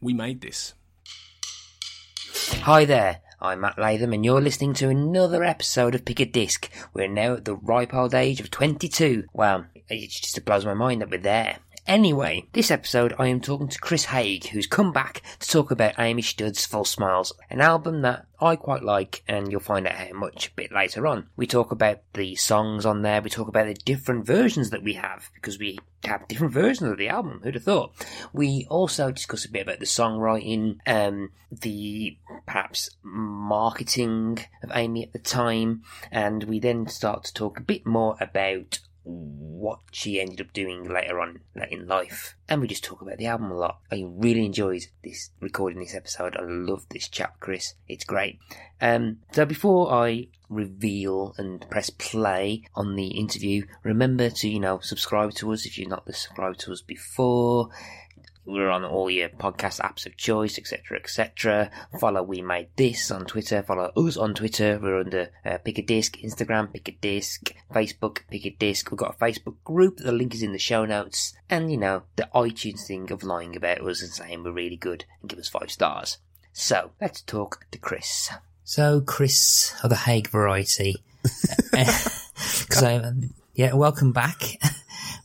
We 0.00 0.14
made 0.14 0.42
this. 0.42 0.74
Hi 2.62 2.84
there, 2.84 3.20
I'm 3.40 3.62
Matt 3.62 3.78
Latham, 3.78 4.12
and 4.12 4.24
you're 4.24 4.40
listening 4.40 4.72
to 4.74 4.88
another 4.88 5.42
episode 5.42 5.96
of 5.96 6.04
Pick 6.04 6.20
a 6.20 6.24
Disc. 6.24 6.70
We're 6.94 7.08
now 7.08 7.34
at 7.34 7.44
the 7.44 7.56
ripe 7.56 7.92
old 7.92 8.14
age 8.14 8.38
of 8.38 8.48
22. 8.48 9.24
Well, 9.32 9.66
it 9.88 10.10
just 10.10 10.44
blows 10.44 10.64
my 10.64 10.74
mind 10.74 11.00
that 11.00 11.10
we're 11.10 11.18
there. 11.18 11.58
Anyway, 11.88 12.46
this 12.52 12.70
episode 12.70 13.14
I 13.18 13.28
am 13.28 13.40
talking 13.40 13.68
to 13.68 13.80
Chris 13.80 14.04
Haig, 14.04 14.48
who's 14.48 14.66
come 14.66 14.92
back 14.92 15.22
to 15.38 15.48
talk 15.48 15.70
about 15.70 15.98
Amy 15.98 16.20
Studt's 16.20 16.66
False 16.66 16.90
Smiles, 16.90 17.32
an 17.48 17.62
album 17.62 18.02
that 18.02 18.26
I 18.38 18.56
quite 18.56 18.82
like, 18.82 19.22
and 19.26 19.50
you'll 19.50 19.62
find 19.62 19.86
out 19.86 19.94
how 19.94 20.12
much 20.12 20.48
a 20.48 20.54
bit 20.54 20.70
later 20.70 21.06
on. 21.06 21.28
We 21.34 21.46
talk 21.46 21.72
about 21.72 22.00
the 22.12 22.36
songs 22.36 22.84
on 22.84 23.00
there, 23.00 23.22
we 23.22 23.30
talk 23.30 23.48
about 23.48 23.68
the 23.68 23.72
different 23.72 24.26
versions 24.26 24.68
that 24.68 24.82
we 24.82 24.92
have, 24.92 25.30
because 25.32 25.58
we 25.58 25.78
have 26.04 26.28
different 26.28 26.52
versions 26.52 26.90
of 26.90 26.98
the 26.98 27.08
album, 27.08 27.40
who'd 27.42 27.54
have 27.54 27.64
thought? 27.64 27.94
We 28.34 28.66
also 28.68 29.10
discuss 29.10 29.46
a 29.46 29.50
bit 29.50 29.62
about 29.62 29.78
the 29.78 29.86
songwriting, 29.86 30.80
um, 30.86 31.30
the 31.50 32.18
perhaps 32.44 32.90
marketing 33.02 34.40
of 34.62 34.72
Amy 34.74 35.04
at 35.04 35.14
the 35.14 35.18
time, 35.18 35.84
and 36.12 36.44
we 36.44 36.60
then 36.60 36.86
start 36.86 37.24
to 37.24 37.32
talk 37.32 37.58
a 37.58 37.62
bit 37.62 37.86
more 37.86 38.14
about 38.20 38.78
what 39.08 39.80
she 39.90 40.20
ended 40.20 40.40
up 40.40 40.52
doing 40.52 40.84
later 40.84 41.18
on 41.20 41.40
in 41.70 41.86
life. 41.86 42.36
And 42.48 42.60
we 42.60 42.68
just 42.68 42.84
talk 42.84 43.00
about 43.00 43.18
the 43.18 43.26
album 43.26 43.50
a 43.50 43.56
lot. 43.56 43.80
I 43.90 44.04
really 44.06 44.44
enjoyed 44.44 44.86
this 45.02 45.30
recording 45.40 45.80
this 45.80 45.94
episode. 45.94 46.36
I 46.36 46.42
love 46.42 46.86
this 46.90 47.08
chap, 47.08 47.40
Chris. 47.40 47.74
It's 47.88 48.04
great. 48.04 48.38
Um, 48.80 49.18
so 49.32 49.44
before 49.44 49.92
I 49.92 50.28
reveal 50.48 51.34
and 51.38 51.68
press 51.70 51.90
play 51.90 52.64
on 52.74 52.96
the 52.96 53.08
interview, 53.08 53.66
remember 53.82 54.30
to, 54.30 54.48
you 54.48 54.60
know, 54.60 54.78
subscribe 54.80 55.32
to 55.34 55.52
us 55.52 55.66
if 55.66 55.78
you're 55.78 55.88
not 55.88 56.06
subscribed 56.06 56.60
to 56.60 56.72
us 56.72 56.82
before. 56.82 57.70
We're 58.48 58.70
on 58.70 58.82
all 58.82 59.10
your 59.10 59.28
podcast 59.28 59.78
apps 59.80 60.06
of 60.06 60.16
choice, 60.16 60.58
etc., 60.58 60.96
etc. 60.96 61.70
Follow 62.00 62.22
We 62.22 62.40
Made 62.40 62.68
This 62.76 63.10
on 63.10 63.26
Twitter. 63.26 63.62
Follow 63.62 63.92
us 63.94 64.16
on 64.16 64.32
Twitter. 64.32 64.80
We're 64.82 65.00
under 65.00 65.28
uh, 65.44 65.58
Pick 65.58 65.76
a 65.76 65.82
Disc, 65.82 66.16
Instagram, 66.16 66.72
Pick 66.72 66.88
a 66.88 66.92
Disc, 66.92 67.52
Facebook, 67.70 68.20
Pick 68.30 68.46
a 68.46 68.50
Disc. 68.50 68.90
We've 68.90 68.96
got 68.96 69.16
a 69.16 69.18
Facebook 69.18 69.56
group. 69.64 69.98
The 69.98 70.12
link 70.12 70.34
is 70.34 70.42
in 70.42 70.52
the 70.52 70.58
show 70.58 70.86
notes. 70.86 71.34
And, 71.50 71.70
you 71.70 71.76
know, 71.76 72.04
the 72.16 72.26
iTunes 72.34 72.86
thing 72.86 73.12
of 73.12 73.22
lying 73.22 73.54
about 73.54 73.82
us 73.82 74.00
and 74.00 74.12
saying 74.12 74.42
we're 74.42 74.52
really 74.52 74.76
good 74.76 75.04
and 75.20 75.28
give 75.28 75.38
us 75.38 75.48
five 75.48 75.70
stars. 75.70 76.16
So, 76.54 76.92
let's 77.02 77.20
talk 77.20 77.66
to 77.72 77.78
Chris. 77.78 78.30
So, 78.64 79.02
Chris 79.02 79.74
of 79.84 79.90
the 79.90 79.96
Haig 79.96 80.26
variety. 80.26 81.02
so, 82.34 83.02
um, 83.04 83.34
yeah, 83.52 83.74
welcome 83.74 84.12
back. 84.12 84.42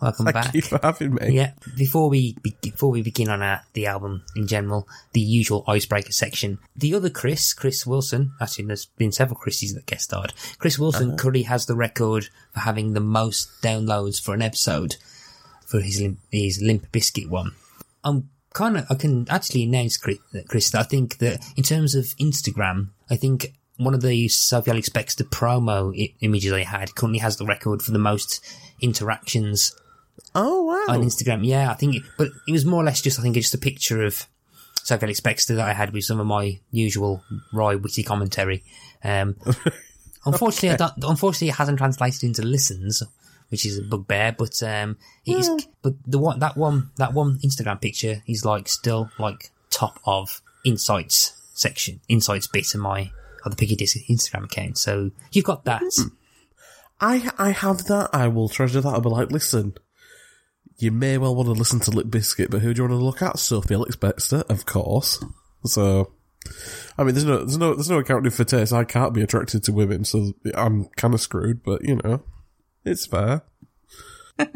Welcome 0.02 0.26
Thank 0.26 0.34
back. 0.34 0.54
you 0.54 0.62
for 0.62 0.80
having 0.82 1.16
me. 1.16 1.32
Yeah. 1.32 1.52
Before 1.78 2.10
we 2.10 2.38
be- 2.42 2.56
before 2.62 2.92
we 2.92 3.02
begin 3.02 3.30
on 3.30 3.42
our, 3.42 3.62
the 3.74 3.88
album 3.88 4.24
in 4.36 4.48
general, 4.48 4.88
the 5.14 5.22
usual 5.22 5.64
icebreaker 5.68 6.12
section. 6.12 6.60
The 6.76 6.94
other 6.96 7.10
Chris, 7.10 7.54
Chris 7.54 7.86
Wilson, 7.86 8.34
actually 8.42 8.66
there's 8.66 8.86
been 8.86 9.12
several 9.12 9.38
Chris's 9.38 9.74
that 9.74 9.86
guest 9.86 10.06
starred. 10.06 10.34
Chris 10.58 10.80
Wilson 10.80 11.10
uh-huh. 11.10 11.18
currently 11.18 11.44
has 11.44 11.66
the 11.66 11.76
record 11.76 12.30
for 12.54 12.60
having 12.62 12.94
the 12.94 13.00
most 13.00 13.50
downloads 13.62 14.22
for 14.22 14.34
an 14.34 14.42
episode 14.42 14.98
for 15.66 15.80
his 15.80 16.02
Limp, 16.02 16.20
his 16.32 16.62
Limp 16.62 16.92
Bizkit 16.92 17.30
one. 17.30 17.52
I'm 18.04 18.30
kind 18.54 18.78
of 18.78 18.86
I 18.90 18.96
can 18.96 19.28
actually 19.30 19.64
announce 19.64 19.98
Chris, 19.98 20.20
Chris 20.48 20.70
that 20.72 20.82
I 20.82 20.84
think 20.84 21.18
that 21.18 21.44
in 21.56 21.64
terms 21.64 21.96
of 21.96 22.06
Instagram, 22.20 22.90
I 23.10 23.16
think 23.16 23.54
one 23.78 23.94
of 23.94 24.02
the 24.02 24.28
Sophie 24.28 24.72
Ellis-Bextor 24.72 25.30
promo 25.30 26.00
I- 26.00 26.14
images 26.22 26.54
I 26.54 26.64
had 26.64 26.96
currently 26.96 27.20
has 27.20 27.38
the 27.38 27.46
record 27.46 27.82
for 27.82 27.92
the 27.92 28.00
most 28.00 28.46
interactions 28.84 29.76
Oh 30.36 30.64
wow. 30.64 30.94
on 30.94 31.04
Instagram. 31.04 31.46
Yeah, 31.46 31.72
I 31.72 31.74
think, 31.76 31.96
it, 31.96 32.04
but 32.18 32.30
it 32.48 32.52
was 32.52 32.66
more 32.66 32.82
or 32.82 32.86
less 32.86 33.02
just, 33.02 33.20
I 33.20 33.22
think, 33.22 33.36
just 33.36 33.54
a 33.54 33.60
picture 33.60 34.04
of 34.04 34.28
Sophie 34.84 35.06
Ellis-Bextor 35.06 35.56
that 35.56 35.68
I 35.68 35.74
had 35.74 35.94
with 35.94 36.04
some 36.04 36.20
of 36.20 36.28
my 36.28 36.60
usual 36.72 37.24
Roy 37.54 37.78
witty 37.78 38.04
commentary. 38.04 38.64
Um, 39.04 39.36
unfortunately, 40.26 40.72
I 40.72 40.76
don't, 40.76 40.94
unfortunately, 41.04 41.50
it 41.50 41.56
hasn't 41.56 41.78
translated 41.78 42.24
into 42.24 42.42
listens, 42.42 43.02
which 43.50 43.66
is 43.66 43.80
a 43.80 43.84
bugbear. 43.84 44.34
But 44.38 44.62
um, 44.64 44.98
it 45.26 45.38
is. 45.38 45.68
But 45.82 45.94
the 46.06 46.20
one 46.20 46.40
that 46.40 46.58
one 46.58 46.92
that 46.98 47.14
one 47.14 47.40
Instagram 47.40 47.80
picture 47.82 48.24
is 48.28 48.44
like 48.44 48.68
still 48.68 49.10
like 49.20 49.52
top 49.70 50.00
of 50.06 50.42
insights 50.66 51.34
section, 51.54 52.02
insights 52.10 52.48
bit 52.48 52.74
of 52.74 52.82
my 52.82 53.12
of 53.46 53.52
the 53.52 53.58
Pick 53.58 53.72
a 53.72 53.76
Disc 53.76 53.98
Instagram 54.10 54.46
account. 54.46 54.78
So 54.78 55.12
you've 55.32 55.46
got 55.46 55.66
that. 55.66 55.82
I 57.04 57.30
I 57.38 57.52
have 57.52 57.86
that. 57.86 58.12
I 58.14 58.30
will 58.30 58.48
treasure 58.48 58.80
that. 58.80 58.88
I'll 58.88 59.02
be 59.02 59.10
like, 59.10 59.30
listen, 59.30 59.74
you 60.78 60.90
may 60.92 61.18
well 61.18 61.36
want 61.36 61.48
to 61.48 61.52
listen 61.52 61.82
to 61.82 61.92
Lip 61.92 62.10
Biscuit, 62.10 62.50
but 62.50 62.62
who 62.62 62.74
do 62.74 62.82
you 62.82 62.88
want 62.88 63.00
to 63.00 63.06
look 63.06 63.22
at? 63.22 63.40
Sophie 63.40 63.74
Ellis-Bextor, 63.74 64.50
of 64.50 64.66
course. 64.66 65.24
So, 65.66 66.14
I 66.98 67.04
mean, 67.04 67.14
there's 67.14 67.26
no 67.26 67.40
there's 67.40 67.58
no 67.58 67.74
there's 67.74 67.90
no 67.90 68.00
accounting 68.00 68.32
for 68.32 68.46
taste. 68.46 68.72
I 68.72 68.86
can't 68.86 69.14
be 69.14 69.22
attracted 69.22 69.64
to 69.64 69.74
women, 69.74 70.06
so 70.06 70.32
I'm 70.56 70.86
kind 70.96 71.14
of 71.14 71.20
screwed. 71.20 71.62
But 71.62 71.84
you 71.84 72.00
know, 72.04 72.24
it's 72.86 73.06
fair. 73.06 73.44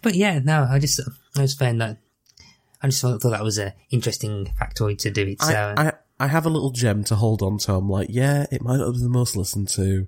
But 0.00 0.14
yeah, 0.14 0.38
no, 0.38 0.66
I 0.70 0.78
just 0.78 1.00
I 1.36 1.40
just 1.40 1.58
found 1.58 1.80
that 1.80 1.98
I 2.80 2.86
just 2.86 3.02
thought, 3.02 3.20
that 3.20 3.42
was 3.42 3.58
an 3.58 3.72
interesting 3.90 4.54
factoid 4.60 4.98
to 4.98 5.10
do 5.10 5.26
it. 5.26 5.42
So 5.42 5.74
I, 5.76 5.88
I 5.88 5.92
I 6.20 6.26
have 6.28 6.46
a 6.46 6.50
little 6.50 6.70
gem 6.70 7.04
to 7.04 7.16
hold 7.16 7.42
on 7.42 7.58
to. 7.58 7.74
I'm 7.74 7.88
like, 7.88 8.08
yeah, 8.10 8.46
it 8.52 8.62
might 8.62 8.78
not 8.78 8.92
be 8.92 9.00
the 9.00 9.08
most 9.08 9.36
listened 9.36 9.68
to 9.70 10.06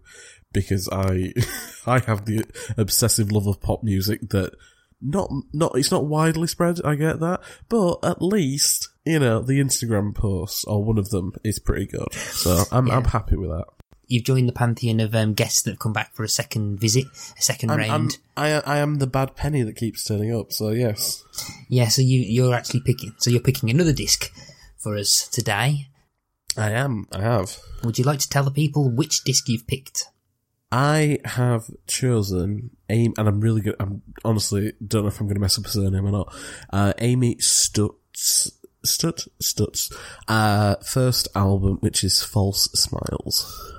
because 0.52 0.88
I 0.90 1.32
I 1.86 2.00
have 2.00 2.24
the 2.24 2.44
obsessive 2.76 3.30
love 3.32 3.46
of 3.46 3.60
pop 3.60 3.82
music 3.82 4.28
that 4.30 4.54
not 5.00 5.30
not 5.52 5.72
it's 5.76 5.90
not 5.90 6.06
widely 6.06 6.46
spread. 6.46 6.80
I 6.84 6.94
get 6.94 7.20
that, 7.20 7.40
but 7.68 7.98
at 8.02 8.22
least 8.22 8.88
you 9.04 9.18
know 9.18 9.40
the 9.40 9.60
Instagram 9.60 10.14
posts 10.14 10.64
or 10.64 10.84
one 10.84 10.98
of 10.98 11.10
them 11.10 11.32
is 11.44 11.58
pretty 11.58 11.86
good. 11.86 12.12
So 12.12 12.64
I'm 12.70 12.90
I'm 12.90 13.04
happy 13.04 13.36
with 13.36 13.50
that. 13.50 13.66
you've 14.06 14.24
joined 14.24 14.48
the 14.48 14.52
pantheon 14.52 15.00
of 15.00 15.14
um, 15.14 15.34
guests 15.34 15.62
that 15.62 15.70
have 15.70 15.78
come 15.78 15.92
back 15.92 16.14
for 16.14 16.24
a 16.24 16.28
second 16.28 16.78
visit, 16.78 17.06
a 17.06 17.40
2nd 17.40 17.70
I'm, 17.70 17.78
round. 17.78 18.18
I'm, 18.36 18.62
I 18.66 18.74
I 18.74 18.78
am 18.78 18.96
the 18.96 19.06
bad 19.06 19.36
penny 19.36 19.62
that 19.62 19.76
keeps 19.76 20.04
turning 20.04 20.34
up. 20.34 20.52
So 20.52 20.70
yes, 20.70 21.24
yeah, 21.68 21.88
so 21.88 22.02
you 22.02 22.20
you're 22.20 22.54
actually 22.54 22.80
picking. 22.80 23.14
So 23.18 23.30
you're 23.30 23.40
picking 23.40 23.70
another 23.70 23.92
disc 23.92 24.30
for 24.76 24.96
us 24.96 25.28
today. 25.28 25.86
I 26.56 26.72
am. 26.72 27.06
I 27.12 27.22
have. 27.22 27.56
Would 27.84 27.98
you 27.98 28.04
like 28.04 28.18
to 28.18 28.28
tell 28.28 28.44
the 28.44 28.50
people 28.50 28.90
which 28.90 29.24
disc 29.24 29.48
you've 29.48 29.66
picked? 29.66 30.08
I 30.72 31.18
have 31.24 31.64
chosen 31.86 32.70
Amy, 32.88 33.12
and 33.18 33.28
I'm 33.28 33.40
really 33.40 33.60
good. 33.60 33.76
I'm 33.80 34.02
honestly 34.24 34.72
don't 34.86 35.02
know 35.02 35.08
if 35.08 35.20
I'm 35.20 35.26
going 35.26 35.34
to 35.34 35.40
mess 35.40 35.58
up 35.58 35.64
her 35.64 35.70
surname 35.70 36.06
or 36.06 36.12
not. 36.12 36.34
Uh, 36.72 36.92
Amy 36.98 37.36
Stutz, 37.36 38.52
Stutz, 38.84 39.28
Stutz, 39.42 39.92
uh, 40.28 40.76
first 40.76 41.28
album, 41.34 41.78
which 41.80 42.04
is 42.04 42.22
False 42.22 42.70
Smiles. 42.72 43.70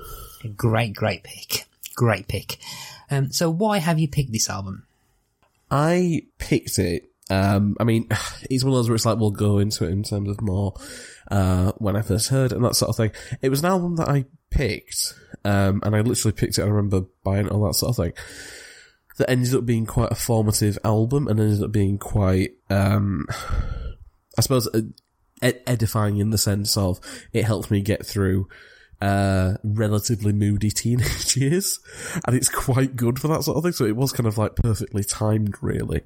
Great, 0.55 0.93
great 0.93 1.23
pick. 1.23 1.65
Great 1.95 2.27
pick. 2.27 2.57
Um, 3.09 3.31
so 3.31 3.49
why 3.49 3.77
have 3.77 3.99
you 3.99 4.07
picked 4.07 4.33
this 4.33 4.49
album? 4.49 4.85
I 5.69 6.23
picked 6.39 6.77
it. 6.77 7.09
Um, 7.29 7.77
I 7.79 7.85
mean, 7.85 8.07
it's 8.49 8.63
one 8.63 8.73
of 8.73 8.77
those 8.77 8.89
where 8.89 8.95
it's 8.95 9.05
like 9.05 9.17
we'll 9.17 9.31
go 9.31 9.59
into 9.59 9.85
it 9.85 9.91
in 9.91 10.03
terms 10.03 10.29
of 10.29 10.41
more 10.41 10.73
uh, 11.29 11.71
when 11.77 11.95
I 11.95 12.01
first 12.01 12.29
heard 12.29 12.51
it 12.51 12.55
and 12.55 12.65
that 12.65 12.75
sort 12.75 12.89
of 12.89 12.97
thing. 12.97 13.11
It 13.41 13.49
was 13.49 13.61
an 13.61 13.67
album 13.67 13.95
that 13.95 14.09
I 14.09 14.25
picked, 14.51 15.13
um, 15.43 15.81
and 15.83 15.95
I 15.95 16.01
literally 16.01 16.33
picked 16.33 16.59
it. 16.59 16.63
I 16.63 16.67
remember 16.67 17.05
buying 17.23 17.47
it, 17.47 17.51
all 17.51 17.65
that 17.65 17.73
sort 17.73 17.89
of 17.91 17.95
thing. 17.95 18.13
That 19.17 19.29
ended 19.29 19.53
up 19.55 19.65
being 19.65 19.85
quite 19.85 20.11
a 20.11 20.15
formative 20.15 20.77
album, 20.83 21.27
and 21.27 21.39
ended 21.39 21.63
up 21.63 21.71
being 21.71 21.97
quite, 21.97 22.51
um, 22.69 23.25
I 24.37 24.41
suppose, 24.41 24.67
uh, 24.67 24.81
ed- 25.41 25.61
edifying 25.65 26.17
in 26.17 26.29
the 26.29 26.37
sense 26.37 26.77
of 26.77 26.99
it 27.33 27.45
helped 27.45 27.71
me 27.71 27.81
get 27.81 28.05
through 28.05 28.47
uh, 29.01 29.55
relatively 29.63 30.31
moody 30.31 30.69
teenage 30.71 31.35
years, 31.35 31.79
and 32.25 32.35
it's 32.35 32.49
quite 32.49 32.95
good 32.95 33.19
for 33.19 33.27
that 33.29 33.43
sort 33.43 33.57
of 33.57 33.63
thing. 33.63 33.73
So 33.73 33.85
it 33.85 33.95
was 33.95 34.11
kind 34.11 34.27
of 34.27 34.37
like 34.37 34.55
perfectly 34.55 35.03
timed, 35.03 35.55
really. 35.61 36.01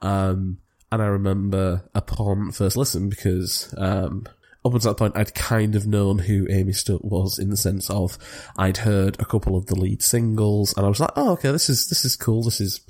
Um, 0.00 0.58
and 0.92 1.02
I 1.02 1.06
remember 1.06 1.88
upon 1.94 2.52
first 2.52 2.76
listen 2.76 3.08
because 3.08 3.74
um, 3.76 4.26
up 4.66 4.74
until 4.74 4.92
that 4.92 4.98
point, 4.98 5.16
I'd 5.16 5.34
kind 5.34 5.76
of 5.76 5.86
known 5.86 6.18
who 6.18 6.46
Amy 6.50 6.72
Studt 6.72 7.04
was 7.04 7.38
in 7.38 7.50
the 7.50 7.56
sense 7.56 7.88
of 7.88 8.18
I'd 8.56 8.78
heard 8.78 9.16
a 9.20 9.24
couple 9.24 9.56
of 9.56 9.66
the 9.66 9.76
lead 9.76 10.02
singles, 10.02 10.74
and 10.76 10.84
I 10.84 10.88
was 10.88 11.00
like, 11.00 11.12
oh, 11.16 11.32
okay, 11.32 11.52
this 11.52 11.70
is 11.70 11.88
this 11.88 12.04
is 12.04 12.16
cool, 12.16 12.42
this 12.42 12.60
is 12.60 12.80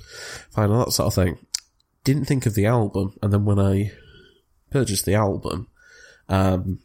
fine, 0.49 0.71
and 0.71 0.81
that 0.81 0.91
sort 0.91 1.07
of 1.07 1.13
thing. 1.13 1.37
Didn't 2.03 2.25
think 2.25 2.45
of 2.45 2.55
the 2.55 2.65
album, 2.65 3.13
and 3.21 3.31
then 3.31 3.45
when 3.45 3.59
I 3.59 3.91
purchased 4.71 5.05
the 5.05 5.15
album, 5.15 5.67
um, 6.29 6.79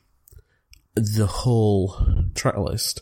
the 0.94 1.26
whole 1.26 1.96
track 2.34 2.58
list. 2.58 3.00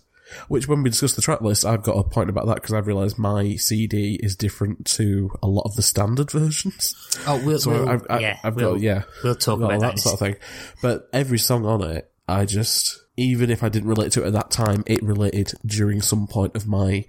Which, 0.48 0.68
when 0.68 0.82
we 0.82 0.90
discuss 0.90 1.14
the 1.14 1.22
track 1.22 1.40
list, 1.40 1.64
I've 1.64 1.82
got 1.82 1.96
a 1.96 2.04
point 2.04 2.30
about 2.30 2.46
that 2.46 2.56
because 2.56 2.72
I've 2.72 2.86
realised 2.86 3.18
my 3.18 3.56
CD 3.56 4.18
is 4.22 4.36
different 4.36 4.86
to 4.96 5.30
a 5.42 5.46
lot 5.46 5.62
of 5.62 5.76
the 5.76 5.82
standard 5.82 6.30
versions. 6.32 6.94
Oh, 7.26 7.42
we'll, 7.44 7.58
So 7.58 7.70
we'll 7.70 7.88
I've, 7.88 8.06
I, 8.08 8.18
yeah, 8.20 8.38
I've 8.42 8.56
we'll, 8.56 8.74
got 8.74 8.80
yeah, 8.80 9.02
we'll 9.22 9.34
talk 9.34 9.58
about 9.60 9.80
that 9.80 9.96
that. 9.96 9.98
sort 9.98 10.14
of 10.14 10.18
thing. 10.20 10.36
But 10.82 11.08
every 11.12 11.38
song 11.38 11.66
on 11.66 11.82
it, 11.82 12.10
I 12.28 12.44
just 12.44 12.98
even 13.16 13.50
if 13.50 13.62
I 13.62 13.68
didn't 13.68 13.88
relate 13.88 14.12
to 14.12 14.22
it 14.22 14.28
at 14.28 14.32
that 14.32 14.50
time, 14.50 14.82
it 14.86 15.02
related 15.02 15.52
during 15.66 16.00
some 16.00 16.26
point 16.26 16.56
of 16.56 16.66
my 16.66 17.04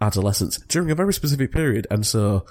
adolescence, 0.00 0.58
during 0.68 0.90
a 0.90 0.94
very 0.94 1.12
specific 1.12 1.52
period, 1.52 1.86
and 1.90 2.06
so 2.06 2.46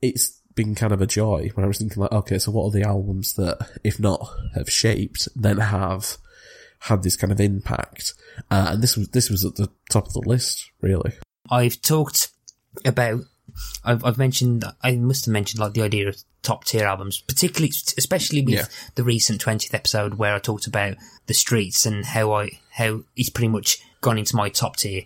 it's 0.00 0.40
been 0.54 0.74
kind 0.74 0.92
of 0.92 1.00
a 1.00 1.06
joy 1.06 1.50
when 1.54 1.64
I 1.64 1.66
was 1.66 1.78
thinking 1.78 2.00
like, 2.00 2.12
okay, 2.12 2.38
so 2.38 2.52
what 2.52 2.66
are 2.66 2.70
the 2.70 2.86
albums 2.86 3.34
that, 3.34 3.68
if 3.82 3.98
not 3.98 4.24
have 4.54 4.70
shaped, 4.70 5.28
then 5.34 5.58
have 5.58 6.16
had 6.84 7.02
this 7.02 7.16
kind 7.16 7.32
of 7.32 7.40
impact? 7.40 8.14
Uh, 8.50 8.70
and 8.72 8.82
this 8.82 8.96
was 8.96 9.08
this 9.08 9.30
was 9.30 9.44
at 9.44 9.56
the 9.56 9.68
top 9.90 10.06
of 10.06 10.12
the 10.12 10.20
list, 10.26 10.70
really. 10.80 11.12
I've 11.50 11.80
talked 11.82 12.30
about. 12.84 13.20
I've, 13.84 14.04
I've 14.04 14.18
mentioned. 14.18 14.64
I 14.82 14.96
must 14.96 15.26
have 15.26 15.32
mentioned 15.32 15.60
like 15.60 15.74
the 15.74 15.82
idea 15.82 16.08
of 16.08 16.16
top 16.42 16.64
tier 16.64 16.84
albums, 16.86 17.20
particularly, 17.20 17.72
especially 17.96 18.42
with 18.42 18.54
Yeah. 18.54 18.66
the 18.96 19.04
recent 19.04 19.40
twentieth 19.40 19.74
episode 19.74 20.14
where 20.14 20.34
I 20.34 20.38
talked 20.38 20.66
about 20.66 20.96
the 21.26 21.34
streets 21.34 21.86
and 21.86 22.04
how 22.04 22.32
I 22.32 22.58
how 22.72 23.02
it's 23.16 23.30
pretty 23.30 23.48
much 23.48 23.78
gone 24.00 24.18
into 24.18 24.34
my 24.36 24.48
top 24.48 24.76
tier. 24.76 25.02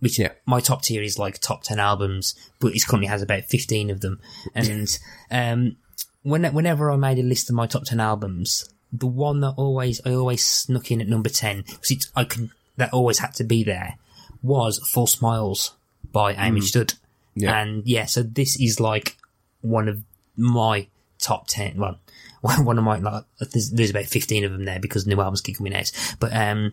Which 0.00 0.18
Yeah. 0.18 0.32
my 0.46 0.60
top 0.60 0.82
tier 0.82 1.02
is 1.02 1.18
like 1.18 1.38
top 1.40 1.62
ten 1.62 1.78
albums, 1.78 2.34
but 2.58 2.74
it 2.74 2.86
currently 2.86 3.08
has 3.08 3.22
about 3.22 3.44
fifteen 3.44 3.90
of 3.90 4.00
them. 4.00 4.20
And 4.54 4.98
um, 5.30 5.76
when, 6.22 6.44
whenever 6.54 6.90
I 6.90 6.96
made 6.96 7.18
a 7.18 7.22
list 7.22 7.48
of 7.50 7.56
my 7.56 7.66
top 7.66 7.84
ten 7.84 8.00
albums, 8.00 8.68
the 8.92 9.06
one 9.06 9.40
that 9.40 9.54
always 9.56 10.00
I 10.04 10.14
always 10.14 10.44
snuck 10.44 10.90
in 10.90 11.00
at 11.00 11.08
number 11.08 11.28
ten 11.28 11.62
because 11.62 11.90
it's 11.90 12.10
I 12.16 12.24
can 12.24 12.50
that 12.76 12.92
always 12.92 13.18
had 13.18 13.34
to 13.34 13.44
be 13.44 13.62
there 13.62 13.96
was 14.42 14.78
False 14.78 15.12
Smiles 15.12 15.74
by 16.12 16.32
Amy 16.32 16.60
Studt. 16.60 16.94
Yeah. 17.34 17.60
And 17.60 17.86
yeah, 17.86 18.06
so 18.06 18.22
this 18.22 18.58
is 18.60 18.80
like 18.80 19.16
one 19.60 19.88
of 19.88 20.02
my 20.36 20.88
top 21.18 21.46
10. 21.48 21.76
Well, 21.76 21.98
one 22.40 22.78
of 22.78 22.84
my, 22.84 22.98
like, 22.98 23.24
there's, 23.52 23.70
there's 23.70 23.90
about 23.90 24.06
15 24.06 24.44
of 24.44 24.52
them 24.52 24.64
there 24.64 24.80
because 24.80 25.06
new 25.06 25.20
albums 25.20 25.40
keep 25.40 25.58
coming 25.58 25.74
out. 25.74 25.92
But, 26.18 26.34
um, 26.34 26.72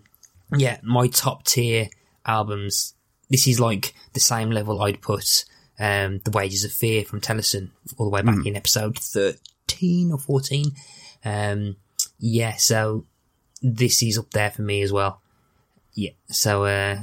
yeah, 0.56 0.80
my 0.82 1.08
top 1.08 1.44
tier 1.44 1.90
albums, 2.26 2.94
this 3.30 3.48
is 3.48 3.60
like 3.60 3.94
the 4.14 4.20
same 4.20 4.50
level 4.52 4.82
I'd 4.82 5.02
put, 5.02 5.46
um, 5.80 6.22
The 6.24 6.32
Wages 6.32 6.64
of 6.64 6.72
Fear 6.72 7.06
from 7.06 7.22
Tellison 7.22 7.72
all 7.98 8.06
the 8.06 8.12
way 8.12 8.22
back 8.22 8.46
in 8.46 8.56
episode 8.56 8.98
13 8.98 10.12
or 10.12 10.18
14. 10.18 10.72
Um, 11.26 11.76
yeah, 12.20 12.56
so 12.56 13.06
this 13.62 14.04
is 14.04 14.18
up 14.18 14.32
there 14.32 14.52
for 14.52 14.62
me 14.62 14.82
as 14.82 14.92
well. 14.92 15.22
Yeah, 15.94 16.12
so, 16.28 16.66
uh, 16.66 17.00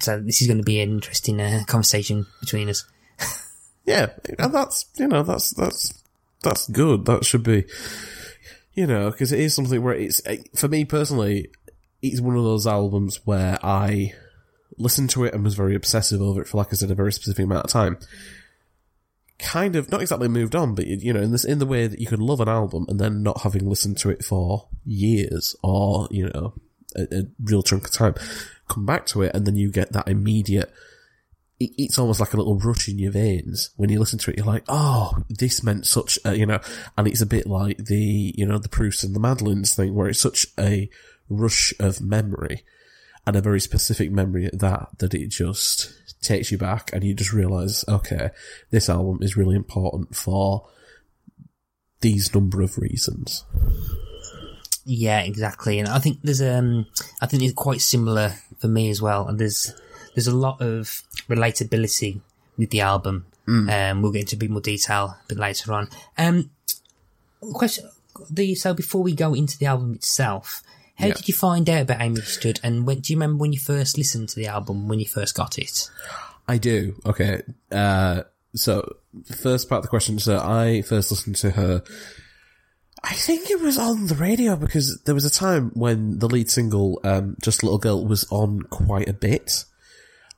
so 0.00 0.20
this 0.20 0.42
is 0.42 0.48
going 0.48 0.58
to 0.58 0.64
be 0.64 0.80
an 0.80 0.90
interesting 0.90 1.40
uh, 1.40 1.62
conversation 1.66 2.26
between 2.40 2.68
us. 2.68 2.84
Yeah, 3.88 4.08
and 4.38 4.52
that's 4.52 4.84
you 4.98 5.08
know 5.08 5.22
that's 5.22 5.52
that's 5.52 5.94
that's 6.42 6.68
good. 6.68 7.06
That 7.06 7.24
should 7.24 7.42
be, 7.42 7.64
you 8.74 8.86
know, 8.86 9.10
because 9.10 9.32
it 9.32 9.40
is 9.40 9.54
something 9.54 9.82
where 9.82 9.94
it's 9.94 10.20
for 10.54 10.68
me 10.68 10.84
personally, 10.84 11.48
it's 12.02 12.20
one 12.20 12.36
of 12.36 12.44
those 12.44 12.66
albums 12.66 13.20
where 13.24 13.58
I 13.64 14.12
listened 14.76 15.08
to 15.10 15.24
it 15.24 15.32
and 15.32 15.42
was 15.42 15.54
very 15.54 15.74
obsessive 15.74 16.20
over 16.20 16.42
it 16.42 16.48
for, 16.48 16.58
like 16.58 16.68
I 16.70 16.76
said, 16.76 16.90
a 16.90 16.94
very 16.94 17.14
specific 17.14 17.44
amount 17.46 17.64
of 17.64 17.70
time. 17.70 17.98
Kind 19.38 19.76
of 19.76 19.88
not 19.90 20.00
exactly 20.02 20.26
moved 20.26 20.56
on, 20.56 20.74
but 20.74 20.86
you 20.86 21.12
know, 21.12 21.20
in 21.20 21.30
this 21.30 21.44
in 21.44 21.60
the 21.60 21.66
way 21.66 21.86
that 21.86 22.00
you 22.00 22.06
can 22.08 22.18
love 22.20 22.40
an 22.40 22.48
album 22.48 22.86
and 22.88 22.98
then 22.98 23.22
not 23.22 23.42
having 23.42 23.68
listened 23.68 23.96
to 23.98 24.10
it 24.10 24.24
for 24.24 24.68
years 24.84 25.54
or 25.62 26.08
you 26.10 26.28
know 26.28 26.54
a, 26.96 27.02
a 27.02 27.22
real 27.44 27.62
chunk 27.62 27.84
of 27.84 27.92
time, 27.92 28.14
come 28.68 28.84
back 28.84 29.06
to 29.06 29.22
it 29.22 29.32
and 29.34 29.46
then 29.46 29.54
you 29.54 29.70
get 29.70 29.92
that 29.92 30.08
immediate 30.08 30.72
it- 31.60 31.70
it's 31.78 31.98
almost 31.98 32.18
like 32.20 32.32
a 32.34 32.36
little 32.36 32.58
rush 32.58 32.88
in 32.88 32.98
your 32.98 33.12
veins 33.12 33.70
when 33.76 33.90
you 33.90 33.98
listen 34.00 34.18
to 34.20 34.30
it. 34.30 34.36
You're 34.38 34.46
like, 34.46 34.64
oh, 34.68 35.22
this 35.28 35.62
meant 35.62 35.86
such 35.86 36.18
a, 36.24 36.36
you 36.36 36.46
know, 36.46 36.60
and 36.96 37.06
it's 37.08 37.20
a 37.20 37.26
bit 37.26 37.46
like 37.46 37.78
the, 37.84 38.32
you 38.36 38.46
know, 38.46 38.58
the 38.58 38.68
Proust 38.68 39.02
and 39.04 39.14
the 39.14 39.20
Madeleines 39.20 39.74
thing 39.74 39.94
where 39.94 40.08
it's 40.08 40.20
such 40.20 40.46
a 40.58 40.88
rush 41.28 41.72
of 41.80 42.00
memory 42.00 42.62
and 43.26 43.34
a 43.36 43.40
very 43.40 43.60
specific 43.60 44.10
memory 44.12 44.46
at 44.46 44.58
that, 44.60 44.88
that 44.98 45.14
it 45.14 45.28
just 45.30 45.92
takes 46.20 46.50
you 46.50 46.58
back 46.58 46.90
and 46.92 47.04
you 47.04 47.14
just 47.14 47.32
realize, 47.32 47.84
okay, 47.88 48.30
this 48.70 48.88
album 48.88 49.18
is 49.22 49.36
really 49.36 49.56
important 49.56 50.14
for 50.14 50.68
these 52.00 52.34
number 52.34 52.62
of 52.62 52.78
reasons. 52.78 53.44
Yeah, 54.84 55.20
exactly. 55.20 55.78
And 55.78 55.88
I 55.88 55.98
think 55.98 56.20
there's 56.22 56.40
um, 56.40 56.86
I 57.20 57.26
think 57.26 57.42
it's 57.42 57.54
quite 57.54 57.80
similar 57.80 58.34
for 58.58 58.68
me 58.68 58.88
as 58.90 59.02
well. 59.02 59.28
And 59.28 59.38
there's 59.38 59.74
there's 60.14 60.26
a 60.26 60.36
lot 60.36 60.60
of 60.60 61.02
relatability 61.28 62.20
with 62.56 62.70
the 62.70 62.80
album. 62.80 63.26
Um, 63.48 64.02
we'll 64.02 64.12
get 64.12 64.22
into 64.22 64.36
a 64.36 64.38
bit 64.38 64.50
more 64.50 64.60
detail 64.60 65.16
a 65.24 65.28
bit 65.28 65.38
later 65.38 65.72
on. 65.72 65.88
Um, 66.16 66.50
question: 67.52 67.88
the 68.30 68.54
so 68.54 68.74
before 68.74 69.02
we 69.02 69.14
go 69.14 69.34
into 69.34 69.58
the 69.58 69.66
album 69.66 69.94
itself, 69.94 70.62
how 70.98 71.06
Yeah. 71.08 71.14
did 71.14 71.28
you 71.28 71.34
find 71.34 71.68
out 71.70 71.82
about 71.82 72.00
Amy 72.00 72.20
Studt? 72.22 72.60
And 72.62 72.86
when, 72.86 73.00
do 73.00 73.12
you 73.12 73.16
remember 73.18 73.40
when 73.40 73.52
you 73.52 73.58
first 73.58 73.96
listened 73.96 74.28
to 74.30 74.36
the 74.36 74.46
album? 74.48 74.88
When 74.88 74.98
you 74.98 75.06
first 75.06 75.34
got 75.34 75.58
it? 75.58 75.88
I 76.48 76.58
do. 76.58 77.00
Okay. 77.06 77.42
Uh, 77.70 78.22
so 78.54 78.96
first 79.26 79.68
part 79.68 79.78
of 79.80 79.82
the 79.84 79.88
question. 79.88 80.18
So 80.18 80.38
I 80.38 80.82
first 80.82 81.10
listened 81.10 81.36
to 81.36 81.50
her. 81.52 81.82
I 83.04 83.12
think 83.12 83.48
it 83.48 83.60
was 83.60 83.78
on 83.78 84.08
the 84.08 84.16
radio 84.16 84.56
because 84.56 84.98
there 85.04 85.14
was 85.14 85.24
a 85.24 85.30
time 85.30 85.70
when 85.74 86.18
the 86.18 86.26
lead 86.28 86.50
single, 86.50 87.00
um, 87.04 87.36
"Just 87.40 87.62
a 87.62 87.66
Little 87.66 87.78
Girl," 87.78 88.04
was 88.04 88.26
on 88.30 88.62
quite 88.62 89.08
a 89.08 89.12
bit. 89.12 89.64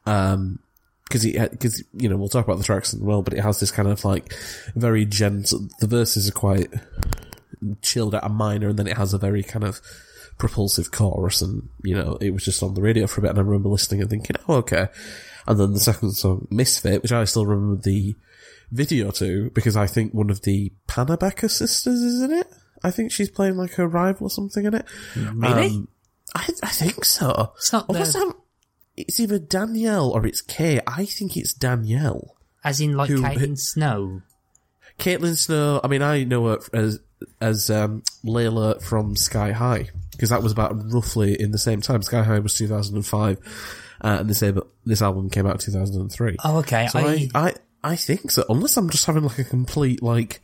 Um, 0.05 0.59
because 1.05 1.25
it, 1.25 1.51
because 1.53 1.83
you 1.95 2.09
know, 2.09 2.17
we'll 2.17 2.29
talk 2.29 2.45
about 2.45 2.59
the 2.59 2.65
tracks 2.65 2.93
as 2.93 3.01
well, 3.01 3.23
but 3.23 3.33
it 3.35 3.41
has 3.41 3.59
this 3.61 3.71
kind 3.71 3.89
of 3.89 4.05
like 4.05 4.33
very 4.77 5.05
gentle. 5.07 5.69
The 5.81 5.87
verses 5.87 6.29
are 6.29 6.33
quite 6.33 6.73
chilled 7.83 8.15
out 8.15 8.25
and 8.25 8.35
minor, 8.35 8.69
and 8.69 8.79
then 8.79 8.87
it 8.87 8.97
has 8.97 9.15
a 9.15 9.19
very 9.19 9.43
kind 9.43 9.65
of 9.65 9.81
propulsive 10.41 10.91
chorus, 10.91 11.43
and 11.43 11.69
you 11.85 11.95
know, 11.95 12.19
it 12.21 12.31
was 12.31 12.45
just 12.45 12.63
on 12.63 12.75
the 12.75 12.83
radio 12.83 13.07
for 13.07 13.21
a 13.21 13.23
bit, 13.23 13.31
and 13.31 13.39
I 13.39 13.43
remember 13.43 13.69
listening 13.69 14.01
and 14.01 14.11
thinking, 14.11 14.35
oh, 14.49 14.57
okay. 14.57 14.89
And 15.47 15.59
then 15.59 15.73
the 15.73 15.81
second 15.81 16.13
song, 16.13 16.49
Misfit, 16.51 17.03
which 17.03 17.13
I 17.13 17.25
still 17.25 17.47
remember 17.47 17.81
the 17.81 18.15
video 18.73 19.11
to, 19.13 19.51
because 19.51 19.77
I 19.77 19.87
think 19.87 20.13
one 20.13 20.31
of 20.31 20.43
the 20.43 20.73
Panabaker 20.89 21.51
sisters 21.51 22.01
is 22.01 22.23
in 22.23 22.33
it. 22.33 22.47
I 22.83 22.91
think 22.91 23.13
she's 23.13 23.31
playing 23.31 23.57
like 23.57 23.75
her 23.75 23.87
rival 23.87 24.27
or 24.27 24.31
something 24.31 24.65
in 24.65 24.75
it. 24.75 24.85
Really? 25.17 25.67
Um, 25.69 25.89
I, 26.35 26.49
I 26.63 26.69
think 26.69 27.05
so. 27.05 27.53
It's 27.57 27.73
not 27.73 27.89
the- 27.89 28.35
it's 28.97 29.19
either 29.19 29.39
Danielle 29.39 30.11
or 30.11 30.27
it's 30.27 30.41
Kay. 30.43 30.81
I 30.87 31.05
think 31.07 31.37
it's 31.37 31.55
Danielle. 31.55 32.37
As 32.63 32.81
in, 32.81 32.97
like 32.97 33.09
Who- 33.11 33.23
Caitlin 33.23 33.59
Snow. 33.59 34.23
Caitlin 34.99 35.37
Snow, 35.37 35.81
I 35.83 35.89
mean, 35.89 36.03
I 36.03 36.25
know 36.25 36.47
her 36.49 36.59
as, 36.75 37.01
as, 37.41 37.71
um, 37.71 38.03
Layla 38.25 38.83
from 38.83 39.17
Sky 39.17 39.53
High, 39.53 39.89
because 40.21 40.29
that 40.29 40.43
was 40.43 40.53
about 40.53 40.73
roughly 40.93 41.41
in 41.41 41.51
the 41.51 41.57
same 41.57 41.81
time. 41.81 42.03
Sky 42.03 42.23
High 42.23 42.41
was 42.41 42.53
2005, 42.53 43.39
uh, 44.03 44.19
and 44.21 44.29
this, 44.29 44.45
this 44.85 45.01
album 45.01 45.31
came 45.31 45.47
out 45.47 45.55
in 45.55 45.59
2003. 45.61 46.37
Oh, 46.45 46.59
okay. 46.59 46.89
so 46.89 46.99
I, 46.99 47.31
I, 47.35 47.55
I 47.83 47.97
think 47.97 48.31
so, 48.31 48.45
unless 48.51 48.77
I'm 48.77 48.91
just 48.91 49.07
having 49.07 49.23
like 49.23 49.39
a 49.39 49.45
complete, 49.45 50.03
like, 50.03 50.43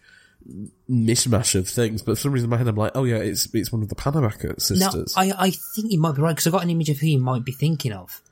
mishmash 0.91 1.55
of 1.55 1.69
things, 1.69 2.01
but 2.01 2.17
for 2.17 2.23
some 2.23 2.33
reason 2.33 2.47
in 2.47 2.51
my 2.53 2.57
head 2.57 2.69
I'm 2.69 2.75
like, 2.75 2.93
oh 2.95 3.05
yeah, 3.05 3.17
it's, 3.17 3.55
it's 3.55 3.71
one 3.71 3.83
of 3.83 3.91
the 3.91 3.95
Panabaker 3.95 4.49
no, 4.49 4.55
sisters. 4.57 5.13
I, 5.15 5.31
I 5.37 5.51
think 5.51 5.93
you 5.93 6.01
might 6.01 6.15
be 6.15 6.23
right 6.23 6.35
because 6.35 6.47
I 6.47 6.51
got 6.51 6.63
an 6.63 6.71
image 6.71 6.89
of 6.89 6.97
who 6.97 7.09
you 7.09 7.19
might 7.19 7.45
be 7.45 7.53
thinking 7.53 7.93
of. 7.93 8.23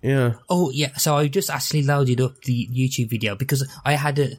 yeah. 0.00 0.36
Oh 0.48 0.70
yeah, 0.70 0.96
so 0.96 1.16
I 1.18 1.28
just 1.28 1.50
actually 1.50 1.82
loaded 1.82 2.22
up 2.22 2.40
the 2.44 2.66
YouTube 2.68 3.10
video 3.10 3.34
because 3.34 3.68
I 3.84 3.92
had 3.92 4.18
a. 4.18 4.30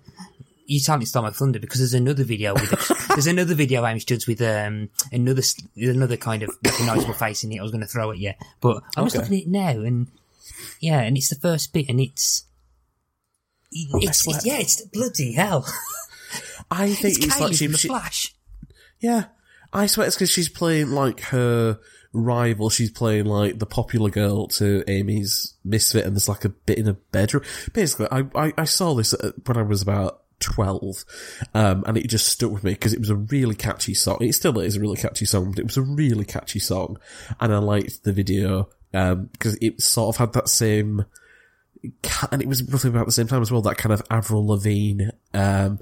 You 0.70 0.80
totally 0.80 1.06
stole 1.08 1.24
my 1.24 1.32
thunder 1.32 1.58
because 1.60 1.80
there's 1.80 1.96
another 1.96 2.24
video 2.24 2.54
with 2.54 3.08
there's 3.10 3.26
another 3.26 3.56
video 3.56 3.84
Amy 3.86 4.00
Studt's 4.00 4.28
with 4.28 4.40
um 4.42 4.90
another 5.12 5.42
another 5.76 6.16
kind 6.16 6.44
of 6.44 6.52
recognisable 6.64 7.16
face 7.16 7.44
in 7.44 7.52
it. 7.52 7.60
I 7.60 7.64
was 7.64 7.72
going 7.72 7.82
to 7.82 7.88
throw 7.88 8.12
at 8.12 8.20
you, 8.20 8.34
but 8.62 8.84
I 8.96 9.02
was 9.02 9.16
Okay. 9.16 9.24
looking 9.24 9.38
at 9.38 9.44
it 9.44 9.48
now 9.50 9.82
and 9.84 10.08
yeah, 10.80 11.00
and 11.02 11.18
it's 11.18 11.30
the 11.30 11.36
first 11.36 11.74
bit 11.74 11.90
and 11.90 12.00
it's. 12.00 12.44
It's, 13.72 14.28
it's 14.28 14.46
yeah, 14.46 14.58
it's 14.60 14.82
bloody 14.88 15.34
hell. 15.34 15.66
I 16.72 16.94
think 16.94 17.18
It's, 17.18 17.26
it's, 17.26 17.40
like 17.40 17.54
she, 17.54 17.66
from 17.66 17.72
the 17.74 17.78
she- 17.78 17.88
Flash. 17.88 18.36
Yeah, 19.00 19.26
I 19.74 19.86
swear 19.88 20.08
it's 20.08 20.16
because 20.16 20.30
she's 20.32 20.50
playing 20.50 20.92
like 20.92 21.20
her 21.22 21.80
rival. 22.14 22.70
She's 22.70 22.92
playing 22.92 23.26
like 23.26 23.60
the 23.60 23.66
popular 23.66 24.10
girl 24.10 24.48
to 24.50 24.84
Amy's 24.88 25.54
misfit, 25.64 26.06
and 26.06 26.16
there's 26.16 26.30
like 26.30 26.46
a 26.46 26.50
bit 26.50 26.78
in 26.80 26.88
a 26.88 26.94
bedroom. 26.94 27.44
Basically, 27.74 28.08
I 28.12 28.24
I, 28.36 28.54
I 28.58 28.64
saw 28.66 28.94
this 28.94 29.14
when 29.46 29.58
I 29.58 29.62
was 29.64 29.82
about. 29.82 30.19
12 30.40 31.06
um 31.54 31.84
and 31.88 31.98
it 31.98 32.08
just 32.08 32.28
stuck 32.28 32.52
with 32.52 32.64
me 32.64 32.72
because 32.72 32.94
it 32.94 33.00
was 33.00 33.10
a 33.10 33.16
really 33.16 33.56
catchy 33.56 33.94
song 33.94 34.18
it 34.22 34.34
still 34.34 34.58
is 34.60 34.76
a 34.76 34.80
really 34.80 34.98
catchy 34.98 35.26
song 35.26 35.50
but 35.52 35.60
it 35.60 35.66
was 35.66 35.78
a 35.78 35.82
really 35.82 36.26
catchy 36.26 36.60
song 36.60 36.98
and 37.40 37.54
i 37.54 37.58
liked 37.58 38.04
the 38.04 38.14
video 38.14 38.70
um 38.94 39.26
because 39.34 39.56
it 39.62 39.82
sort 39.82 40.16
of 40.16 40.20
had 40.20 40.34
that 40.34 40.50
same 40.50 41.06
and 42.32 42.42
it 42.42 42.48
was 42.48 42.64
roughly 42.64 42.90
about 42.90 43.06
the 43.06 43.12
same 43.12 43.28
time 43.28 43.42
as 43.42 43.52
well 43.52 43.62
that 43.62 43.78
kind 43.78 43.94
of 43.94 44.02
avril 44.10 44.46
lavigne 44.48 45.06
um 45.34 45.80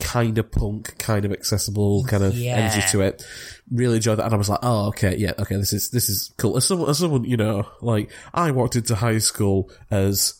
kind 0.00 0.36
of 0.38 0.50
punk, 0.50 0.98
kind 0.98 1.24
of 1.24 1.30
accessible, 1.32 2.02
kind 2.06 2.24
of 2.24 2.34
Yeah. 2.34 2.56
energy 2.56 2.80
to 2.90 3.02
it. 3.02 3.24
Really 3.70 3.96
enjoyed 3.96 4.18
that, 4.18 4.24
and 4.24 4.34
I 4.34 4.36
was 4.36 4.48
like, 4.48 4.58
"Oh, 4.62 4.86
okay, 4.88 5.16
yeah, 5.16 5.32
okay, 5.38 5.54
this 5.54 5.72
is 5.72 5.90
this 5.90 6.08
is 6.08 6.32
cool." 6.38 6.56
As 6.56 6.64
someone, 6.64 6.90
as 6.90 6.98
someone, 6.98 7.22
you 7.22 7.36
know, 7.36 7.68
like 7.80 8.10
I 8.34 8.50
walked 8.50 8.74
into 8.74 8.96
high 8.96 9.18
school 9.18 9.70
as 9.92 10.34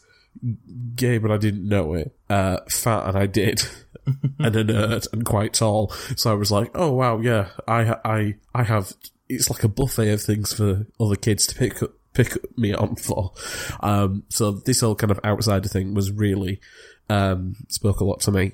gay, 0.95 1.19
but 1.19 1.31
I 1.31 1.37
didn't 1.37 1.69
know 1.69 1.95
it. 1.95 2.17
Uh, 2.29 2.59
fat, 2.69 3.09
and 3.09 3.19
I 3.19 3.27
did, 3.27 3.63
and 4.39 4.57
a 4.57 4.65
nerd, 4.65 5.13
and 5.13 5.25
quite 5.25 5.55
tall. 5.55 5.91
So 6.17 6.31
I 6.31 6.35
was 6.35 6.51
like, 6.51 6.71
"Oh 6.75 6.93
wow, 6.93 7.19
yeah, 7.19 7.49
I 7.67 7.97
I 8.05 8.35
I 8.55 8.63
have." 8.65 8.93
It's 9.29 9.49
like 9.49 9.65
a 9.65 9.69
buffet 9.69 10.13
of 10.13 10.21
things 10.21 10.53
for 10.53 10.87
other 11.01 11.17
kids 11.17 11.47
to 11.47 11.55
pick 11.55 11.83
up 11.83 11.93
pick 12.13 12.37
me 12.59 12.75
on 12.75 12.97
for. 12.97 13.33
Um, 13.81 14.25
so 14.29 14.53
this 14.53 14.81
whole 14.81 14.95
kind 14.95 15.11
of 15.11 15.21
outsider 15.25 15.69
thing 15.69 15.95
was 15.95 16.11
really 16.11 16.61
um, 17.09 17.55
spoke 17.69 18.01
a 18.01 18.05
lot 18.05 18.21
to 18.21 18.31
me. 18.31 18.53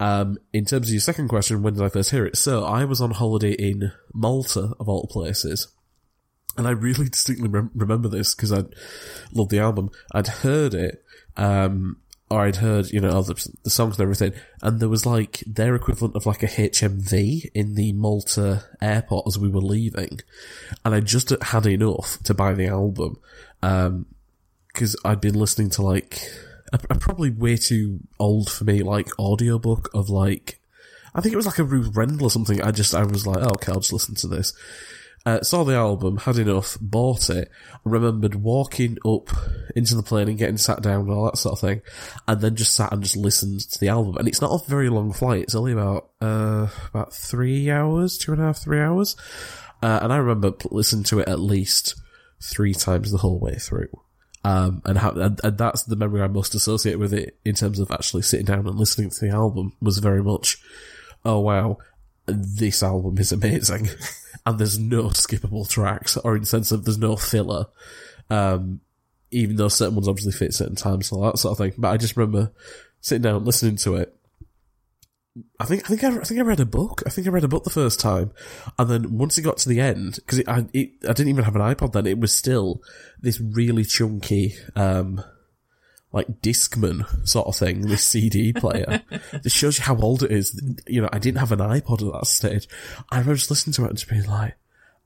Um, 0.00 0.38
in 0.52 0.64
terms 0.64 0.88
of 0.88 0.92
your 0.92 1.00
second 1.00 1.28
question, 1.28 1.62
when 1.62 1.74
did 1.74 1.82
I 1.82 1.88
first 1.88 2.10
hear 2.10 2.26
it? 2.26 2.36
So 2.36 2.64
I 2.64 2.84
was 2.84 3.00
on 3.00 3.10
holiday 3.12 3.52
in 3.52 3.92
Malta, 4.12 4.74
of 4.78 4.88
all 4.88 5.06
places. 5.06 5.68
And 6.58 6.68
I 6.68 6.72
really 6.72 7.08
distinctly 7.08 7.48
rem- 7.48 7.70
remember 7.74 8.08
this 8.08 8.34
because 8.34 8.52
I 8.52 8.64
loved 9.32 9.50
the 9.50 9.60
album. 9.60 9.90
I'd 10.12 10.26
heard 10.26 10.74
it, 10.74 11.02
um, 11.36 11.96
or 12.30 12.42
I'd 12.42 12.56
heard, 12.56 12.90
you 12.90 13.00
know, 13.00 13.22
the, 13.22 13.34
the 13.62 13.70
songs 13.70 13.94
and 13.94 14.02
everything, 14.02 14.34
and 14.60 14.80
there 14.80 14.90
was 14.90 15.06
like 15.06 15.42
their 15.46 15.74
equivalent 15.74 16.14
of 16.14 16.26
like 16.26 16.42
a 16.42 16.46
HMV 16.46 17.50
in 17.54 17.74
the 17.74 17.92
Malta 17.92 18.64
airport 18.82 19.26
as 19.26 19.38
we 19.38 19.48
were 19.48 19.62
leaving. 19.62 20.20
And 20.84 20.94
I 20.94 21.00
just 21.00 21.30
had 21.42 21.64
enough 21.64 22.22
to 22.24 22.34
buy 22.34 22.52
the 22.52 22.66
album, 22.66 23.18
um, 23.62 24.04
cause 24.74 24.94
I'd 25.06 25.22
been 25.22 25.38
listening 25.38 25.70
to 25.70 25.82
like, 25.82 26.20
a, 26.72 26.80
a 26.90 26.98
probably 26.98 27.30
way 27.30 27.56
too 27.56 28.00
old 28.18 28.50
for 28.50 28.64
me, 28.64 28.82
like 28.82 29.18
audiobook 29.18 29.90
of 29.94 30.10
like, 30.10 30.60
I 31.14 31.20
think 31.20 31.32
it 31.32 31.36
was 31.36 31.46
like 31.46 31.58
a 31.58 31.64
Ruth 31.64 31.96
Rendell 31.96 32.26
or 32.26 32.30
something. 32.30 32.60
I 32.62 32.70
just, 32.70 32.94
I 32.94 33.04
was 33.04 33.26
like, 33.26 33.38
oh, 33.38 33.52
okay, 33.54 33.72
I'll 33.72 33.80
just 33.80 33.92
listen 33.92 34.14
to 34.16 34.28
this. 34.28 34.52
Uh, 35.28 35.42
saw 35.42 35.62
the 35.62 35.74
album, 35.74 36.16
had 36.16 36.38
enough, 36.38 36.78
bought 36.80 37.28
it, 37.28 37.50
remembered 37.84 38.34
walking 38.34 38.96
up 39.04 39.28
into 39.76 39.94
the 39.94 40.02
plane 40.02 40.26
and 40.26 40.38
getting 40.38 40.56
sat 40.56 40.80
down 40.80 41.02
and 41.02 41.10
all 41.10 41.26
that 41.26 41.36
sort 41.36 41.52
of 41.52 41.60
thing, 41.60 41.82
and 42.26 42.40
then 42.40 42.56
just 42.56 42.74
sat 42.74 42.90
and 42.92 43.02
just 43.02 43.14
listened 43.14 43.60
to 43.60 43.78
the 43.78 43.88
album. 43.88 44.16
And 44.16 44.26
it's 44.26 44.40
not 44.40 44.52
a 44.52 44.66
very 44.66 44.88
long 44.88 45.12
flight, 45.12 45.42
it's 45.42 45.54
only 45.54 45.72
about, 45.72 46.08
uh, 46.22 46.68
about 46.88 47.12
three 47.12 47.70
hours, 47.70 48.16
two 48.16 48.32
and 48.32 48.40
a 48.40 48.46
half, 48.46 48.56
three 48.56 48.80
hours. 48.80 49.16
Uh, 49.82 49.98
and 50.00 50.14
I 50.14 50.16
remember 50.16 50.54
listening 50.70 51.04
to 51.04 51.18
it 51.18 51.28
at 51.28 51.40
least 51.40 51.94
three 52.40 52.72
times 52.72 53.12
the 53.12 53.18
whole 53.18 53.38
way 53.38 53.56
through. 53.56 53.90
Um, 54.44 54.80
and 54.86 54.96
and, 54.96 55.40
and 55.44 55.58
that's 55.58 55.82
the 55.82 55.96
memory 55.96 56.22
I 56.22 56.28
most 56.28 56.54
associate 56.54 56.98
with 56.98 57.12
it 57.12 57.38
in 57.44 57.54
terms 57.54 57.80
of 57.80 57.90
actually 57.90 58.22
sitting 58.22 58.46
down 58.46 58.66
and 58.66 58.78
listening 58.78 59.10
to 59.10 59.20
the 59.26 59.30
album 59.30 59.74
was 59.82 59.98
very 59.98 60.22
much, 60.22 60.56
oh 61.22 61.40
wow, 61.40 61.76
this 62.24 62.82
album 62.82 63.18
is 63.18 63.30
amazing. 63.30 63.90
and 64.46 64.58
there's 64.58 64.78
no 64.78 65.04
skippable 65.04 65.68
tracks, 65.68 66.16
or 66.16 66.34
in 66.34 66.42
the 66.42 66.46
sense 66.46 66.72
of 66.72 66.84
there's 66.84 66.98
no 66.98 67.16
filler. 67.16 67.66
Um, 68.30 68.80
even 69.30 69.56
though 69.56 69.68
certain 69.68 69.94
ones 69.94 70.08
obviously 70.08 70.32
fit 70.32 70.54
certain 70.54 70.76
times, 70.76 71.12
all 71.12 71.22
that 71.22 71.38
sort 71.38 71.52
of 71.52 71.58
thing. 71.58 71.74
But 71.76 71.88
I 71.88 71.96
just 71.96 72.16
remember 72.16 72.52
sitting 73.00 73.22
down, 73.22 73.44
listening 73.44 73.76
to 73.76 73.96
it. 73.96 74.14
I 75.60 75.66
think 75.66 75.84
I 75.84 75.94
think 75.94 76.04
I, 76.04 76.20
I 76.20 76.24
think 76.24 76.40
I 76.40 76.44
read 76.44 76.60
a 76.60 76.66
book. 76.66 77.02
I 77.06 77.10
think 77.10 77.26
I 77.26 77.30
read 77.30 77.44
a 77.44 77.48
book 77.48 77.64
the 77.64 77.70
first 77.70 78.00
time, 78.00 78.32
and 78.78 78.90
then 78.90 79.16
once 79.16 79.38
it 79.38 79.42
got 79.42 79.58
to 79.58 79.68
the 79.68 79.80
end, 79.80 80.16
because 80.16 80.42
I 80.48 80.66
it, 80.72 80.92
I 81.04 81.12
didn't 81.12 81.28
even 81.28 81.44
have 81.44 81.54
an 81.54 81.62
iPod 81.62 81.92
then. 81.92 82.06
It 82.06 82.18
was 82.18 82.32
still 82.32 82.82
this 83.20 83.40
really 83.40 83.84
chunky, 83.84 84.54
um, 84.74 85.22
like 86.12 86.40
Discman 86.40 87.28
sort 87.28 87.48
of 87.48 87.56
thing, 87.56 87.82
this 87.82 88.04
CD 88.04 88.52
player. 88.52 89.02
it 89.10 89.52
shows 89.52 89.78
you 89.78 89.84
how 89.84 89.96
old 89.96 90.22
it 90.22 90.32
is. 90.32 90.60
You 90.86 91.02
know, 91.02 91.08
I 91.12 91.18
didn't 91.18 91.38
have 91.38 91.52
an 91.52 91.58
iPod 91.58 92.06
at 92.06 92.12
that 92.12 92.26
stage. 92.26 92.68
I 93.10 93.16
remember 93.16 93.36
just 93.36 93.50
listening 93.50 93.74
to 93.74 93.84
it 93.84 93.88
and 93.88 93.98
just 93.98 94.10
being 94.10 94.24
like, 94.24 94.54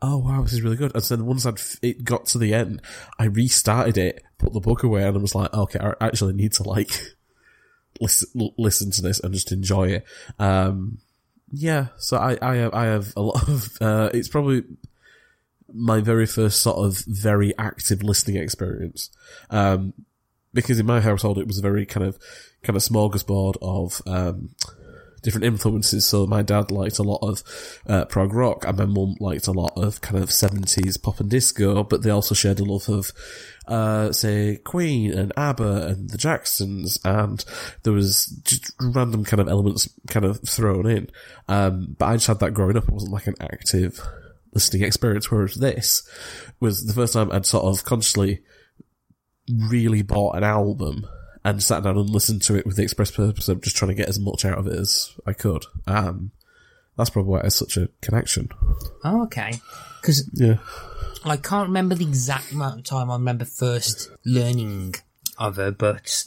oh 0.01 0.19
wow, 0.19 0.43
this 0.43 0.53
is 0.53 0.63
really 0.63 0.77
good. 0.77 0.95
And 0.95 1.03
then 1.05 1.27
once 1.27 1.45
I'd, 1.45 1.61
it 1.83 2.05
got 2.05 2.27
to 2.27 2.39
the 2.39 2.55
end, 2.55 2.83
I 3.19 3.25
restarted 3.25 3.99
it, 3.99 4.23
put 4.39 4.53
the 4.53 4.61
book 4.61 4.83
away 4.83 5.05
and 5.05 5.17
I 5.17 5.21
was 5.21 5.35
like, 5.35 5.53
okay, 5.53 5.81
I 5.81 5.95
actually 6.01 6.35
need 6.35 6.53
to 6.55 6.63
like, 6.63 6.91
listen, 8.01 8.51
listen 8.57 8.91
to 8.93 9.03
this 9.03 9.21
and 9.21 9.35
just 9.35 9.53
enjoy 9.53 9.89
it. 9.89 10.05
Um, 10.39 10.99
yeah, 11.51 11.89
so 11.99 12.17
I, 12.17 12.39
I 12.41 12.57
have, 12.57 12.75
I 12.75 12.85
have 12.85 13.13
a 13.17 13.23
lot 13.23 13.49
of, 13.49 13.77
uh, 13.81 14.11
it's 14.15 14.29
probably, 14.29 14.63
my 15.75 16.01
very 16.01 16.27
first 16.27 16.61
sort 16.61 16.77
of 16.77 16.99
very 17.07 17.57
active 17.59 18.03
listening 18.03 18.37
experience. 18.37 19.11
Um, 19.51 19.95
because 20.55 20.79
in 20.79 20.87
my 20.87 21.01
household 21.01 21.39
it 21.39 21.47
was 21.47 21.59
a 21.59 21.63
very 21.63 21.87
kind 21.87 22.07
of 22.07 22.19
kind 22.63 22.77
of 22.77 22.83
smorgasbord 22.83 23.57
of 23.61 24.03
um, 24.07 24.51
different 25.23 25.45
influences. 25.45 26.07
So 26.07 26.27
my 26.27 26.43
dad 26.43 26.71
liked 26.71 26.99
a 26.99 27.05
lot 27.05 27.21
of 27.23 27.43
uh, 27.87 28.05
prog 28.07 28.35
rock, 28.35 28.65
and 28.67 28.77
my 28.77 28.87
mum 28.87 29.17
liked 29.21 29.47
a 29.47 29.53
lot 29.53 29.73
of 29.77 30.01
kind 30.01 30.23
of 30.23 30.31
seventies 30.31 30.97
pop 30.97 31.21
and 31.21 31.31
disco. 31.31 31.83
But 31.85 32.03
they 32.03 32.11
also 32.11 32.35
shared 32.35 32.61
a 32.61 32.65
love 32.65 32.89
of, 32.89 33.13
uh, 33.67 34.13
say, 34.13 34.57
Queen 34.57 35.13
and 35.13 35.33
ABBA 35.37 35.87
and 35.87 36.11
the 36.11 36.19
Jacksons, 36.19 36.99
and 37.05 37.45
there 37.85 37.93
was 37.93 38.27
just 38.45 38.73
random 38.81 39.25
kind 39.25 39.41
of 39.41 39.49
elements 39.49 39.89
kind 40.09 40.27
of 40.27 40.41
thrown 40.47 40.87
in. 40.87 41.09
Um, 41.49 41.97
but 41.99 42.07
I 42.07 42.15
just 42.15 42.27
had 42.27 42.41
that 42.41 42.55
growing 42.55 42.77
up. 42.77 42.85
It 42.85 42.95
wasn't 42.95 43.13
like 43.13 43.29
an 43.29 43.37
active 43.41 44.01
listening 44.53 44.83
experience. 44.83 45.31
Whereas 45.31 45.55
this 45.55 46.09
was 46.61 46.85
the 46.85 46.93
first 46.93 47.15
time 47.15 47.33
I'd 47.33 47.47
sort 47.47 47.65
of 47.65 47.85
consciously 47.85 48.43
really 49.51 50.03
bought 50.03 50.37
an 50.37 50.45
album 50.45 51.07
and 51.45 51.63
sat 51.63 51.83
down 51.83 51.97
and 51.99 52.11
listened 52.11 52.43
to 52.43 52.55
it 52.57 52.65
with 52.67 52.77
the 52.77 52.83
express 52.83 53.11
purpose 53.11 53.49
of 53.49 53.61
just 53.61 53.77
trying 53.77 53.89
to 53.91 53.95
get 53.95 54.09
as 54.09 54.19
much 54.21 54.45
out 54.45 54.59
of 54.59 54.67
it 54.67 54.79
as 54.79 55.13
I 55.27 55.33
could. 55.33 55.65
Um, 55.87 56.31
that's 56.97 57.11
probably 57.11 57.31
why 57.31 57.39
it 57.41 57.45
has 57.45 57.55
such 57.57 57.77
a 57.77 57.89
connection. 58.01 58.51
Oh, 59.03 59.25
okay. 59.25 59.55
Because 60.01 60.29
Yeah. 60.35 60.59
I 61.25 61.37
can't 61.37 61.69
remember 61.69 61.95
the 61.95 62.05
exact 62.05 62.53
amount 62.53 62.79
of 62.81 62.85
time 62.85 63.11
I 63.11 63.15
remember 63.15 63.45
first 63.45 64.11
learning 64.25 64.95
of 65.39 65.57
her, 65.57 65.71
but 65.71 66.25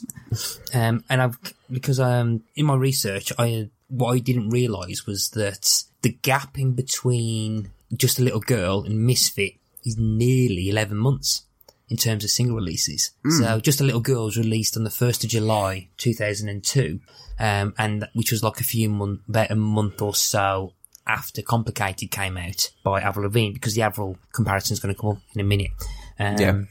um, 0.74 1.04
and 1.08 1.22
I've 1.22 1.38
because 1.70 2.00
um 2.00 2.42
in 2.54 2.66
my 2.66 2.74
research, 2.76 3.32
I 3.38 3.70
what 3.88 4.12
I 4.12 4.18
didn't 4.18 4.50
realise 4.50 5.06
was 5.06 5.30
that 5.30 5.82
the 6.02 6.10
gap 6.10 6.58
in 6.58 6.72
between 6.72 7.70
just 7.94 8.18
a 8.18 8.22
little 8.22 8.40
girl 8.40 8.84
and 8.84 9.06
Misfit 9.06 9.54
is 9.84 9.96
nearly 9.98 10.68
eleven 10.70 10.96
months 10.96 11.42
in 11.88 11.96
terms 11.96 12.24
of 12.24 12.30
single 12.30 12.56
releases. 12.56 13.12
So 13.38 13.60
just 13.60 13.80
a 13.80 13.84
little 13.84 14.00
girl 14.00 14.24
was 14.24 14.36
released 14.36 14.76
on 14.76 14.84
the 14.84 14.90
first 14.90 15.24
of 15.24 15.30
July, 15.30 15.88
two 15.96 16.14
thousand 16.14 16.48
and 16.48 16.62
two, 16.64 17.00
um, 17.38 17.74
and 17.78 18.08
which 18.14 18.32
was 18.32 18.42
like 18.42 18.60
a 18.60 18.64
few 18.64 18.88
month, 18.88 19.20
about 19.28 19.50
a 19.50 19.56
month 19.56 20.02
or 20.02 20.14
so 20.14 20.72
after 21.06 21.40
Complicated 21.42 22.10
came 22.10 22.36
out 22.36 22.70
by 22.82 23.00
Avril 23.00 23.26
Lavigne, 23.26 23.52
because 23.52 23.74
the 23.74 23.82
Avril 23.82 24.18
comparison 24.32 24.74
is 24.74 24.80
going 24.80 24.92
to 24.92 25.00
come 25.00 25.10
up 25.10 25.18
in 25.34 25.40
a 25.40 25.44
minute. 25.44 25.70
Um, 26.18 26.36
Yeah. 26.38 26.62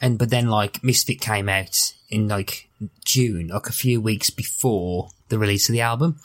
And 0.00 0.16
but 0.16 0.30
then 0.30 0.46
like 0.46 0.84
Misfit 0.84 1.20
came 1.20 1.48
out 1.48 1.94
in 2.08 2.28
like 2.28 2.68
June, 3.04 3.48
like 3.48 3.66
a 3.68 3.72
few 3.72 4.00
weeks 4.00 4.30
before 4.30 5.08
the 5.28 5.40
release 5.40 5.68
of 5.68 5.72
the 5.72 5.80
album, 5.80 6.20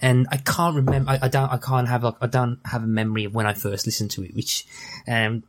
and 0.00 0.28
I 0.30 0.36
can't 0.36 0.76
remember. 0.76 1.10
I, 1.10 1.18
I 1.22 1.28
don't. 1.28 1.50
I 1.50 1.56
can't 1.56 1.88
have 1.88 2.04
like 2.04 2.14
I 2.20 2.28
don't 2.28 2.60
have 2.66 2.84
a 2.84 2.86
memory 2.86 3.24
of 3.24 3.34
when 3.34 3.46
I 3.46 3.54
first 3.54 3.84
listened 3.84 4.12
to 4.12 4.22
it, 4.22 4.36
which, 4.36 4.64
um, 5.08 5.42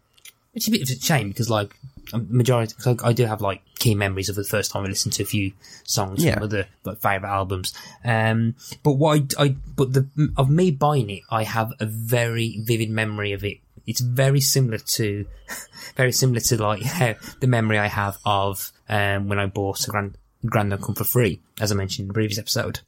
which 0.54 0.64
is 0.64 0.70
a 0.70 0.72
bit 0.72 0.82
of 0.82 0.90
a 0.90 1.00
shame 1.00 1.28
because 1.28 1.52
like 1.52 1.76
majority, 2.18 2.74
cause 2.76 2.98
I, 3.04 3.10
I 3.10 3.14
do 3.14 3.26
have 3.26 3.42
like 3.42 3.62
key 3.76 3.96
memories 3.96 4.30
of 4.30 4.36
the 4.36 4.44
first 4.44 4.72
time 4.72 4.84
I 4.84 4.88
listened 4.88 5.14
to 5.14 5.24
a 5.24 5.26
few 5.26 5.54
songs 5.84 6.24
Yeah. 6.24 6.36
from 6.36 6.44
other 6.44 6.68
like 6.84 7.00
favorite 7.02 7.30
albums. 7.30 7.74
Um, 8.04 8.56
but 8.84 8.94
what 8.94 9.34
I, 9.38 9.44
I 9.44 9.56
but 9.76 9.94
the 9.94 10.08
of 10.38 10.50
me 10.50 10.72
buying 10.72 11.10
it, 11.10 11.24
I 11.30 11.44
have 11.44 11.74
a 11.80 11.86
very 11.86 12.62
vivid 12.64 12.90
memory 12.90 13.32
of 13.34 13.44
it. 13.44 13.58
It's 13.88 14.02
very 14.02 14.42
similar 14.42 14.78
to, 14.78 15.26
very 15.96 16.12
similar 16.12 16.40
to 16.42 16.62
like 16.62 16.82
the 17.40 17.48
memory 17.48 17.80
I 17.80 17.88
have 17.88 18.18
of 18.26 18.72
um, 18.90 19.28
when 19.28 19.40
I 19.40 19.48
bought 19.48 19.88
a 19.88 19.92
Grand 19.92 20.18
Grand 20.46 20.70
Don't 20.70 20.98
for 20.98 21.04
Free, 21.04 21.40
as 21.60 21.72
I 21.72 21.76
mentioned 21.76 22.04
in 22.06 22.08
the 22.10 22.14
previous 22.14 22.40
episode. 22.40 22.82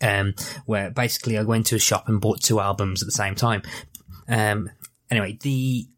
Um, 0.00 0.34
where 0.66 0.90
basically 0.90 1.36
I 1.38 1.42
went 1.42 1.66
to 1.66 1.76
a 1.76 1.80
shop 1.80 2.08
and 2.08 2.20
bought 2.20 2.40
two 2.40 2.60
albums 2.60 3.02
at 3.02 3.06
the 3.06 3.12
same 3.12 3.34
time. 3.34 3.62
Um, 4.28 4.70
anyway, 5.10 5.38
the 5.42 5.88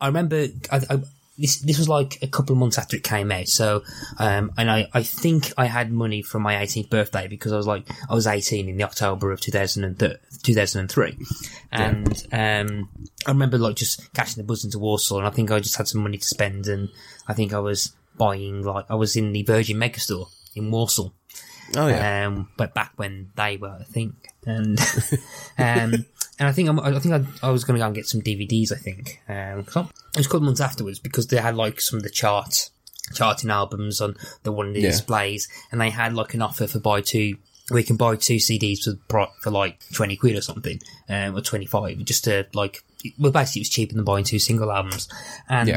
I 0.00 0.06
remember 0.06 0.46
I, 0.72 0.76
I, 0.88 1.00
this 1.38 1.60
this 1.60 1.78
was 1.78 1.88
like 1.88 2.18
a 2.22 2.26
couple 2.26 2.52
of 2.52 2.58
months 2.58 2.78
after 2.78 2.96
it 2.96 3.04
came 3.04 3.30
out. 3.30 3.48
So, 3.48 3.82
um, 4.18 4.52
and 4.58 4.70
I, 4.70 4.88
I 4.92 5.02
think 5.02 5.52
I 5.56 5.66
had 5.66 5.92
money 5.92 6.20
from 6.20 6.42
my 6.42 6.54
18th 6.56 6.90
birthday 6.90 7.28
because 7.28 7.52
I 7.52 7.56
was 7.56 7.66
like 7.66 7.88
I 8.10 8.14
was 8.14 8.26
18 8.26 8.68
in 8.68 8.76
the 8.76 8.84
October 8.84 9.30
of 9.30 9.40
2000 9.40 9.96
2003, 10.42 11.18
and 11.72 12.26
um, 12.32 12.88
I 13.26 13.30
remember 13.30 13.58
like 13.58 13.76
just 13.76 14.12
catching 14.12 14.42
the 14.42 14.46
bus 14.46 14.64
into 14.64 14.78
Warsaw, 14.78 15.18
and 15.18 15.26
I 15.26 15.30
think 15.30 15.50
I 15.50 15.60
just 15.60 15.76
had 15.76 15.88
some 15.88 16.02
money 16.02 16.18
to 16.18 16.26
spend, 16.26 16.66
and 16.66 16.88
I 17.28 17.34
think 17.34 17.52
I 17.52 17.60
was 17.60 17.92
buying 18.16 18.62
like 18.62 18.86
I 18.90 18.96
was 18.96 19.16
in 19.16 19.32
the 19.32 19.44
Virgin 19.44 19.78
Megastore 19.78 20.28
in 20.56 20.70
Warsaw. 20.70 21.10
Oh 21.76 21.86
yeah. 21.86 22.26
Um, 22.26 22.48
but 22.56 22.74
back 22.74 22.92
when 22.96 23.30
they 23.36 23.56
were, 23.56 23.76
I 23.80 23.84
think, 23.84 24.14
and 24.44 24.78
um, 25.58 26.06
and 26.38 26.48
I 26.48 26.52
think 26.52 26.68
I'm, 26.68 26.78
I 26.80 26.98
think 26.98 27.14
I, 27.14 27.46
I 27.46 27.50
was 27.50 27.64
going 27.64 27.76
to 27.78 27.82
go 27.82 27.86
and 27.86 27.94
get 27.94 28.06
some 28.06 28.20
DVDs. 28.22 28.72
I 28.72 28.76
think 28.76 29.20
um, 29.28 29.60
it 29.60 29.66
was 30.16 30.26
a 30.26 30.28
couple 30.28 30.38
of 30.38 30.42
months 30.44 30.60
afterwards 30.60 30.98
because 30.98 31.26
they 31.28 31.36
had 31.38 31.56
like 31.56 31.80
some 31.80 31.96
of 31.98 32.02
the 32.02 32.10
chart 32.10 32.70
charting 33.14 33.50
albums 33.50 34.00
on 34.00 34.14
the 34.42 34.52
one 34.52 34.68
of 34.68 34.74
the 34.74 34.80
Yeah. 34.80 34.90
displays, 34.90 35.48
and 35.72 35.80
they 35.80 35.90
had 35.90 36.14
like 36.14 36.34
an 36.34 36.42
offer 36.42 36.66
for 36.66 36.78
buy 36.78 37.00
two. 37.00 37.36
We 37.70 37.82
can 37.82 37.96
buy 37.96 38.16
two 38.16 38.36
CDs 38.36 38.84
for 39.10 39.28
for 39.40 39.50
like 39.50 39.78
twenty 39.92 40.16
quid 40.16 40.36
or 40.36 40.40
something, 40.40 40.80
um, 41.08 41.36
or 41.36 41.40
twenty 41.42 41.66
five, 41.66 41.98
just 42.04 42.24
to 42.24 42.46
like. 42.54 42.82
Well, 43.18 43.30
basically, 43.30 43.60
it 43.60 43.62
was 43.62 43.68
cheaper 43.68 43.94
than 43.94 44.04
buying 44.04 44.24
two 44.24 44.38
single 44.38 44.72
albums, 44.72 45.08
and 45.48 45.68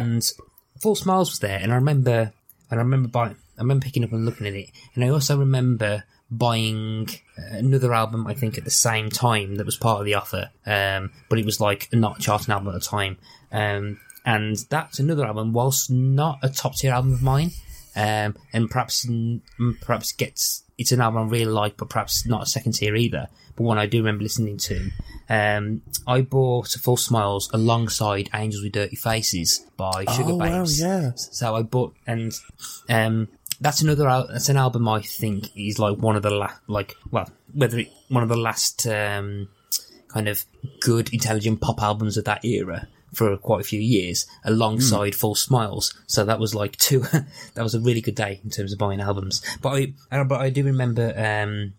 False 0.79 1.01
Smiles 1.01 1.29
was 1.31 1.39
there, 1.39 1.59
and 1.61 1.71
I 1.71 1.75
remember, 1.75 2.31
and 2.71 2.79
I 2.79 2.83
remember 2.83 3.09
buying, 3.09 3.35
I 3.57 3.61
remember 3.61 3.83
picking 3.85 4.03
up 4.03 4.11
and 4.11 4.25
looking 4.25 4.47
at 4.47 4.53
it, 4.55 4.69
and 4.95 5.03
I 5.03 5.09
also 5.09 5.37
remember 5.37 6.03
buying 6.31 7.09
uh, 7.37 7.57
another 7.57 7.93
album, 7.93 8.25
I 8.25 8.33
think, 8.33 8.57
at 8.57 8.63
the 8.63 8.71
same 8.71 9.09
time 9.09 9.55
that 9.55 9.65
was 9.65 9.75
part 9.75 9.99
of 9.99 10.05
the 10.05 10.13
offer, 10.15 10.49
um, 10.65 11.11
but 11.29 11.37
it 11.37 11.45
was 11.45 11.59
like 11.59 11.89
not 11.91 12.19
a 12.19 12.21
charting 12.21 12.53
album 12.53 12.69
at 12.69 12.73
the 12.73 12.79
time, 12.79 13.17
um, 13.51 13.99
and 14.25 14.55
that's 14.69 14.99
another 14.99 15.25
album, 15.25 15.51
whilst 15.53 15.91
not 15.91 16.39
a 16.41 16.49
top 16.49 16.75
tier 16.75 16.93
album 16.93 17.13
of 17.13 17.21
mine, 17.21 17.51
um, 17.95 18.35
and 18.53 18.69
perhaps, 18.69 19.05
perhaps 19.81 20.13
gets 20.13 20.63
it's 20.81 20.91
an 20.91 20.99
album 20.99 21.27
I 21.27 21.31
really 21.31 21.51
like, 21.51 21.77
but 21.77 21.89
perhaps 21.89 22.25
not 22.25 22.41
a 22.41 22.45
second 22.47 22.73
tier 22.73 22.95
either. 22.95 23.27
But 23.55 23.63
one 23.63 23.77
I 23.77 23.85
do 23.85 23.99
remember 23.99 24.23
listening 24.23 24.57
to. 24.57 24.89
Um, 25.29 25.83
I 26.07 26.21
bought 26.21 26.69
False 26.69 27.05
Smiles 27.05 27.51
alongside 27.53 28.29
Angels 28.33 28.63
with 28.63 28.71
Dirty 28.71 28.95
Faces 28.95 29.63
by 29.77 30.05
Sugar 30.05 30.31
Oh, 30.31 30.35
wow, 30.37 30.65
yeah. 30.67 31.11
So 31.15 31.55
I 31.55 31.61
bought, 31.61 31.93
and 32.07 32.33
um, 32.89 33.27
that's 33.61 33.81
another. 33.81 34.09
al- 34.09 34.27
That's 34.27 34.49
an 34.49 34.57
album 34.57 34.89
I 34.89 35.01
think 35.01 35.55
is 35.55 35.79
like 35.79 35.97
one 35.97 36.15
of 36.15 36.23
the 36.23 36.31
la- 36.31 36.57
like 36.67 36.95
well, 37.11 37.29
whether 37.53 37.79
it, 37.79 37.91
one 38.09 38.23
of 38.23 38.29
the 38.29 38.35
last 38.35 38.85
um, 38.87 39.47
kind 40.09 40.27
of 40.27 40.43
good 40.81 41.13
intelligent 41.13 41.61
pop 41.61 41.81
albums 41.81 42.17
of 42.17 42.25
that 42.25 42.43
era 42.43 42.87
for 43.13 43.35
quite 43.37 43.61
a 43.61 43.63
few 43.63 43.79
years, 43.79 44.25
alongside 44.43 45.13
False 45.15 45.41
Smiles. 45.43 45.93
So 46.07 46.23
that 46.25 46.39
was 46.39 46.55
like 46.55 46.75
two. 46.77 46.99
that 47.53 47.63
was 47.63 47.75
a 47.75 47.79
really 47.79 48.01
good 48.01 48.15
day 48.15 48.41
in 48.43 48.49
terms 48.49 48.73
of 48.73 48.79
buying 48.79 48.99
albums. 48.99 49.41
But 49.61 49.69
I, 49.69 49.93
uh, 50.11 50.23
but 50.25 50.41
I 50.41 50.49
do 50.49 50.63
remember. 50.65 51.13
Um, 51.15 51.73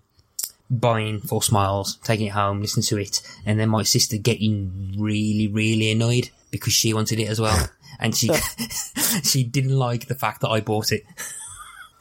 buying 0.71 1.21
False 1.21 1.49
Smiles, 1.49 1.97
taking 2.03 2.29
it 2.29 2.33
home, 2.33 2.63
listening 2.63 2.85
to 2.85 2.97
it, 2.99 3.21
and 3.45 3.61
then 3.61 3.69
my 3.69 3.83
sister 3.83 4.17
getting 4.17 4.95
really, 4.99 5.47
really 5.47 5.91
annoyed 5.91 6.31
because 6.51 6.73
she 6.73 6.95
wanted 6.95 7.19
it 7.19 7.29
as 7.29 7.39
well, 7.39 7.69
and 8.01 8.17
she 8.17 8.31
she 9.23 9.45
didn't 9.45 9.77
like 9.77 10.07
the 10.07 10.15
fact 10.15 10.41
that 10.41 10.49
I 10.49 10.61
bought 10.61 10.91
it. 10.93 11.05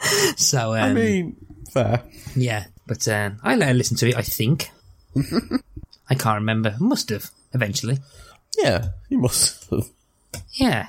so 0.38 0.72
um, 0.76 0.82
I 0.82 0.94
mean, 0.94 1.36
fair. 1.72 2.04
yeah, 2.36 2.66
but 2.88 3.08
um, 3.08 3.40
I 3.44 3.56
let 3.56 3.70
her 3.70 3.74
listen 3.74 3.98
to 3.98 4.10
it. 4.10 4.16
I 4.18 4.22
think 4.22 4.70
I 6.10 6.16
can't 6.16 6.40
remember. 6.40 6.76
Must 6.80 7.10
have 7.10 7.30
eventually. 7.54 8.00
Yeah, 8.58 8.90
you 9.10 9.18
must 9.20 9.70
have. 9.70 9.86
Yeah, 10.54 10.88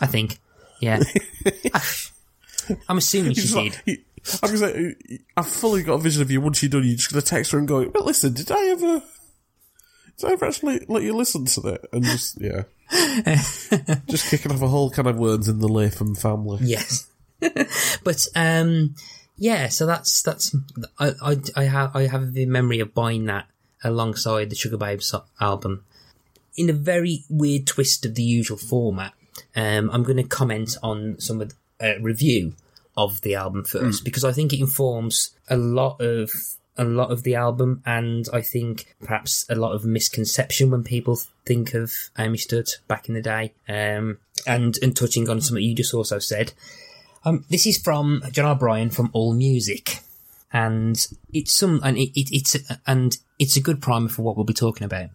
I 0.00 0.06
think. 0.06 0.38
Yeah, 0.80 1.00
I'm 2.88 2.98
assuming 2.98 3.34
she 3.34 3.42
Just 3.42 3.54
did. 3.54 3.80
he- 3.86 4.04
I'm 4.42 4.54
gonna 4.54 4.58
say, 4.58 4.94
I've 5.36 5.46
fully 5.46 5.82
got 5.82 5.94
a 5.94 5.98
vision 5.98 6.22
of 6.22 6.30
you 6.30 6.40
once 6.40 6.62
you're 6.62 6.70
done. 6.70 6.84
You're 6.84 6.96
just 6.96 7.10
gonna 7.12 7.20
text 7.22 7.52
her 7.52 7.58
and 7.58 7.68
go, 7.68 7.88
"But 7.90 8.06
listen, 8.06 8.32
did 8.32 8.50
I 8.50 8.68
ever, 8.68 9.02
did 10.18 10.28
I 10.28 10.32
ever 10.32 10.46
actually 10.46 10.80
let 10.88 11.02
you 11.02 11.14
listen 11.14 11.44
to 11.44 11.60
that?" 11.60 11.86
And 11.92 12.04
just 12.04 12.40
yeah, 12.40 12.62
just 14.06 14.30
kicking 14.30 14.52
off 14.52 14.62
a 14.62 14.68
whole 14.68 14.90
kind 14.90 15.08
of 15.08 15.16
words 15.16 15.48
in 15.48 15.58
the 15.58 15.68
Latham 15.68 16.14
family. 16.14 16.58
Yes. 16.62 17.08
but 18.04 18.26
um 18.36 18.94
yeah, 19.36 19.68
so 19.68 19.86
that's 19.86 20.22
that's 20.22 20.54
I 20.98 21.12
I 21.22 21.36
I 21.56 21.64
have 21.64 21.96
I 21.96 22.06
have 22.06 22.36
a 22.36 22.46
memory 22.46 22.80
of 22.80 22.94
buying 22.94 23.26
that 23.26 23.46
alongside 23.82 24.50
the 24.50 24.56
Sugababes 24.56 25.14
album. 25.40 25.84
In 26.56 26.70
a 26.70 26.72
very 26.72 27.24
weird 27.28 27.66
twist 27.66 28.06
of 28.06 28.14
the 28.14 28.22
usual 28.22 28.56
format, 28.56 29.12
um, 29.56 29.90
I'm 29.90 30.04
going 30.04 30.18
to 30.18 30.22
comment 30.22 30.76
on 30.84 31.16
some 31.18 31.40
of 31.40 31.52
the 31.78 31.96
uh, 31.96 32.00
review 32.00 32.54
of 32.96 33.20
the 33.22 33.34
album 33.34 33.64
first 33.64 34.04
because 34.04 34.24
I 34.24 34.30
think 34.30 34.52
it 34.52 34.60
informs 34.60 35.34
a 35.48 35.56
lot 35.56 36.00
of 36.00 36.30
a 36.76 36.84
lot 36.84 37.10
of 37.10 37.22
the 37.22 37.34
album, 37.34 37.82
and 37.86 38.26
I 38.32 38.40
think 38.40 38.94
perhaps 39.02 39.46
a 39.48 39.54
lot 39.54 39.72
of 39.72 39.84
misconception 39.84 40.70
when 40.70 40.82
people 40.82 41.20
think 41.46 41.74
of 41.74 41.92
Amy 42.18 42.38
Studt 42.38 42.78
back 42.88 43.08
in 43.08 43.14
the 43.14 43.22
day. 43.22 43.52
Um, 43.68 44.18
and 44.46 44.76
and 44.82 44.96
touching 44.96 45.28
on 45.28 45.40
something 45.40 45.64
you 45.64 45.74
just 45.74 45.94
also 45.94 46.18
said, 46.18 46.52
um, 47.24 47.44
this 47.48 47.66
is 47.66 47.78
from 47.78 48.22
John 48.32 48.50
O'Brien 48.50 48.90
from 48.90 49.10
All 49.12 49.34
Music, 49.34 50.00
and 50.52 51.06
it's 51.32 51.54
some 51.54 51.80
and 51.84 51.96
it, 51.96 52.18
it, 52.18 52.28
it's 52.32 52.56
and 52.86 53.16
it's 53.38 53.56
a 53.56 53.62
good 53.62 53.80
primer 53.80 54.08
for 54.08 54.22
what 54.22 54.36
we'll 54.36 54.44
be 54.44 54.52
talking 54.52 54.84
about. 54.84 55.10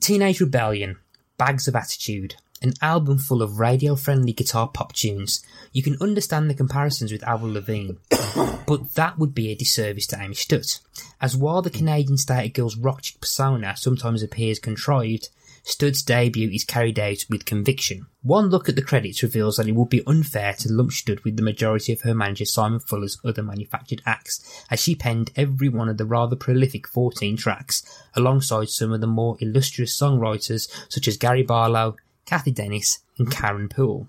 Teenage 0.00 0.40
Rebellion, 0.40 0.96
Bags 1.36 1.68
of 1.68 1.76
Attitude, 1.76 2.36
an 2.62 2.74
album 2.82 3.18
full 3.18 3.42
of 3.42 3.58
radio-friendly 3.58 4.32
guitar 4.32 4.68
pop 4.68 4.92
tunes. 4.92 5.44
You 5.72 5.82
can 5.82 5.96
understand 6.00 6.50
the 6.50 6.54
comparisons 6.54 7.12
with 7.12 7.26
Avril 7.26 7.52
Lavigne, 7.52 7.94
but 8.66 8.94
that 8.94 9.18
would 9.18 9.34
be 9.34 9.50
a 9.50 9.56
disservice 9.56 10.06
to 10.08 10.20
Amy 10.20 10.34
Studt, 10.34 10.80
as 11.20 11.36
while 11.36 11.62
the 11.62 11.70
Canadian 11.70 12.18
Static 12.18 12.54
Girl's 12.54 12.76
rock 12.76 13.02
chick 13.02 13.20
persona 13.20 13.76
sometimes 13.76 14.22
appears 14.22 14.58
contrived, 14.58 15.28
Studt's 15.62 16.02
debut 16.02 16.50
is 16.50 16.64
carried 16.64 16.98
out 16.98 17.24
with 17.28 17.44
conviction. 17.44 18.06
One 18.22 18.48
look 18.48 18.68
at 18.68 18.76
the 18.76 18.82
credits 18.82 19.22
reveals 19.22 19.56
that 19.56 19.68
it 19.68 19.74
would 19.74 19.90
be 19.90 20.02
unfair 20.06 20.54
to 20.54 20.72
lump 20.72 20.92
Studt 20.92 21.22
with 21.22 21.36
the 21.36 21.42
majority 21.42 21.92
of 21.92 22.00
her 22.02 22.14
manager 22.14 22.46
Simon 22.46 22.80
Fuller's 22.80 23.18
other 23.24 23.42
manufactured 23.42 24.02
acts, 24.06 24.64
as 24.70 24.80
she 24.80 24.94
penned 24.94 25.30
every 25.36 25.68
one 25.68 25.88
of 25.88 25.98
the 25.98 26.06
rather 26.06 26.36
prolific 26.36 26.88
14 26.88 27.36
tracks, 27.36 27.82
alongside 28.14 28.70
some 28.70 28.92
of 28.92 29.00
the 29.00 29.06
more 29.06 29.36
illustrious 29.40 29.98
songwriters 29.98 30.68
such 30.88 31.06
as 31.06 31.16
Gary 31.16 31.42
Barlow, 31.42 31.96
Cathy 32.30 32.52
Dennis, 32.52 33.00
and 33.18 33.26
mm-hmm. 33.26 33.40
Karen 33.40 33.68
Poole. 33.68 34.08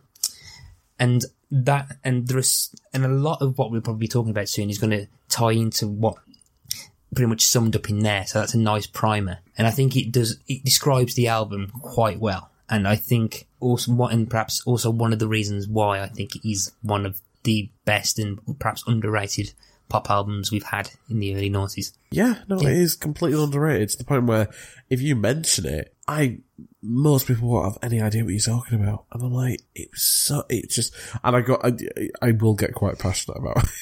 And 0.99 1.25
that, 1.49 1.97
and 2.03 2.27
there's, 2.27 2.73
and 2.93 3.03
a 3.03 3.07
lot 3.07 3.41
of 3.41 3.57
what 3.57 3.71
we'll 3.71 3.81
probably 3.81 4.01
be 4.01 4.07
talking 4.07 4.29
about 4.29 4.47
soon 4.47 4.69
is 4.69 4.77
going 4.77 4.91
to 4.91 5.07
tie 5.27 5.53
into 5.53 5.87
what 5.87 6.17
pretty 7.15 7.27
much 7.27 7.41
summed 7.41 7.75
up 7.75 7.89
in 7.89 7.99
there. 7.99 8.27
So 8.27 8.39
that's 8.39 8.53
a 8.53 8.59
nice 8.59 8.85
primer. 8.85 9.39
And 9.57 9.65
I 9.65 9.71
think 9.71 9.97
it 9.97 10.11
does, 10.11 10.37
it 10.47 10.63
describes 10.63 11.15
the 11.15 11.29
album 11.29 11.71
quite 11.81 12.19
well. 12.19 12.51
And 12.69 12.87
I 12.87 12.95
think 12.95 13.47
also, 13.59 13.91
what, 13.91 14.13
and 14.13 14.29
perhaps 14.29 14.61
also 14.67 14.91
one 14.91 15.13
of 15.13 15.19
the 15.19 15.27
reasons 15.27 15.67
why 15.67 15.99
I 15.99 16.07
think 16.07 16.35
it 16.35 16.47
is 16.47 16.71
one 16.83 17.07
of 17.07 17.19
the 17.43 17.71
best 17.85 18.19
and 18.19 18.39
perhaps 18.59 18.83
underrated 18.85 19.53
pop 19.89 20.11
albums 20.11 20.51
we've 20.51 20.63
had 20.63 20.91
in 21.09 21.19
the 21.19 21.35
early 21.35 21.49
noughties. 21.49 21.91
Yeah, 22.11 22.35
no, 22.47 22.59
it 22.59 22.67
is 22.67 22.95
completely 22.95 23.43
underrated 23.43 23.89
to 23.89 23.97
the 23.97 24.03
point 24.05 24.25
where 24.25 24.47
if 24.89 25.01
you 25.01 25.15
mention 25.15 25.65
it, 25.65 25.93
I 26.07 26.37
most 26.81 27.27
people 27.27 27.49
won't 27.49 27.73
have 27.73 27.83
any 27.83 28.01
idea 28.01 28.23
what 28.23 28.33
you're 28.33 28.39
talking 28.39 28.81
about, 28.81 29.05
and 29.11 29.23
I'm 29.23 29.33
like, 29.33 29.61
it 29.75 29.89
was 29.91 30.01
so, 30.01 30.43
it's 30.49 30.75
just, 30.75 30.93
and 31.23 31.35
I 31.35 31.41
got, 31.41 31.63
I, 31.63 31.73
I 32.21 32.31
will 32.31 32.55
get 32.55 32.73
quite 32.73 32.99
passionate 32.99 33.37
about. 33.37 33.63
it. 33.63 33.69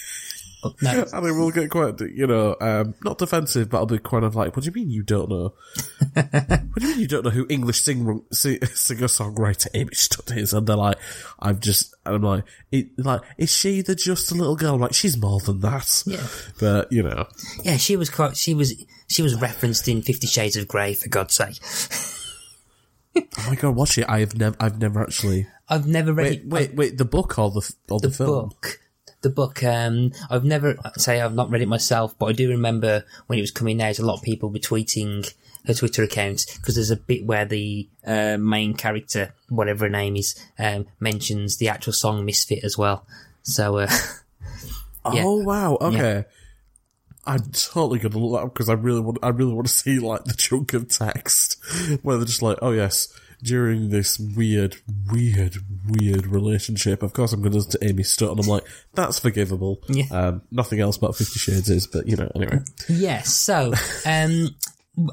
No, 0.82 1.06
And 1.14 1.26
I 1.26 1.32
will 1.32 1.52
get 1.52 1.70
quite, 1.70 2.02
you 2.02 2.28
know, 2.28 2.54
um, 2.60 2.94
not 3.02 3.18
defensive, 3.18 3.70
but 3.70 3.78
I'll 3.78 3.86
be 3.86 3.98
kind 3.98 4.26
of 4.26 4.36
like, 4.36 4.56
what 4.56 4.66
do 4.66 4.68
you 4.70 4.74
mean 4.74 4.90
you 4.90 5.04
don't 5.04 5.30
know? 5.30 5.54
what 6.14 6.76
do 6.76 6.82
you 6.82 6.90
mean 6.90 7.00
you 7.00 7.08
don't 7.08 7.24
know 7.24 7.32
who 7.32 7.46
English 7.50 7.82
sing, 7.82 8.26
sing, 8.34 8.60
singer-songwriter 8.66 9.68
Amy 9.74 9.94
Studt 9.94 10.32
is? 10.36 10.54
And 10.54 10.68
they're 10.68 10.76
like, 10.76 10.98
I'm 11.40 11.62
just, 11.62 11.96
and 12.06 12.16
I'm 12.16 12.22
like, 12.24 12.44
it, 12.74 12.88
like, 12.98 13.22
is 13.38 13.54
she 13.54 13.82
the 13.82 13.96
just 13.96 14.34
a 14.34 14.36
little 14.36 14.58
girl? 14.58 14.76
I'm 14.76 14.82
like, 14.82 14.94
she's 14.94 15.18
more 15.18 15.40
than 15.40 15.62
that. 15.62 16.04
Yeah. 16.06 16.28
But, 16.60 16.92
you 16.92 17.04
know, 17.04 17.28
yeah, 17.64 17.78
she 17.78 17.96
was 17.96 18.10
quite, 18.10 18.36
she 18.36 18.54
was, 18.54 18.74
she 19.08 19.22
was 19.22 19.40
referenced 19.40 19.88
in 19.88 20.02
Fifty 20.02 20.28
Shades 20.28 20.58
of 20.58 20.68
Grey, 20.68 20.94
for 20.94 21.08
God's 21.08 21.36
sake. 21.36 21.56
Oh 23.38 23.46
my 23.48 23.56
god, 23.56 23.76
watch 23.76 23.98
it. 23.98 24.06
I 24.08 24.20
have 24.20 24.38
never, 24.38 24.56
I've 24.60 24.80
never 24.80 25.02
actually, 25.02 25.48
I've 25.68 25.88
never 25.88 26.14
read 26.14 26.26
wait, 26.26 26.40
it. 26.40 26.48
wait, 26.48 26.76
wait, 26.76 26.98
the 26.98 27.06
book 27.06 27.38
or 27.40 27.52
the, 27.52 27.74
or 27.90 28.00
the, 28.00 28.10
film? 28.10 28.10
the 28.10 28.12
film? 28.12 28.50
book. 28.50 28.80
The 29.22 29.30
book, 29.30 29.64
um, 29.64 30.12
I've 30.30 30.46
never, 30.46 30.78
say 30.98 31.20
I've 31.20 31.36
not 31.36 31.50
read 31.50 31.62
it 31.62 31.68
myself, 31.68 32.18
but 32.18 32.28
I 32.28 32.32
do 32.32 32.50
remember 32.50 33.04
when 33.28 33.38
it 33.38 33.42
was 33.42 33.52
coming 33.52 33.82
out, 33.82 34.00
a 34.00 34.06
lot 34.06 34.16
of 34.16 34.24
people 34.24 34.50
were 34.50 34.60
tweeting 34.60 35.34
her 35.66 35.74
Twitter 35.74 36.04
account, 36.04 36.46
because 36.56 36.76
there's 36.76 36.90
a 36.90 36.96
bit 36.96 37.26
where 37.26 37.44
the, 37.44 37.90
uh, 38.06 38.38
main 38.38 38.74
character, 38.76 39.34
whatever 39.50 39.86
her 39.86 39.90
name 39.90 40.16
is, 40.16 40.42
um, 40.58 40.88
mentions 41.02 41.58
the 41.58 41.68
actual 41.68 41.92
song 41.92 42.24
Misfit 42.24 42.64
as 42.64 42.78
well. 42.78 43.06
So, 43.44 43.80
uh, 43.80 43.90
Yeah. 45.14 45.24
Oh 45.26 45.44
wow, 45.44 45.78
okay. 45.80 46.26
I'm 47.30 47.52
totally 47.52 48.00
gonna 48.00 48.18
look 48.18 48.40
that 48.40 48.48
up 48.48 48.54
because 48.56 48.70
I 48.70 48.74
really 48.74 49.02
want. 49.02 49.20
I 49.22 49.30
really 49.30 49.54
want 49.54 49.68
to 49.68 49.74
see 49.74 50.00
like 50.00 50.24
the 50.24 50.34
chunk 50.34 50.74
of 50.74 50.88
text 50.88 51.64
where 52.02 52.18
they're 52.18 52.26
just 52.26 52.42
like, 52.42 52.58
"Oh 52.60 52.72
yes, 52.72 53.08
during 53.44 53.92
this 53.92 54.18
weird, 54.18 54.78
weird, 55.12 55.58
weird 55.88 56.26
relationship, 56.26 57.04
of 57.04 57.14
course 57.14 57.32
I'm 57.32 57.42
going 57.42 57.52
to 57.52 57.58
listen 57.60 57.80
to 57.80 57.88
Amy 57.88 58.02
Studt," 58.02 58.32
and 58.32 58.40
I'm 58.40 58.48
like, 58.48 58.64
"That's 58.96 59.20
forgivable." 59.20 59.80
Yeah. 59.88 60.06
Um, 60.10 60.42
nothing 60.50 60.80
else 60.80 60.98
about 60.98 61.16
Fifty 61.16 61.38
Shades 61.38 61.70
is, 61.70 61.86
but 61.86 62.08
you 62.08 62.16
know, 62.16 62.32
anyway. 62.34 62.62
yes, 62.88 63.32
so, 63.32 63.74
um, 64.08 64.56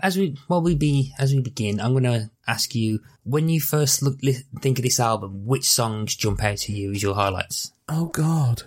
as 0.03 0.17
we, 0.17 0.39
while 0.49 0.63
we 0.63 0.75
be, 0.75 1.13
as 1.19 1.35
we 1.35 1.43
begin, 1.43 1.81
I'm 1.81 1.93
going 1.93 2.05
to 2.05 2.31
ask 2.49 2.75
you, 2.75 3.01
when 3.25 3.51
you 3.51 3.61
first 3.61 4.03
look, 4.03 4.17
li- 4.23 4.39
think 4.63 4.79
of 4.79 4.85
this 4.85 5.01
album, 5.01 5.45
which 5.45 5.69
songs 5.69 6.17
jump 6.17 6.43
out 6.43 6.57
to 6.59 6.73
you 6.73 6.93
as 6.93 7.03
your 7.03 7.15
highlights? 7.15 7.73
Oh 7.89 8.07
god. 8.07 8.63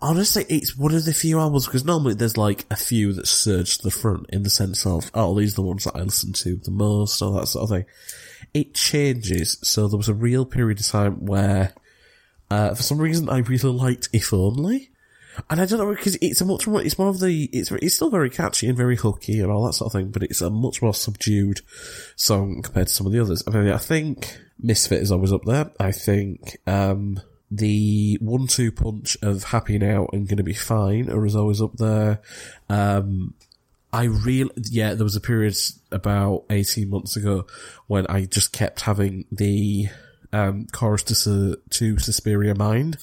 Honestly, 0.00 0.44
it's 0.48 0.76
one 0.76 0.94
of 0.94 1.04
the 1.04 1.12
few 1.12 1.40
albums 1.40 1.66
because 1.66 1.84
normally 1.84 2.14
there's 2.14 2.36
like 2.36 2.64
a 2.70 2.76
few 2.76 3.12
that 3.14 3.26
surge 3.26 3.78
to 3.78 3.82
the 3.82 3.90
front 3.90 4.26
in 4.28 4.44
the 4.44 4.50
sense 4.50 4.86
of, 4.86 5.10
oh, 5.12 5.36
these 5.36 5.54
are 5.54 5.56
the 5.56 5.62
ones 5.62 5.84
that 5.84 5.96
I 5.96 6.02
listen 6.02 6.32
to 6.34 6.56
the 6.56 6.70
most, 6.70 7.20
or 7.20 7.32
that 7.32 7.48
sort 7.48 7.64
of 7.64 7.70
thing. 7.70 7.84
It 8.54 8.74
changes. 8.74 9.58
So 9.62 9.88
there 9.88 9.96
was 9.96 10.08
a 10.08 10.14
real 10.14 10.46
period 10.46 10.78
of 10.78 10.86
time 10.86 11.26
where, 11.26 11.72
uh, 12.48 12.74
for 12.74 12.82
some 12.82 12.98
reason 12.98 13.28
I 13.28 13.38
really 13.38 13.70
liked 13.70 14.08
If 14.12 14.32
Only. 14.32 14.90
And 15.50 15.60
I 15.60 15.66
don't 15.66 15.78
know 15.78 15.92
because 15.94 16.16
it's 16.20 16.40
a 16.40 16.44
much 16.44 16.66
more, 16.68 16.82
it's 16.82 16.98
more 16.98 17.08
of 17.08 17.20
the, 17.20 17.48
it's, 17.52 17.70
it's 17.72 17.94
still 17.96 18.10
very 18.10 18.30
catchy 18.30 18.68
and 18.68 18.76
very 18.76 18.96
hooky 18.96 19.40
and 19.40 19.50
all 19.50 19.66
that 19.66 19.72
sort 19.72 19.86
of 19.86 19.92
thing, 19.92 20.10
but 20.10 20.22
it's 20.22 20.40
a 20.40 20.50
much 20.50 20.80
more 20.80 20.94
subdued 20.94 21.60
song 22.14 22.62
compared 22.62 22.86
to 22.86 22.94
some 22.94 23.06
of 23.06 23.12
the 23.12 23.20
others. 23.20 23.42
I 23.46 23.50
mean, 23.50 23.68
I 23.68 23.78
think 23.78 24.38
Misfit 24.60 25.02
is 25.02 25.10
always 25.10 25.32
up 25.32 25.44
there. 25.44 25.70
I 25.80 25.90
think, 25.90 26.56
um, 26.68 27.20
the 27.50 28.18
one-two 28.20 28.72
punch 28.72 29.16
of 29.22 29.44
Happy 29.44 29.78
Now 29.78 30.08
and 30.12 30.28
Gonna 30.28 30.42
Be 30.42 30.54
Fine 30.54 31.10
are 31.10 31.24
is 31.24 31.36
always 31.36 31.62
up 31.62 31.76
there. 31.76 32.20
Um, 32.68 33.34
I 33.92 34.04
really, 34.04 34.50
yeah, 34.70 34.94
there 34.94 35.04
was 35.04 35.16
a 35.16 35.20
period 35.20 35.56
about 35.90 36.44
18 36.50 36.90
months 36.90 37.16
ago 37.16 37.46
when 37.86 38.06
I 38.06 38.26
just 38.26 38.52
kept 38.52 38.82
having 38.82 39.24
the, 39.32 39.88
um, 40.32 40.66
chorus 40.72 41.02
to, 41.04 41.56
to 41.70 41.98
Suspiria 41.98 42.54
Mind 42.54 42.98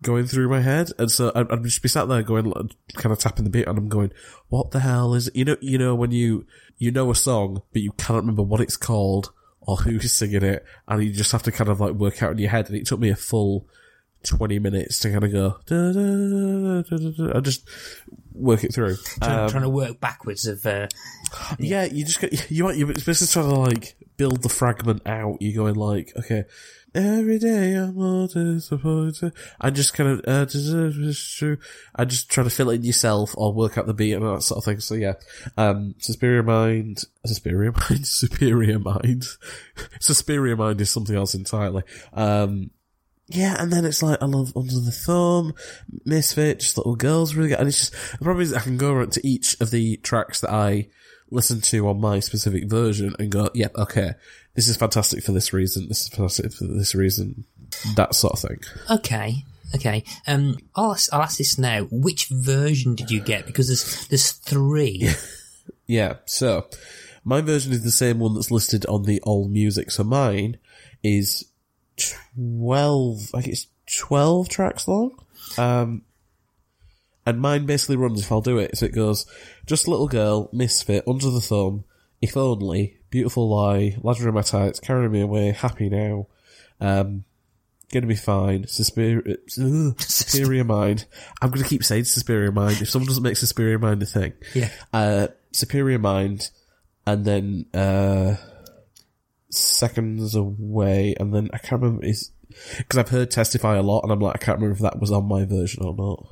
going 0.00 0.26
through 0.26 0.48
my 0.48 0.60
head. 0.60 0.90
And 0.98 1.10
so 1.10 1.32
I'd, 1.34 1.50
I'd 1.50 1.64
just 1.64 1.82
be 1.82 1.88
sat 1.88 2.08
there 2.08 2.22
going, 2.22 2.52
kind 2.94 3.12
of 3.12 3.18
tapping 3.18 3.44
the 3.44 3.50
beat 3.50 3.66
and 3.66 3.76
I'm 3.76 3.88
going, 3.88 4.12
what 4.48 4.70
the 4.70 4.80
hell 4.80 5.14
is 5.14 5.28
it? 5.28 5.36
You 5.36 5.44
know, 5.44 5.56
you 5.60 5.78
know, 5.78 5.94
when 5.94 6.12
you, 6.12 6.46
you 6.78 6.90
know 6.92 7.10
a 7.10 7.14
song, 7.14 7.62
but 7.72 7.82
you 7.82 7.92
can't 7.92 8.20
remember 8.20 8.42
what 8.42 8.60
it's 8.60 8.76
called 8.76 9.32
or 9.66 9.76
who's 9.76 10.12
singing 10.12 10.42
it. 10.42 10.64
And 10.88 11.02
you 11.02 11.12
just 11.12 11.32
have 11.32 11.42
to 11.44 11.52
kind 11.52 11.70
of 11.70 11.80
like 11.80 11.92
work 11.94 12.22
out 12.22 12.32
in 12.32 12.38
your 12.38 12.50
head. 12.50 12.68
And 12.68 12.76
it 12.76 12.86
took 12.86 13.00
me 13.00 13.10
a 13.10 13.16
full 13.16 13.66
20 14.24 14.58
minutes 14.58 14.98
to 15.00 15.10
kind 15.10 15.24
of 15.24 15.32
go, 15.32 15.56
da, 15.66 15.92
da, 15.92 16.82
da, 16.82 17.36
and 17.36 17.44
just 17.44 17.68
work 18.32 18.64
it 18.64 18.72
through. 18.74 18.96
Trying, 19.22 19.38
Um, 19.40 19.50
trying 19.50 19.62
to 19.62 19.68
work 19.68 20.00
backwards 20.00 20.46
of. 20.46 20.64
Uh, 20.64 20.88
yeah, 21.58 21.84
you 21.84 22.04
just 22.04 22.20
get, 22.20 22.50
you 22.50 22.64
want, 22.64 22.76
you're 22.76 22.88
basically 22.88 23.26
trying 23.26 23.50
to 23.50 23.60
like 23.60 23.96
build 24.16 24.42
the 24.42 24.48
fragment 24.48 25.06
out. 25.06 25.38
You're 25.40 25.62
going 25.62 25.74
like, 25.74 26.12
okay, 26.16 26.44
every 26.94 27.38
day 27.38 27.74
I'm 27.74 27.94
more 27.94 28.28
disappointed. 28.28 29.32
I 29.60 29.70
just 29.70 29.94
kind 29.94 30.10
of, 30.10 30.18
uh, 30.26 30.46
it's 30.48 31.36
true. 31.36 31.58
And 31.94 32.10
just 32.10 32.30
try 32.30 32.44
to 32.44 32.50
fill 32.50 32.70
in 32.70 32.84
yourself 32.84 33.34
or 33.36 33.52
work 33.52 33.78
out 33.78 33.86
the 33.86 33.94
beat 33.94 34.12
and 34.12 34.24
that 34.24 34.42
sort 34.42 34.58
of 34.58 34.64
thing. 34.64 34.80
So 34.80 34.94
yeah, 34.94 35.14
um, 35.56 35.94
Suspiria 35.98 36.42
Mind, 36.42 37.04
superior 37.24 37.72
Mind, 37.90 38.06
Superior 38.06 38.78
Mind, 38.78 39.24
superior 40.00 40.56
Mind 40.56 40.80
is 40.80 40.90
something 40.90 41.16
else 41.16 41.34
entirely. 41.34 41.82
Um, 42.12 42.70
yeah, 43.28 43.56
and 43.58 43.72
then 43.72 43.84
it's 43.84 44.02
like 44.02 44.20
I 44.20 44.26
love 44.26 44.52
Under 44.56 44.74
the 44.74 44.90
Thumb, 44.90 45.54
Misfit, 46.04 46.60
just 46.60 46.76
little 46.76 46.96
girls 46.96 47.34
really 47.34 47.50
good. 47.50 47.60
And 47.60 47.68
it's 47.68 47.90
just 47.90 48.18
the 48.18 48.24
problem 48.24 48.42
is 48.42 48.52
I 48.52 48.60
can 48.60 48.76
go 48.76 48.92
around 48.92 49.12
to 49.12 49.26
each 49.26 49.58
of 49.60 49.70
the 49.70 49.96
tracks 49.98 50.40
that 50.40 50.50
I 50.50 50.88
listen 51.30 51.60
to 51.62 51.88
on 51.88 52.00
my 52.00 52.20
specific 52.20 52.68
version 52.68 53.14
and 53.18 53.30
go, 53.30 53.48
yep, 53.54 53.74
okay, 53.76 54.12
this 54.54 54.68
is 54.68 54.76
fantastic 54.76 55.24
for 55.24 55.32
this 55.32 55.52
reason, 55.52 55.88
this 55.88 56.02
is 56.02 56.08
fantastic 56.08 56.52
for 56.52 56.64
this 56.64 56.94
reason, 56.94 57.44
that 57.96 58.14
sort 58.14 58.34
of 58.34 58.38
thing. 58.40 58.60
okay. 58.90 59.44
Okay. 59.74 60.04
Um, 60.26 60.58
I'll 60.76 60.92
ask, 60.92 61.10
I'll 61.14 61.22
ask 61.22 61.38
this 61.38 61.58
now. 61.58 61.84
Which 61.84 62.28
version 62.28 62.94
did 62.94 63.10
you 63.10 63.20
get? 63.20 63.46
Because 63.46 63.68
there's 63.68 64.06
there's 64.08 64.32
three. 64.32 65.08
Yeah, 65.86 66.16
so 66.24 66.66
my 67.24 67.40
version 67.40 67.72
is 67.72 67.82
the 67.84 67.90
same 67.90 68.18
one 68.18 68.34
that's 68.34 68.50
listed 68.50 68.86
on 68.86 69.02
the 69.02 69.20
All 69.22 69.48
Music. 69.48 69.90
So 69.90 70.04
mine 70.04 70.58
is 71.02 71.44
twelve. 72.34 73.30
I 73.34 73.42
think 73.42 73.52
it's 73.52 73.66
twelve 73.86 74.48
tracks 74.48 74.88
long. 74.88 75.18
Um, 75.58 76.02
and 77.26 77.40
mine 77.40 77.66
basically 77.66 77.96
runs 77.96 78.22
if 78.22 78.32
I'll 78.32 78.40
do 78.40 78.58
it. 78.58 78.76
So 78.76 78.86
it 78.86 78.94
goes 78.94 79.26
just 79.66 79.86
a 79.86 79.90
little 79.90 80.08
girl, 80.08 80.48
misfit, 80.52 81.04
under 81.06 81.30
the 81.30 81.40
thumb, 81.40 81.84
if 82.22 82.36
only, 82.36 82.96
beautiful 83.10 83.50
lie, 83.50 83.96
ladder 84.02 84.28
in 84.28 84.34
my 84.34 84.40
tights, 84.42 84.80
carry 84.80 85.08
me 85.10 85.20
away, 85.20 85.50
happy 85.50 85.90
now. 85.90 86.28
Um, 86.80 87.24
gonna 87.92 88.06
be 88.06 88.16
fine. 88.16 88.66
Suspiria, 88.66 89.36
ugh, 89.60 90.00
Superior 90.00 90.64
Mind. 90.64 91.04
I'm 91.42 91.50
gonna 91.50 91.66
keep 91.68 91.84
saying 91.84 92.04
Superior 92.04 92.52
Mind. 92.52 92.80
If 92.80 92.88
someone 92.88 93.08
doesn't 93.08 93.22
make 93.22 93.36
Superior 93.36 93.78
Mind 93.78 94.02
a 94.02 94.06
thing, 94.06 94.32
Yeah. 94.54 94.70
uh, 94.92 95.28
Superior 95.52 95.98
Mind, 95.98 96.48
and 97.06 97.24
then 97.24 97.66
uh, 97.74 98.36
Seconds 99.50 100.34
Away, 100.34 101.14
and 101.20 101.34
then 101.34 101.50
I 101.52 101.58
can't 101.58 101.82
remember 101.82 102.04
is 102.06 102.30
because 102.78 102.98
I've 102.98 103.08
heard 103.10 103.30
Testify 103.30 103.76
a 103.76 103.82
lot, 103.82 104.00
and 104.02 104.10
I'm 104.12 104.20
like 104.20 104.36
I 104.36 104.38
can't 104.38 104.58
remember 104.58 104.74
if 104.76 104.82
that 104.82 104.98
was 105.00 105.10
on 105.12 105.26
my 105.26 105.44
version 105.44 105.82
or 105.84 105.94
not. 105.94 106.26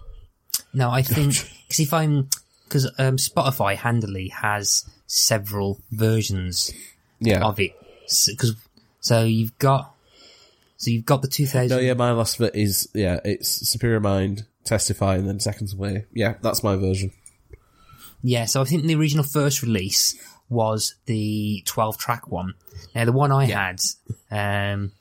No, 0.72 0.90
I 0.90 1.02
think 1.02 1.34
because 1.68 1.80
if 1.80 1.92
I'm 1.92 2.28
because 2.64 2.86
um, 2.98 3.16
Spotify 3.16 3.76
handily 3.76 4.28
has 4.28 4.88
several 5.12 5.80
versions 5.90 6.70
Yeah. 7.18 7.44
of 7.44 7.58
it. 7.58 7.72
Because 8.26 8.54
so 9.00 9.24
you've 9.24 9.58
got 9.58 9.92
so 10.76 10.90
you've 10.90 11.04
got 11.04 11.20
the 11.20 11.28
2000. 11.28 11.68
no, 11.76 11.82
yeah, 11.82 11.94
my 11.94 12.12
last 12.12 12.38
bit 12.38 12.54
is 12.54 12.88
yeah, 12.94 13.18
it's 13.24 13.48
Superior 13.68 13.98
Mind, 14.00 14.46
Testify, 14.64 15.16
and 15.16 15.28
then 15.28 15.40
Seconds 15.40 15.74
Away. 15.74 16.06
Yeah, 16.12 16.34
that's 16.40 16.62
my 16.62 16.76
version. 16.76 17.10
Yeah, 18.22 18.44
so 18.44 18.60
I 18.62 18.64
think 18.64 18.84
the 18.84 18.94
original 18.94 19.24
first 19.24 19.62
release 19.62 20.14
was 20.48 20.94
the 21.06 21.62
12 21.66 21.98
track 21.98 22.28
one. 22.30 22.54
Now 22.94 23.04
the 23.04 23.12
one 23.12 23.32
I 23.32 23.46
had 23.46 23.80
um, 24.30 24.92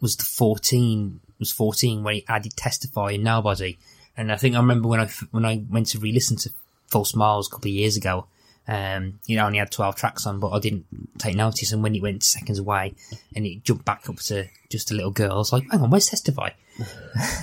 was 0.00 0.16
the 0.16 0.24
14 0.24 1.20
was 1.38 1.52
14 1.52 2.02
where 2.02 2.14
he 2.14 2.24
added 2.28 2.56
Testify 2.56 3.12
and 3.12 3.24
Nobody. 3.24 3.78
And 4.16 4.32
I 4.32 4.36
think 4.36 4.54
I 4.54 4.58
remember 4.58 4.88
when 4.88 5.00
I 5.00 5.06
when 5.30 5.44
I 5.44 5.62
went 5.68 5.88
to 5.88 5.98
re-listen 5.98 6.38
to 6.38 6.50
False 6.88 7.10
Smiles 7.10 7.48
a 7.48 7.50
couple 7.50 7.68
of 7.68 7.74
years 7.74 7.96
ago, 7.98 8.26
um, 8.68 9.20
you 9.26 9.36
know, 9.36 9.44
I 9.44 9.46
only 9.46 9.58
had 9.58 9.70
12 9.70 9.94
tracks 9.96 10.26
on, 10.26 10.40
but 10.40 10.50
I 10.50 10.58
didn't 10.58 10.86
take 11.18 11.36
notice. 11.36 11.72
And 11.72 11.82
when 11.82 11.94
it 11.94 12.02
went 12.02 12.22
seconds 12.24 12.58
away 12.58 12.94
and 13.34 13.46
it 13.46 13.62
jumped 13.64 13.84
back 13.84 14.08
up 14.08 14.16
to 14.16 14.46
just 14.70 14.90
a 14.90 14.94
little 14.94 15.10
girl, 15.12 15.32
I 15.32 15.36
was 15.36 15.52
like, 15.52 15.64
hang 15.70 15.80
on, 15.82 15.90
where's 15.90 16.08
Testify? 16.08 16.50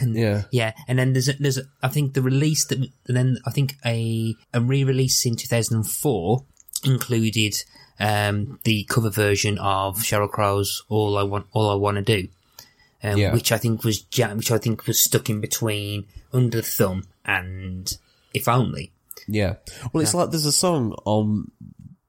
Yeah, 0.05 0.43
Yeah, 0.51 0.73
and 0.87 0.99
then 0.99 1.13
there's 1.13 1.29
a, 1.29 1.33
there's 1.33 1.57
a, 1.57 1.63
I 1.81 1.87
think 1.87 2.13
the 2.13 2.21
release 2.21 2.65
that 2.65 2.77
and 2.79 2.89
then 3.07 3.37
I 3.45 3.51
think 3.51 3.75
a 3.85 4.35
a 4.53 4.61
re-release 4.61 5.25
in 5.25 5.35
2004 5.35 6.43
included 6.85 7.55
um, 7.99 8.59
the 8.63 8.83
cover 8.83 9.09
version 9.09 9.57
of 9.59 9.97
Sheryl 9.99 10.29
Crow's 10.29 10.83
"All 10.89 11.17
I 11.17 11.23
Want 11.23 11.47
All 11.53 11.69
I 11.71 11.75
Want 11.75 11.97
to 11.97 12.03
Do," 12.03 12.27
um, 13.03 13.17
Yeah. 13.17 13.33
which 13.33 13.51
I 13.51 13.57
think 13.57 13.83
was 13.83 14.05
ja- 14.13 14.33
which 14.33 14.51
I 14.51 14.57
think 14.57 14.85
was 14.87 15.01
stuck 15.01 15.29
in 15.29 15.41
between 15.41 16.05
Under 16.31 16.57
the 16.57 16.67
Thumb 16.67 17.05
and 17.25 17.91
If 18.33 18.47
Only. 18.47 18.91
Yeah. 19.27 19.55
Well, 19.91 20.01
it's 20.03 20.13
like 20.13 20.31
there's 20.31 20.45
a 20.45 20.51
song 20.51 20.93
on 21.05 21.51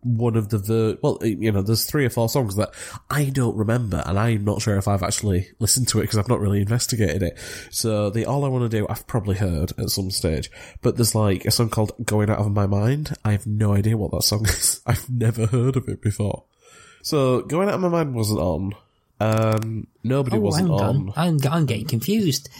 one 0.06 0.36
of 0.36 0.50
the 0.50 0.58
ver- 0.58 0.98
well, 1.02 1.18
you 1.22 1.50
know, 1.50 1.62
there's 1.62 1.86
three 1.86 2.04
or 2.04 2.10
four 2.10 2.28
songs 2.28 2.56
that 2.56 2.74
I 3.08 3.24
don't 3.30 3.56
remember, 3.56 4.02
and 4.04 4.18
I'm 4.18 4.44
not 4.44 4.60
sure 4.60 4.76
if 4.76 4.86
I've 4.86 5.02
actually 5.02 5.48
listened 5.60 5.88
to 5.88 5.98
it 5.98 6.02
because 6.02 6.18
I've 6.18 6.28
not 6.28 6.40
really 6.40 6.60
investigated 6.60 7.22
it. 7.22 7.38
So 7.70 8.10
the 8.10 8.26
All 8.26 8.44
I 8.44 8.48
Want 8.48 8.70
to 8.70 8.76
Do 8.78 8.86
I've 8.90 9.06
probably 9.06 9.36
heard 9.36 9.72
at 9.78 9.88
some 9.88 10.10
stage, 10.10 10.50
but 10.82 10.96
there's 10.96 11.14
like 11.14 11.46
a 11.46 11.50
song 11.50 11.70
called 11.70 11.92
Going 12.04 12.28
Out 12.28 12.38
of 12.38 12.52
My 12.52 12.66
Mind. 12.66 13.16
I 13.24 13.32
have 13.32 13.46
no 13.46 13.72
idea 13.72 13.96
what 13.96 14.10
that 14.10 14.24
song 14.24 14.44
is. 14.48 14.82
I've 14.86 15.08
never 15.08 15.46
heard 15.46 15.76
of 15.76 15.88
it 15.88 16.02
before. 16.02 16.44
So 17.02 17.40
Going 17.40 17.68
Out 17.68 17.74
of 17.76 17.80
My 17.80 17.88
Mind 17.88 18.14
wasn't 18.14 18.40
on. 18.40 18.74
Um, 19.20 19.86
nobody 20.02 20.36
Oh, 20.36 20.40
wasn't 20.40 20.70
on. 20.70 20.80
on, 20.82 21.12
I'm, 21.16 21.38
I'm 21.50 21.66
getting 21.66 21.86
confused. 21.86 22.50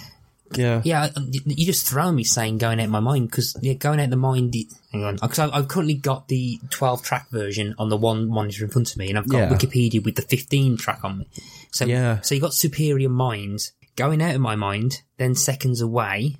Yeah, 0.52 0.83
Yeah, 0.85 1.09
um, 1.16 1.28
you 1.33 1.40
you 1.46 1.66
just 1.66 1.88
throw 1.88 2.12
me 2.12 2.22
saying 2.22 2.59
going 2.59 2.78
out 2.78 2.85
of 2.85 2.90
my 2.90 3.00
mind 3.00 3.30
because 3.30 3.57
yeah, 3.62 3.72
going 3.72 3.98
out 3.98 4.04
of 4.04 4.11
the 4.11 4.16
mind. 4.16 4.54
Hang 4.92 5.02
on, 5.04 5.14
because 5.16 5.38
I've 5.38 5.68
currently 5.68 5.94
got 5.94 6.28
the 6.28 6.61
12 6.70 7.02
track 7.02 7.28
version 7.30 7.74
on 7.78 7.88
the 7.88 7.96
one 7.96 8.28
monitor 8.28 8.64
in 8.64 8.70
front 8.70 8.90
of 8.92 8.96
me, 8.98 9.09
and 9.09 9.18
I've 9.18 9.28
got 9.28 9.38
Yeah. 9.38 9.48
Wikipedia 9.48 10.04
with 10.04 10.16
the 10.16 10.22
15 10.22 10.76
track 10.76 11.00
on 11.02 11.18
me. 11.18 11.28
So 11.72 11.87
Yeah. 11.87 12.20
so 12.20 12.35
you 12.35 12.40
got 12.40 12.54
Superior 12.54 13.09
Mind 13.09 13.70
going 13.96 14.22
out 14.22 14.35
of 14.35 14.40
my 14.40 14.54
mind, 14.54 15.02
then 15.16 15.35
Seconds 15.35 15.80
Away, 15.80 16.37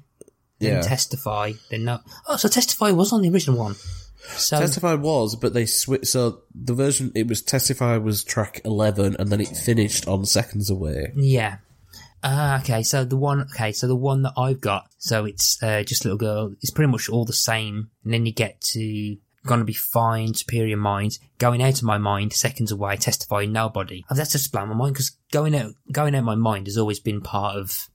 then 0.61 0.75
yeah. 0.75 0.81
Testify, 0.83 1.53
then 1.71 1.85
no. 1.85 2.01
Oh, 2.29 2.37
so 2.37 2.49
Testify 2.49 2.91
was 2.91 3.13
on 3.13 3.23
the 3.23 3.31
original 3.31 3.59
one. 3.59 3.75
So 4.37 4.59
Testify 4.59 4.95
was, 4.95 5.35
but 5.37 5.53
they 5.55 5.67
switched. 5.67 6.07
So 6.07 6.43
the 6.55 6.75
version 6.75 7.11
it 7.15 7.27
was 7.27 7.43
Testify 7.43 7.97
was 7.97 8.23
track 8.25 8.61
eleven, 8.65 9.17
and 9.19 9.29
then 9.31 9.41
it 9.41 9.49
finished 9.49 10.07
on 10.07 10.25
Seconds 10.25 10.71
Away. 10.71 11.13
Yeah. 11.17 11.57
Ah, 12.25 12.59
okay. 12.61 12.83
So 12.83 13.05
the 13.05 13.17
one, 13.17 13.43
okay. 13.43 13.71
So 13.73 13.87
the 13.87 13.95
one 13.95 14.23
that 14.23 14.33
I've 14.37 14.61
got, 14.61 14.89
so 14.97 15.27
it's 15.27 15.63
uh, 15.63 15.83
just 15.83 16.05
little 16.05 16.19
girl. 16.19 16.55
It's 16.63 16.71
pretty 16.71 16.91
much 16.91 17.11
all 17.11 17.27
the 17.27 17.35
same, 17.35 17.91
and 18.03 18.13
then 18.13 18.25
you 18.25 18.33
get 18.33 18.61
to 18.73 19.17
gonna 19.47 19.65
be 19.65 19.75
fine, 19.75 20.33
superior 20.33 20.79
mind, 20.79 21.19
going 21.37 21.63
out 21.63 21.77
of 21.77 21.83
my 21.83 21.99
mind, 21.99 22.33
seconds 22.33 22.73
away, 22.73 22.97
testifying 22.97 23.53
nobody. 23.53 24.05
Oh, 24.11 24.15
that's 24.15 24.33
just 24.33 24.51
blown 24.51 24.71
my 24.71 24.75
mind 24.75 24.95
because 24.95 25.11
going 25.33 25.55
out, 25.55 25.75
going 25.93 26.15
out 26.15 26.25
my 26.25 26.35
mind 26.35 26.67
has 26.67 26.79
always 26.79 26.99
been 26.99 27.21
part 27.21 27.57
of 27.57 27.89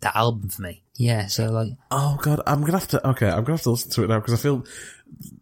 that 0.00 0.14
album 0.14 0.48
for 0.48 0.62
me. 0.62 0.84
Yeah. 0.94 1.26
So 1.26 1.50
like, 1.50 1.72
Oh 1.90 2.18
god, 2.22 2.40
I'm 2.46 2.60
gonna 2.60 2.78
have 2.78 2.88
to. 2.88 3.08
Okay, 3.08 3.28
I'm 3.28 3.42
gonna 3.42 3.54
have 3.54 3.62
to 3.62 3.70
listen 3.70 3.90
to 3.92 4.04
it 4.04 4.08
now 4.08 4.20
because 4.20 4.34
I 4.34 4.42
feel 4.42 4.64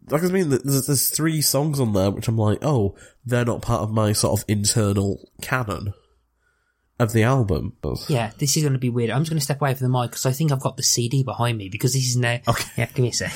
like 0.09 0.23
I 0.23 0.27
mean 0.27 0.49
there's, 0.49 0.87
there's 0.87 1.09
three 1.09 1.41
songs 1.41 1.79
on 1.79 1.93
there 1.93 2.09
which 2.09 2.27
I'm 2.27 2.37
like, 2.37 2.59
oh, 2.63 2.95
they're 3.23 3.45
not 3.45 3.61
part 3.61 3.81
of 3.81 3.91
my 3.91 4.13
sort 4.13 4.39
of 4.39 4.45
internal 4.47 5.29
canon 5.41 5.93
of 7.01 7.13
the 7.13 7.23
album. 7.23 7.73
Yeah, 8.07 8.31
this 8.37 8.55
is 8.55 8.63
gonna 8.63 8.77
be 8.77 8.89
weird. 8.89 9.09
I'm 9.09 9.21
just 9.21 9.31
gonna 9.31 9.41
step 9.41 9.59
away 9.59 9.73
from 9.73 9.91
the 9.91 9.99
mic 9.99 10.11
because 10.11 10.25
I 10.25 10.31
think 10.31 10.51
I've 10.51 10.61
got 10.61 10.77
the 10.77 10.83
CD 10.83 11.23
behind 11.23 11.57
me 11.57 11.69
because 11.69 11.93
this 11.93 12.07
is 12.07 12.15
now. 12.15 12.39
Okay. 12.47 12.69
Yeah. 12.77 12.85
Give 12.93 13.03
me 13.03 13.09
a 13.09 13.13
sec. 13.13 13.33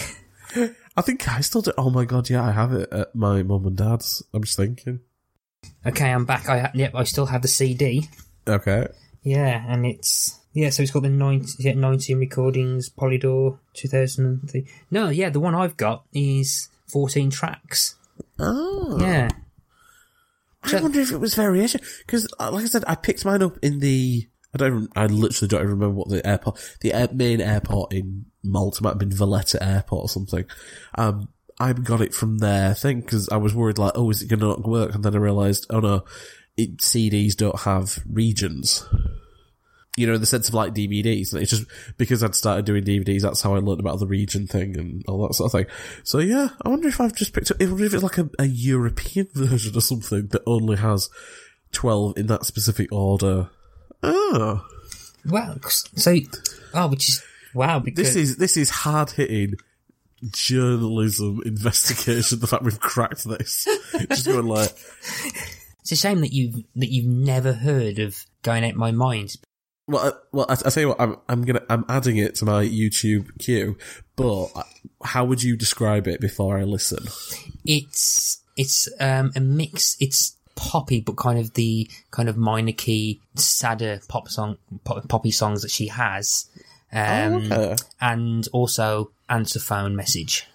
I 0.95 1.01
think 1.01 1.27
I 1.27 1.41
still 1.41 1.61
do. 1.61 1.71
Oh 1.77 1.89
my 1.89 2.05
god, 2.05 2.29
yeah, 2.29 2.43
I 2.43 2.51
have 2.51 2.71
it 2.73 2.91
at 2.91 3.15
my 3.15 3.43
mum 3.43 3.65
and 3.65 3.75
dad's. 3.75 4.23
I'm 4.33 4.43
just 4.43 4.55
thinking. 4.55 5.01
Okay, 5.85 6.11
I'm 6.11 6.25
back. 6.25 6.47
I 6.47 6.59
ha- 6.59 6.71
yep, 6.73 6.93
I 6.95 7.03
still 7.03 7.25
have 7.25 7.41
the 7.41 7.47
CD. 7.47 8.07
Okay. 8.47 8.87
Yeah, 9.23 9.65
and 9.67 9.85
it's 9.85 10.39
yeah, 10.53 10.69
so 10.69 10.83
it's 10.83 10.91
got 10.91 11.03
the 11.03 11.09
19, 11.09 11.55
yeah, 11.59 11.73
19 11.73 12.17
recordings, 12.17 12.89
Polydor, 12.89 13.57
2003. 13.73 14.65
No, 14.91 15.09
yeah, 15.09 15.29
the 15.29 15.39
one 15.39 15.55
I've 15.55 15.75
got 15.75 16.05
is 16.13 16.69
14 16.87 17.29
tracks. 17.29 17.95
Oh. 18.39 18.97
Yeah. 19.01 19.29
I 20.73 20.81
wonder 20.81 20.99
if 20.99 21.11
it 21.11 21.19
was 21.19 21.35
variation 21.35 21.81
because, 22.05 22.27
like 22.39 22.63
I 22.63 22.67
said, 22.67 22.83
I 22.87 22.95
picked 22.95 23.25
mine 23.25 23.41
up 23.43 23.57
in 23.61 23.79
the. 23.79 24.27
I 24.53 24.57
don't. 24.57 24.67
even- 24.73 24.89
I 24.95 25.05
literally 25.07 25.47
don't 25.49 25.59
even 25.61 25.71
remember 25.71 25.95
what 25.95 26.09
the 26.09 26.25
airport, 26.25 26.59
the 26.81 26.93
air, 26.93 27.09
main 27.13 27.41
airport 27.41 27.93
in 27.93 28.25
Malta 28.43 28.83
might 28.83 28.89
have 28.91 28.99
been 28.99 29.11
Valletta 29.11 29.61
Airport 29.61 30.05
or 30.05 30.09
something. 30.09 30.45
Um, 30.97 31.27
I 31.59 31.73
got 31.73 32.01
it 32.01 32.13
from 32.13 32.37
there. 32.39 32.71
I 32.71 32.73
think 32.73 33.05
because 33.05 33.27
I 33.29 33.37
was 33.37 33.53
worried, 33.53 33.77
like, 33.77 33.93
oh, 33.95 34.09
is 34.09 34.21
it 34.21 34.27
going 34.29 34.39
to 34.41 34.47
not 34.47 34.67
work? 34.67 34.93
And 34.95 35.03
then 35.03 35.15
I 35.15 35.19
realised, 35.19 35.67
oh 35.69 35.79
no, 35.79 36.05
it, 36.57 36.77
CDs 36.77 37.35
don't 37.35 37.59
have 37.61 37.99
regions. 38.09 38.85
You 39.97 40.07
know, 40.07 40.13
in 40.13 40.19
the 40.19 40.27
sense 40.27 40.49
of 40.49 40.53
like 40.53 40.73
DVDs. 40.73 41.33
It's 41.33 41.51
just 41.51 41.65
because 41.97 42.23
I'd 42.23 42.35
started 42.35 42.65
doing 42.65 42.83
DVDs, 42.83 43.21
that's 43.21 43.41
how 43.41 43.55
I 43.55 43.59
learned 43.59 43.79
about 43.79 43.99
the 43.99 44.07
region 44.07 44.45
thing 44.45 44.77
and 44.77 45.03
all 45.07 45.25
that 45.27 45.33
sort 45.35 45.47
of 45.47 45.51
thing. 45.53 45.73
So 46.03 46.19
yeah, 46.19 46.49
I 46.63 46.69
wonder 46.69 46.87
if 46.87 46.99
I've 46.99 47.15
just 47.15 47.33
picked 47.33 47.51
up, 47.51 47.61
I 47.61 47.65
wonder 47.65 47.85
if 47.85 47.93
it's 47.93 48.03
like 48.03 48.17
a, 48.17 48.29
a 48.39 48.45
European 48.45 49.29
version 49.33 49.75
or 49.75 49.81
something 49.81 50.27
that 50.27 50.43
only 50.45 50.77
has 50.77 51.09
12 51.71 52.17
in 52.17 52.27
that 52.27 52.45
specific 52.45 52.91
order. 52.91 53.49
Oh. 54.03 54.65
Well, 55.25 55.57
so, 55.63 56.17
oh, 56.73 56.87
which 56.87 57.09
is, 57.09 57.23
wow, 57.53 57.79
because. 57.79 58.13
This 58.13 58.15
is, 58.15 58.37
this 58.37 58.57
is 58.57 58.69
hard 58.69 59.11
hitting 59.11 59.55
journalism 60.31 61.41
investigation. 61.45 62.39
the 62.39 62.47
fact 62.47 62.63
we've 62.63 62.79
cracked 62.79 63.23
this. 63.23 63.67
Just 64.09 64.25
going 64.25 64.47
like, 64.47 64.71
It's 65.81 65.91
a 65.91 65.95
shame 65.95 66.21
that 66.21 66.33
you've 66.33 66.55
that 66.75 66.91
you've 66.91 67.05
never 67.05 67.53
heard 67.53 67.99
of 67.99 68.17
going 68.41 68.65
out 68.65 68.75
my 68.75 68.91
mind. 68.91 69.35
Well, 69.87 70.07
uh, 70.07 70.11
well, 70.31 70.45
I, 70.49 70.53
I 70.53 70.69
tell 70.69 70.81
you 70.81 70.87
what, 70.89 71.01
I'm, 71.01 71.17
I'm 71.29 71.43
gonna, 71.43 71.63
I'm 71.69 71.85
adding 71.87 72.17
it 72.17 72.35
to 72.35 72.45
my 72.45 72.65
YouTube 72.65 73.37
queue, 73.39 73.77
but 74.15 74.47
how 75.03 75.25
would 75.25 75.43
you 75.43 75.55
describe 75.55 76.07
it 76.07 76.19
before 76.19 76.57
I 76.57 76.63
listen? 76.63 77.05
It's 77.65 78.41
it's 78.57 78.89
um, 78.99 79.31
a 79.35 79.39
mix. 79.39 79.97
It's 79.99 80.35
poppy, 80.55 81.01
but 81.01 81.17
kind 81.17 81.37
of 81.37 81.53
the 81.53 81.89
kind 82.11 82.29
of 82.29 82.37
minor 82.37 82.71
key, 82.71 83.21
sadder 83.35 83.99
pop 84.07 84.29
song, 84.29 84.57
pop, 84.83 85.07
poppy 85.07 85.31
songs 85.31 85.61
that 85.61 85.71
she 85.71 85.87
has, 85.87 86.49
um, 86.91 87.51
okay. 87.51 87.75
and 88.01 88.47
also 88.53 89.11
answer 89.29 89.59
phone 89.59 89.95
message. 89.95 90.47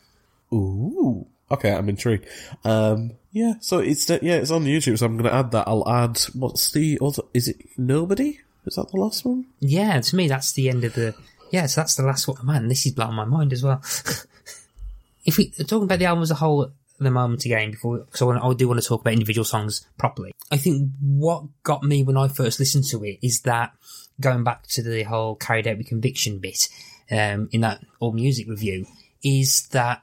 Ooh. 0.53 1.27
Okay, 1.53 1.73
I'm 1.73 1.89
intrigued. 1.89 2.27
Um, 2.65 3.13
yeah, 3.33 3.55
so 3.61 3.79
it's 3.81 4.09
yeah, 4.09 4.37
it's 4.37 4.53
on 4.53 4.65
YouTube, 4.65 4.99
so 4.99 5.07
I'm 5.07 5.17
going 5.17 5.29
to 5.29 5.35
add 5.35 5.51
that. 5.51 5.67
I'll 5.67 5.89
add 5.89 6.19
what's 6.33 6.71
the 6.71 6.99
other? 7.03 7.23
Is 7.35 7.49
it 7.49 7.57
nobody? 7.77 8.41
Is 8.67 8.77
that 8.77 8.91
the 8.91 8.99
last 8.99 9.25
one? 9.25 9.47
Yeah, 9.61 10.01
to 10.01 10.17
me 10.17 10.29
that's 10.29 10.53
the 10.53 10.69
end 10.69 10.85
of 10.85 10.95
the. 10.95 11.15
Yeah, 11.51 11.67
so 11.67 11.81
that's 11.81 11.97
the 11.97 12.05
last 12.05 12.29
one. 12.29 12.39
Man, 12.45 12.69
this 12.69 12.87
is 12.87 12.93
blowing 12.93 13.15
my 13.15 13.25
mind 13.25 13.53
as 13.53 13.63
well. 13.63 13.83
if 15.25 15.37
we 15.37 15.51
talking 15.51 15.85
about 15.85 15.99
the 15.99 16.05
album 16.05 16.23
as 16.23 16.31
a 16.31 16.37
whole 16.37 16.71
the 16.99 17.11
moment 17.11 17.45
again, 17.45 17.71
before 17.71 17.99
because 17.99 18.23
I, 18.23 18.47
I 18.47 18.55
do 18.55 18.69
want 18.69 18.81
to 18.81 18.87
talk 18.87 19.01
about 19.01 19.15
individual 19.15 19.45
songs 19.45 19.87
properly. 19.99 20.33
I 20.51 20.57
think 20.57 20.91
what 21.01 21.45
got 21.63 21.83
me 21.83 22.03
when 22.03 22.17
I 22.17 22.29
first 22.29 22.61
listened 22.61 22.85
to 22.91 23.03
it 23.05 23.19
is 23.23 23.41
that 23.43 23.73
going 24.21 24.45
back 24.45 24.67
to 24.69 24.83
the 24.83 25.03
whole 25.05 25.35
carried 25.35 25.67
out 25.67 25.79
with 25.79 25.87
conviction 25.87 26.39
bit 26.39 26.69
um, 27.11 27.49
in 27.53 27.63
that 27.63 27.81
all 28.01 28.13
music 28.13 28.49
review 28.49 28.87
is 29.25 29.67
that 29.69 30.03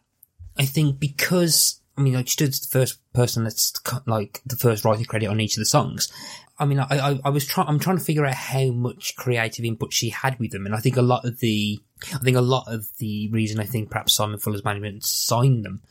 I 0.57 0.65
think 0.65 0.99
because 0.99 1.79
I 1.97 2.01
mean, 2.01 2.13
like, 2.13 2.27
she 2.27 2.33
stood 2.33 2.53
the 2.53 2.67
first 2.69 2.99
person 3.13 3.43
that's 3.43 3.73
like 4.05 4.41
the 4.45 4.55
first 4.55 4.85
writing 4.85 5.05
credit 5.05 5.27
on 5.27 5.39
each 5.39 5.57
of 5.57 5.61
the 5.61 5.65
songs. 5.65 6.11
I 6.59 6.65
mean, 6.65 6.79
I, 6.79 6.85
I, 6.89 7.19
I 7.25 7.29
was 7.29 7.45
trying, 7.45 7.67
I'm 7.67 7.79
trying 7.79 7.97
to 7.97 8.03
figure 8.03 8.25
out 8.25 8.33
how 8.33 8.71
much 8.71 9.15
creative 9.15 9.63
input 9.63 9.93
she 9.93 10.09
had 10.09 10.39
with 10.39 10.51
them. 10.51 10.65
And 10.65 10.73
I 10.73 10.79
think 10.79 10.97
a 10.97 11.01
lot 11.03 11.23
of 11.25 11.39
the, 11.39 11.79
I 12.13 12.17
think 12.17 12.37
a 12.37 12.41
lot 12.41 12.65
of 12.67 12.87
the 12.97 13.29
reason 13.29 13.59
I 13.59 13.65
think 13.65 13.91
perhaps 13.91 14.15
Simon 14.15 14.39
Fuller's 14.39 14.63
management 14.63 15.03
signed 15.03 15.63
them, 15.63 15.81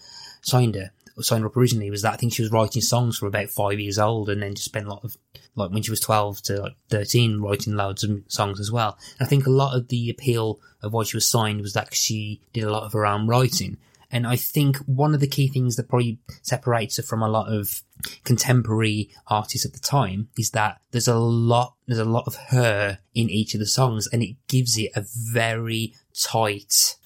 signed 0.42 0.74
her, 0.74 0.90
signed 1.20 1.42
her 1.42 1.48
up 1.48 1.56
originally 1.56 1.90
was 1.90 2.02
that 2.02 2.14
I 2.14 2.16
think 2.16 2.32
she 2.32 2.42
was 2.42 2.50
writing 2.50 2.82
songs 2.82 3.18
for 3.18 3.26
about 3.26 3.48
five 3.48 3.78
years 3.78 3.98
old 3.98 4.28
and 4.28 4.42
then 4.42 4.54
just 4.54 4.66
spent 4.66 4.86
a 4.86 4.90
lot 4.90 5.04
of, 5.04 5.16
like 5.54 5.70
when 5.70 5.82
she 5.82 5.90
was 5.90 6.00
12 6.00 6.42
to 6.42 6.60
like 6.62 6.76
13 6.90 7.40
writing 7.40 7.74
loads 7.74 8.02
of 8.02 8.22
songs 8.26 8.58
as 8.58 8.72
well. 8.72 8.98
And 9.18 9.26
I 9.26 9.28
think 9.28 9.46
a 9.46 9.50
lot 9.50 9.76
of 9.76 9.88
the 9.88 10.10
appeal 10.10 10.60
of 10.82 10.92
why 10.92 11.04
she 11.04 11.16
was 11.16 11.28
signed 11.28 11.60
was 11.60 11.74
that 11.74 11.94
she 11.94 12.40
did 12.52 12.64
a 12.64 12.72
lot 12.72 12.82
of 12.82 12.92
her 12.92 13.06
own 13.06 13.28
writing. 13.28 13.78
And 14.10 14.26
I 14.26 14.36
think 14.36 14.76
one 14.78 15.14
of 15.14 15.20
the 15.20 15.26
key 15.26 15.48
things 15.48 15.76
that 15.76 15.88
probably 15.88 16.18
separates 16.42 16.96
her 16.96 17.02
from 17.02 17.22
a 17.22 17.28
lot 17.28 17.52
of 17.52 17.82
contemporary 18.24 19.10
artists 19.26 19.66
at 19.66 19.72
the 19.72 19.80
time 19.80 20.28
is 20.38 20.50
that 20.50 20.80
there's 20.90 21.08
a 21.08 21.18
lot, 21.18 21.74
there's 21.86 21.98
a 21.98 22.04
lot 22.04 22.24
of 22.26 22.36
her 22.50 22.98
in 23.14 23.30
each 23.30 23.54
of 23.54 23.60
the 23.60 23.66
songs 23.66 24.06
and 24.12 24.22
it 24.22 24.36
gives 24.48 24.78
it 24.78 24.92
a 24.94 25.04
very 25.04 25.94
tight 26.14 26.96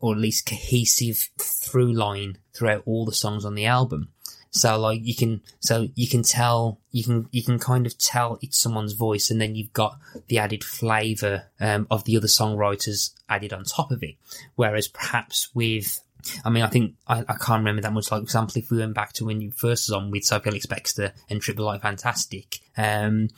or 0.00 0.14
at 0.14 0.20
least 0.20 0.46
cohesive 0.46 1.28
through 1.38 1.92
line 1.92 2.38
throughout 2.54 2.82
all 2.86 3.04
the 3.04 3.12
songs 3.12 3.44
on 3.44 3.54
the 3.54 3.66
album. 3.66 4.08
So 4.50 4.78
like 4.80 5.00
you 5.02 5.14
can, 5.14 5.42
so 5.60 5.88
you 5.94 6.08
can 6.08 6.22
tell, 6.22 6.80
you 6.90 7.04
can, 7.04 7.28
you 7.30 7.42
can 7.42 7.58
kind 7.58 7.86
of 7.86 7.98
tell 7.98 8.38
it's 8.40 8.58
someone's 8.58 8.94
voice 8.94 9.30
and 9.30 9.40
then 9.40 9.54
you've 9.54 9.72
got 9.72 9.98
the 10.28 10.38
added 10.38 10.64
flavour, 10.64 11.44
um, 11.60 11.86
of 11.90 12.04
the 12.04 12.16
other 12.16 12.26
songwriters 12.28 13.12
added 13.28 13.52
on 13.52 13.64
top 13.64 13.90
of 13.90 14.02
it. 14.02 14.14
Whereas 14.54 14.88
perhaps 14.88 15.54
with, 15.54 16.00
I 16.44 16.50
mean, 16.50 16.62
I 16.62 16.68
think 16.68 16.94
I, 17.06 17.20
I 17.20 17.34
can't 17.34 17.60
remember 17.60 17.82
that 17.82 17.92
much. 17.92 18.10
Like, 18.10 18.20
for 18.20 18.24
example, 18.24 18.58
if 18.58 18.70
we 18.70 18.78
went 18.78 18.94
back 18.94 19.12
to 19.14 19.24
when 19.24 19.40
you 19.40 19.50
first 19.52 19.88
was 19.88 19.96
on 19.96 20.10
with 20.10 20.30
Ellis-Bextor 20.30 21.12
and 21.30 21.40
Trip 21.40 21.56
the 21.56 21.62
Light 21.62 21.82
Fantastic, 21.82 22.60
um, 22.76 23.28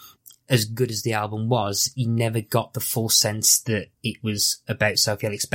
as 0.49 0.65
good 0.65 0.91
as 0.91 1.03
the 1.03 1.13
album 1.13 1.49
was, 1.49 1.93
you 1.95 2.09
never 2.09 2.41
got 2.41 2.75
the 2.75 2.81
full 2.81 3.09
sense 3.09 3.61
that 3.61 3.87
it 4.03 4.17
was 4.23 4.63
about 4.67 4.99
Sophie 4.99 5.29
Ellis. 5.29 5.47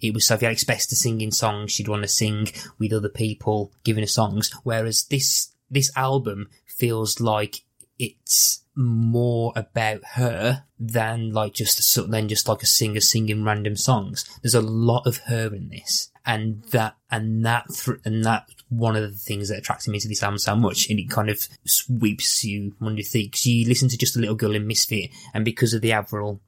It 0.00 0.14
was 0.14 0.26
Sophie 0.26 0.46
Ellis 0.46 0.64
singing 0.66 1.30
songs 1.30 1.72
she'd 1.72 1.88
want 1.88 2.02
to 2.02 2.08
sing 2.08 2.48
with 2.78 2.92
other 2.92 3.10
people, 3.10 3.72
giving 3.84 4.02
her 4.02 4.08
songs. 4.08 4.50
Whereas 4.62 5.04
this, 5.04 5.52
this 5.70 5.92
album 5.94 6.48
feels 6.66 7.20
like 7.20 7.64
it's 7.98 8.64
more 8.74 9.52
about 9.56 10.00
her 10.14 10.64
than 10.78 11.32
like 11.32 11.52
just 11.52 12.10
than 12.10 12.28
just 12.28 12.48
like 12.48 12.62
a 12.62 12.66
singer 12.66 13.00
singing 13.00 13.44
random 13.44 13.76
songs. 13.76 14.24
There's 14.42 14.54
a 14.54 14.62
lot 14.62 15.06
of 15.06 15.18
her 15.26 15.54
in 15.54 15.68
this, 15.68 16.09
and 16.26 16.62
that 16.64 16.96
and 17.10 17.44
that 17.44 17.66
th- 17.68 17.98
and 18.04 18.24
that 18.24 18.46
one 18.68 18.94
of 18.94 19.02
the 19.02 19.16
things 19.16 19.48
that 19.48 19.58
attracted 19.58 19.90
me 19.90 19.98
to 19.98 20.08
this 20.08 20.22
album 20.22 20.38
so 20.38 20.54
much, 20.54 20.88
and 20.88 20.98
it 20.98 21.10
kind 21.10 21.28
of 21.28 21.48
sweeps 21.64 22.44
you 22.44 22.74
your 22.80 23.04
feet 23.04 23.32
because 23.32 23.46
you 23.46 23.66
listen 23.66 23.88
to 23.88 23.98
just 23.98 24.16
a 24.16 24.20
little 24.20 24.34
girl 24.34 24.54
in 24.54 24.66
Misfit, 24.66 25.10
and 25.34 25.44
because 25.44 25.74
of 25.74 25.80
the 25.80 25.92
Avril, 25.92 26.40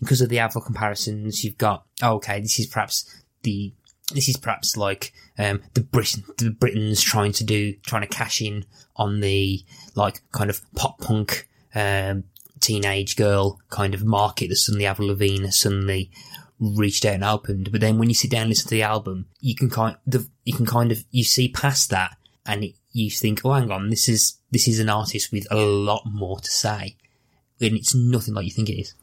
because 0.00 0.20
of 0.20 0.28
the 0.28 0.38
Avril 0.38 0.64
comparisons, 0.64 1.44
you've 1.44 1.58
got 1.58 1.84
oh, 2.02 2.14
okay, 2.14 2.40
this 2.40 2.58
is 2.58 2.66
perhaps 2.66 3.22
the 3.42 3.72
this 4.12 4.28
is 4.28 4.36
perhaps 4.36 4.76
like 4.76 5.12
um, 5.38 5.62
the 5.74 5.82
Britain, 5.82 6.24
the 6.38 6.50
Britons 6.50 7.00
trying 7.00 7.32
to 7.32 7.44
do, 7.44 7.74
trying 7.86 8.02
to 8.02 8.08
cash 8.08 8.40
in 8.40 8.64
on 8.96 9.20
the 9.20 9.64
like 9.94 10.22
kind 10.32 10.50
of 10.50 10.60
pop 10.74 10.98
punk 11.00 11.48
um, 11.74 12.24
teenage 12.60 13.16
girl 13.16 13.58
kind 13.70 13.94
of 13.94 14.04
market 14.04 14.48
that 14.48 14.56
suddenly 14.56 14.86
Avril 14.86 15.08
Lavigne 15.08 15.48
suddenly 15.48 16.10
reached 16.60 17.04
out 17.04 17.14
and 17.14 17.24
opened. 17.24 17.72
But 17.72 17.80
then 17.80 17.98
when 17.98 18.08
you 18.08 18.14
sit 18.14 18.30
down 18.30 18.42
and 18.42 18.50
listen 18.50 18.68
to 18.68 18.74
the 18.74 18.82
album, 18.82 19.26
you 19.40 19.54
can 19.54 19.70
kind 19.70 19.96
of, 20.12 20.28
you 20.44 20.52
can 20.52 20.66
kind 20.66 20.92
of, 20.92 21.04
you 21.10 21.24
see 21.24 21.48
past 21.48 21.90
that 21.90 22.16
and 22.46 22.64
it, 22.64 22.74
you 22.92 23.10
think, 23.10 23.40
oh, 23.44 23.52
hang 23.52 23.70
on, 23.70 23.90
this 23.90 24.08
is, 24.08 24.38
this 24.50 24.68
is 24.68 24.80
an 24.80 24.88
artist 24.88 25.32
with 25.32 25.46
a 25.50 25.56
lot 25.56 26.02
more 26.06 26.38
to 26.38 26.50
say. 26.50 26.96
And 27.60 27.74
it's 27.74 27.94
nothing 27.94 28.34
like 28.34 28.44
you 28.44 28.50
think 28.50 28.68
it 28.68 28.80
is. 28.80 28.94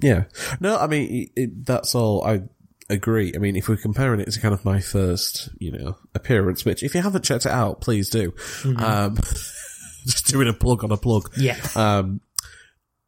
Yeah. 0.00 0.24
No, 0.60 0.76
I 0.76 0.86
mean, 0.86 1.30
it, 1.36 1.40
it, 1.40 1.66
that's 1.66 1.94
all 1.94 2.24
I 2.24 2.42
agree. 2.88 3.32
I 3.34 3.38
mean, 3.38 3.56
if 3.56 3.68
we're 3.68 3.76
comparing 3.76 4.20
it 4.20 4.30
to 4.30 4.40
kind 4.40 4.54
of 4.54 4.64
my 4.64 4.80
first, 4.80 5.48
you 5.58 5.72
know, 5.72 5.96
appearance, 6.14 6.64
which 6.64 6.82
if 6.82 6.94
you 6.94 7.02
haven't 7.02 7.24
checked 7.24 7.46
it 7.46 7.52
out, 7.52 7.80
please 7.80 8.08
do. 8.08 8.30
Mm-hmm. 8.62 8.82
Um, 8.82 9.14
just 10.06 10.26
doing 10.26 10.48
a 10.48 10.52
plug 10.52 10.84
on 10.84 10.92
a 10.92 10.96
plug. 10.96 11.30
Yeah. 11.36 11.58
Um, 11.74 12.20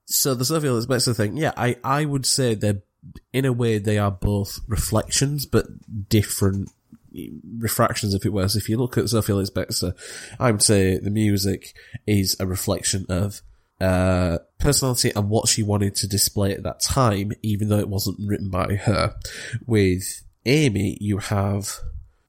so 0.06 0.34
the 0.34 0.44
Sophie 0.44 0.68
Ellis-Bextor 0.68 1.16
thing, 1.16 1.36
yeah, 1.36 1.52
I, 1.56 1.76
I 1.84 2.04
would 2.04 2.26
say 2.26 2.54
they're, 2.54 2.82
in 3.32 3.44
a 3.44 3.52
way, 3.52 3.78
they 3.78 3.98
are 3.98 4.10
both 4.10 4.60
reflections, 4.66 5.46
but 5.46 5.66
different 6.08 6.70
refractions, 7.58 8.14
if 8.14 8.24
it. 8.24 8.48
So 8.50 8.58
if 8.58 8.68
you 8.68 8.78
look 8.78 8.96
at 8.96 9.08
Sophie 9.08 9.32
Ellis-Bextor, 9.32 9.94
I 10.38 10.50
would 10.50 10.62
say 10.62 10.98
the 10.98 11.10
music 11.10 11.74
is 12.06 12.36
a 12.38 12.46
reflection 12.46 13.06
of 13.08 13.42
uh, 13.80 14.38
personality 14.58 15.10
and 15.16 15.30
what 15.30 15.48
she 15.48 15.62
wanted 15.62 15.94
to 15.96 16.06
display 16.06 16.52
at 16.52 16.62
that 16.62 16.80
time, 16.80 17.32
even 17.42 17.68
though 17.68 17.78
it 17.78 17.88
wasn't 17.88 18.18
written 18.26 18.50
by 18.50 18.76
her. 18.76 19.14
With 19.66 20.22
Amy, 20.46 20.98
you 21.00 21.18
have 21.18 21.78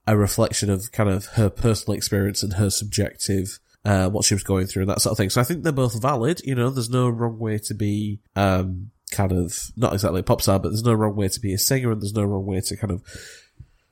a 0.08 0.18
reflection 0.18 0.70
of 0.70 0.92
kind 0.92 1.10
of 1.10 1.26
her 1.28 1.50
personal 1.50 1.96
experience 1.96 2.42
and 2.42 2.54
her 2.54 2.70
subjective, 2.70 3.60
uh, 3.86 4.10
what 4.10 4.26
she 4.26 4.34
was 4.34 4.44
going 4.44 4.66
through 4.66 4.84
and 4.84 4.90
that 4.90 5.02
sort 5.02 5.12
of 5.12 5.18
thing. 5.18 5.30
So 5.30 5.42
I 5.42 5.44
think 5.44 5.64
they're 5.64 5.72
both 5.72 6.02
valid. 6.02 6.42
You 6.44 6.56
know, 6.56 6.70
there's 6.70 6.90
no 6.90 7.10
wrong 7.10 7.38
way 7.38 7.60
to 7.60 7.74
be, 7.74 8.20
um, 8.36 8.92
kind 9.12 9.32
of, 9.32 9.72
not 9.76 9.94
exactly 9.94 10.22
a 10.22 10.24
pop 10.24 10.42
star, 10.42 10.60
but 10.60 10.70
there's 10.70 10.84
no 10.84 10.94
wrong 10.94 11.16
way 11.16 11.28
to 11.28 11.40
be 11.40 11.54
a 11.54 11.58
singer 11.58 11.92
and 11.92 12.02
there's 12.02 12.16
no 12.16 12.24
wrong 12.24 12.46
way 12.46 12.62
to 12.62 12.78
kind 12.78 12.92
of 12.92 13.04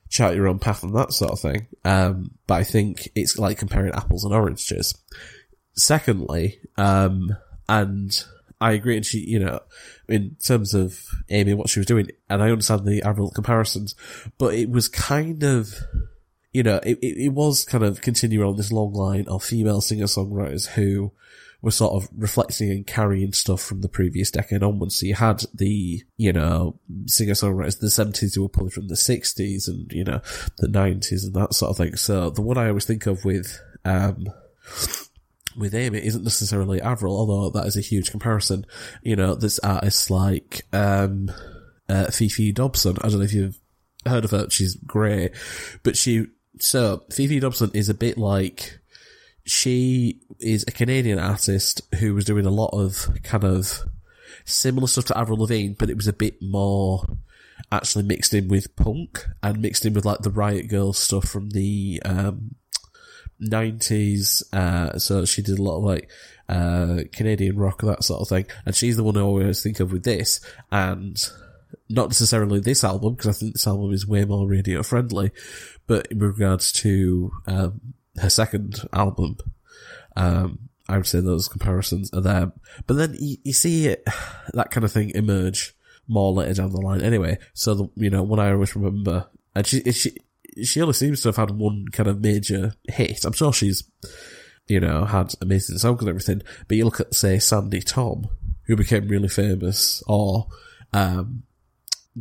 chart 0.08 0.34
your 0.34 0.48
own 0.48 0.58
path 0.58 0.82
and 0.82 0.94
that 0.96 1.12
sort 1.12 1.30
of 1.30 1.40
thing. 1.40 1.68
Um, 1.84 2.32
but 2.46 2.54
I 2.54 2.64
think 2.64 3.08
it's 3.14 3.38
like 3.38 3.58
comparing 3.58 3.92
apples 3.92 4.24
and 4.24 4.34
oranges. 4.34 4.94
Secondly, 5.74 6.58
um, 6.76 7.36
and 7.68 8.24
I 8.60 8.72
agree, 8.72 8.96
and 8.96 9.06
she, 9.06 9.18
you 9.20 9.38
know, 9.38 9.60
in 10.08 10.36
terms 10.44 10.74
of 10.74 11.00
Amy, 11.30 11.54
what 11.54 11.70
she 11.70 11.78
was 11.78 11.86
doing, 11.86 12.08
and 12.28 12.42
I 12.42 12.50
understand 12.50 12.84
the 12.84 13.02
Avril 13.02 13.30
comparisons, 13.30 13.94
but 14.36 14.54
it 14.54 14.68
was 14.68 14.88
kind 14.88 15.42
of, 15.44 15.74
you 16.52 16.62
know, 16.62 16.80
it, 16.84 16.98
it, 17.00 17.24
it 17.24 17.28
was 17.28 17.64
kind 17.64 17.84
of 17.84 18.00
continuing 18.02 18.46
on 18.46 18.56
this 18.56 18.72
long 18.72 18.92
line 18.92 19.26
of 19.28 19.44
female 19.44 19.80
singer-songwriters 19.80 20.70
who 20.70 21.12
were 21.62 21.70
sort 21.70 22.02
of 22.02 22.08
reflecting 22.16 22.70
and 22.70 22.86
carrying 22.86 23.32
stuff 23.32 23.60
from 23.60 23.80
the 23.80 23.88
previous 23.88 24.30
decade 24.30 24.62
onwards. 24.62 24.98
So 24.98 25.06
you 25.06 25.14
had 25.14 25.44
the, 25.54 26.02
you 26.16 26.32
know, 26.32 26.78
singer-songwriters 27.06 27.80
in 27.80 27.86
the 27.86 28.12
70s 28.20 28.34
who 28.34 28.42
were 28.42 28.48
pulling 28.48 28.70
from 28.70 28.88
the 28.88 28.94
60s 28.94 29.68
and, 29.68 29.90
you 29.92 30.04
know, 30.04 30.20
the 30.58 30.68
90s 30.68 31.24
and 31.24 31.34
that 31.34 31.54
sort 31.54 31.70
of 31.70 31.76
thing. 31.76 31.96
So 31.96 32.30
the 32.30 32.42
one 32.42 32.56
I 32.56 32.68
always 32.68 32.86
think 32.86 33.06
of 33.06 33.24
with, 33.24 33.60
um, 33.84 34.26
with 35.56 35.74
Amy 35.74 36.04
isn't 36.04 36.24
necessarily 36.24 36.80
Avril, 36.80 37.16
although 37.16 37.50
that 37.50 37.66
is 37.66 37.76
a 37.76 37.82
huge 37.82 38.10
comparison. 38.10 38.64
You 39.02 39.16
know, 39.16 39.34
there's 39.34 39.58
artists 39.58 40.10
like 40.10 40.62
um, 40.72 41.30
uh, 41.88 42.06
Fefe 42.06 42.54
Dobson. 42.54 42.96
I 43.00 43.08
don't 43.08 43.18
know 43.18 43.24
if 43.24 43.34
you've 43.34 43.58
heard 44.06 44.24
of 44.24 44.30
her. 44.30 44.48
She's 44.50 44.76
great, 44.76 45.32
but 45.82 45.96
she 45.96 46.26
so 46.58 47.04
Fefe 47.10 47.40
Dobson 47.40 47.70
is 47.74 47.88
a 47.88 47.94
bit 47.94 48.18
like 48.18 48.79
she 49.44 50.20
is 50.38 50.64
a 50.66 50.72
Canadian 50.72 51.18
artist 51.18 51.82
who 51.96 52.14
was 52.14 52.24
doing 52.24 52.46
a 52.46 52.50
lot 52.50 52.70
of 52.72 53.08
kind 53.22 53.44
of 53.44 53.80
similar 54.44 54.86
stuff 54.86 55.06
to 55.06 55.18
Avril 55.18 55.38
Lavigne, 55.38 55.74
but 55.78 55.90
it 55.90 55.96
was 55.96 56.08
a 56.08 56.12
bit 56.12 56.40
more 56.40 57.04
actually 57.72 58.04
mixed 58.04 58.34
in 58.34 58.48
with 58.48 58.74
punk 58.76 59.26
and 59.42 59.60
mixed 59.60 59.84
in 59.84 59.94
with 59.94 60.04
like 60.04 60.20
the 60.20 60.30
Riot 60.30 60.68
Girls 60.68 60.98
stuff 60.98 61.28
from 61.28 61.50
the 61.50 62.00
um, 62.04 62.54
90s. 63.42 64.42
Uh, 64.52 64.98
so 64.98 65.24
she 65.24 65.42
did 65.42 65.58
a 65.58 65.62
lot 65.62 65.78
of 65.78 65.84
like 65.84 66.10
uh, 66.48 67.02
Canadian 67.12 67.56
rock, 67.56 67.82
that 67.82 68.04
sort 68.04 68.20
of 68.20 68.28
thing. 68.28 68.46
And 68.66 68.74
she's 68.74 68.96
the 68.96 69.04
one 69.04 69.16
I 69.16 69.20
always 69.20 69.62
think 69.62 69.80
of 69.80 69.92
with 69.92 70.04
this. 70.04 70.40
And 70.70 71.16
not 71.88 72.08
necessarily 72.08 72.60
this 72.60 72.84
album, 72.84 73.14
because 73.14 73.36
I 73.36 73.38
think 73.38 73.54
this 73.54 73.66
album 73.66 73.92
is 73.92 74.06
way 74.06 74.24
more 74.24 74.46
radio 74.46 74.82
friendly, 74.82 75.30
but 75.86 76.06
in 76.10 76.18
regards 76.18 76.72
to 76.72 77.32
um, 77.46 77.94
her 78.18 78.30
second 78.30 78.88
album, 78.92 79.36
um, 80.16 80.70
I 80.88 80.96
would 80.96 81.06
say 81.06 81.20
those 81.20 81.48
comparisons 81.48 82.12
are 82.12 82.20
there. 82.20 82.52
But 82.86 82.94
then 82.94 83.16
you, 83.18 83.36
you 83.44 83.52
see 83.52 83.86
it, 83.86 84.04
that 84.54 84.70
kind 84.70 84.84
of 84.84 84.92
thing 84.92 85.10
emerge 85.10 85.74
more 86.08 86.32
later 86.32 86.54
down 86.54 86.72
the 86.72 86.80
line 86.80 87.02
anyway. 87.02 87.38
So, 87.54 87.74
the, 87.74 87.90
you 87.96 88.10
know, 88.10 88.22
one 88.22 88.40
I 88.40 88.50
always 88.50 88.74
remember, 88.74 89.26
and 89.54 89.66
she, 89.66 89.80
she, 89.92 90.16
she 90.64 90.80
only 90.80 90.94
seems 90.94 91.22
to 91.22 91.28
have 91.28 91.36
had 91.36 91.52
one 91.52 91.86
kind 91.92 92.08
of 92.08 92.20
major 92.20 92.74
hit. 92.88 93.24
I'm 93.24 93.32
sure 93.32 93.52
she's, 93.52 93.84
you 94.66 94.80
know, 94.80 95.04
had 95.04 95.34
amazing 95.40 95.78
songs 95.78 96.00
and 96.00 96.08
everything. 96.08 96.42
But 96.66 96.76
you 96.76 96.84
look 96.84 97.00
at, 97.00 97.14
say, 97.14 97.38
Sandi 97.38 97.80
Thom, 97.80 98.28
who 98.66 98.74
became 98.74 99.08
really 99.08 99.28
famous, 99.28 100.02
or, 100.08 100.48
um, 100.92 101.44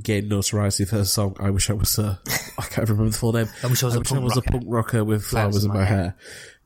gained 0.02 0.30
notoriety 0.30 0.86
for 0.86 0.97
her 0.97 1.06
song 1.06 1.36
"I 1.39 1.49
Wish 1.49 1.69
I 1.69 1.73
Was 1.73 1.97
a." 1.99 2.19
I 2.58 2.63
can't 2.63 2.89
remember 2.89 3.12
the 3.12 3.17
full 3.17 3.34
name. 3.34 3.47
I 3.63 3.67
wish 3.67 3.84
I 3.84 3.88
was, 3.88 3.95
a, 3.95 4.02
punk 4.02 4.23
was 4.23 4.38
a 4.38 4.41
punk 4.41 4.63
rocker 4.67 5.04
with 5.04 5.23
flowers, 5.23 5.63
in 5.63 5.71
my 5.71 5.86
hair. 5.86 5.86
hair. 5.86 6.15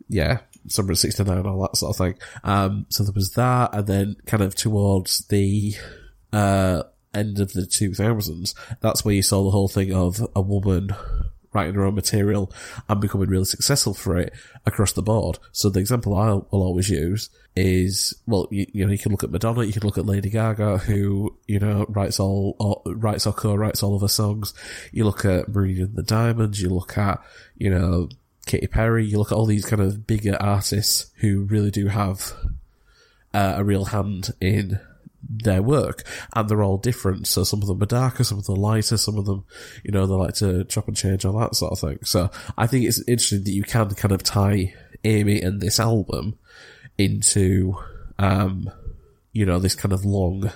Yeah, 0.09 0.39
summer 0.67 0.91
of 0.91 0.97
'69, 0.97 1.45
all 1.45 1.61
that 1.61 1.77
sort 1.77 1.91
of 1.91 1.97
thing. 1.97 2.17
Um, 2.43 2.85
so 2.89 3.03
there 3.03 3.13
was 3.13 3.31
that, 3.31 3.73
and 3.73 3.87
then 3.87 4.15
kind 4.25 4.43
of 4.43 4.55
towards 4.55 5.27
the 5.27 5.75
uh, 6.31 6.83
end 7.13 7.39
of 7.39 7.53
the 7.53 7.61
2000s, 7.61 8.55
that's 8.81 9.05
where 9.05 9.13
you 9.13 9.23
saw 9.23 9.43
the 9.43 9.51
whole 9.51 9.67
thing 9.67 9.93
of 9.93 10.25
a 10.35 10.41
woman 10.41 10.95
writing 11.53 11.75
her 11.75 11.85
own 11.85 11.95
material 11.95 12.51
and 12.89 13.01
becoming 13.01 13.29
really 13.29 13.45
successful 13.45 13.93
for 13.93 14.17
it 14.17 14.33
across 14.65 14.93
the 14.93 15.01
board. 15.01 15.39
So 15.51 15.69
the 15.69 15.79
example 15.79 16.15
I 16.15 16.31
will 16.31 16.47
always 16.51 16.89
use 16.89 17.29
is, 17.55 18.15
well, 18.25 18.47
you, 18.51 18.65
you, 18.73 18.85
know, 18.85 18.91
you 18.91 18.97
can 18.97 19.11
look 19.11 19.23
at 19.23 19.31
Madonna, 19.31 19.63
you 19.63 19.73
can 19.73 19.83
look 19.83 19.97
at 19.97 20.05
Lady 20.05 20.29
Gaga, 20.29 20.79
who, 20.79 21.35
you 21.47 21.59
know, 21.59 21.85
writes 21.89 22.19
all, 22.19 22.81
writes 22.85 23.27
or 23.27 23.33
co-writes 23.33 23.83
all 23.83 23.95
of 23.95 24.01
her 24.01 24.07
songs. 24.07 24.53
You 24.91 25.05
look 25.05 25.25
at 25.25 25.49
Marina 25.49 25.83
and 25.83 25.95
the 25.95 26.03
Diamonds, 26.03 26.61
you 26.61 26.69
look 26.69 26.97
at, 26.97 27.21
you 27.57 27.69
know, 27.69 28.09
Katy 28.45 28.67
Perry, 28.67 29.05
you 29.05 29.17
look 29.17 29.31
at 29.31 29.35
all 29.35 29.45
these 29.45 29.65
kind 29.65 29.81
of 29.81 30.05
bigger 30.05 30.35
artists 30.41 31.11
who 31.17 31.43
really 31.43 31.71
do 31.71 31.87
have 31.87 32.33
uh, 33.33 33.53
a 33.57 33.63
real 33.63 33.85
hand 33.85 34.31
in 34.41 34.79
their 35.29 35.61
work, 35.61 36.03
and 36.35 36.49
they're 36.49 36.63
all 36.63 36.77
different. 36.77 37.27
So 37.27 37.43
some 37.43 37.61
of 37.61 37.67
them 37.67 37.81
are 37.81 37.87
darker, 37.87 38.23
some 38.23 38.39
of 38.39 38.45
them 38.45 38.55
are 38.55 38.59
lighter, 38.59 38.97
some 38.97 39.17
of 39.17 39.25
them, 39.25 39.45
you 39.83 39.91
know, 39.91 40.05
they 40.05 40.13
like 40.13 40.35
to 40.35 40.63
chop 40.65 40.87
and 40.87 40.97
change 40.97 41.25
all 41.25 41.37
that 41.39 41.55
sort 41.55 41.71
of 41.71 41.79
thing. 41.79 41.99
So 42.03 42.29
I 42.57 42.67
think 42.67 42.85
it's 42.85 42.99
interesting 43.07 43.43
that 43.43 43.51
you 43.51 43.63
can 43.63 43.89
kind 43.95 44.11
of 44.11 44.23
tie 44.23 44.73
Amy 45.03 45.41
and 45.41 45.61
this 45.61 45.79
album 45.79 46.37
into, 46.97 47.75
um, 48.19 48.69
you 49.31 49.45
know, 49.45 49.59
this 49.59 49.75
kind 49.75 49.93
of 49.93 50.05
long 50.05 50.51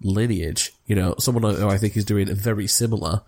lineage. 0.00 0.72
You 0.86 0.96
know, 0.96 1.14
someone 1.18 1.54
who 1.54 1.68
I 1.68 1.78
think 1.78 1.96
is 1.96 2.04
doing 2.04 2.32
very 2.34 2.66
similar 2.66 3.22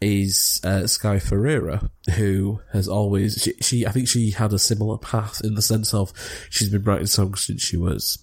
is 0.00 0.60
uh, 0.64 0.86
Sky 0.86 1.18
Ferreira, 1.18 1.90
who 2.16 2.60
has 2.72 2.88
always 2.88 3.42
she, 3.42 3.54
she 3.60 3.86
I 3.86 3.92
think 3.92 4.08
she 4.08 4.30
had 4.30 4.52
a 4.52 4.58
similar 4.58 4.98
path 4.98 5.40
in 5.42 5.54
the 5.54 5.62
sense 5.62 5.94
of 5.94 6.12
she's 6.50 6.68
been 6.68 6.84
writing 6.84 7.06
songs 7.06 7.42
since 7.42 7.62
she 7.62 7.76
was 7.76 8.18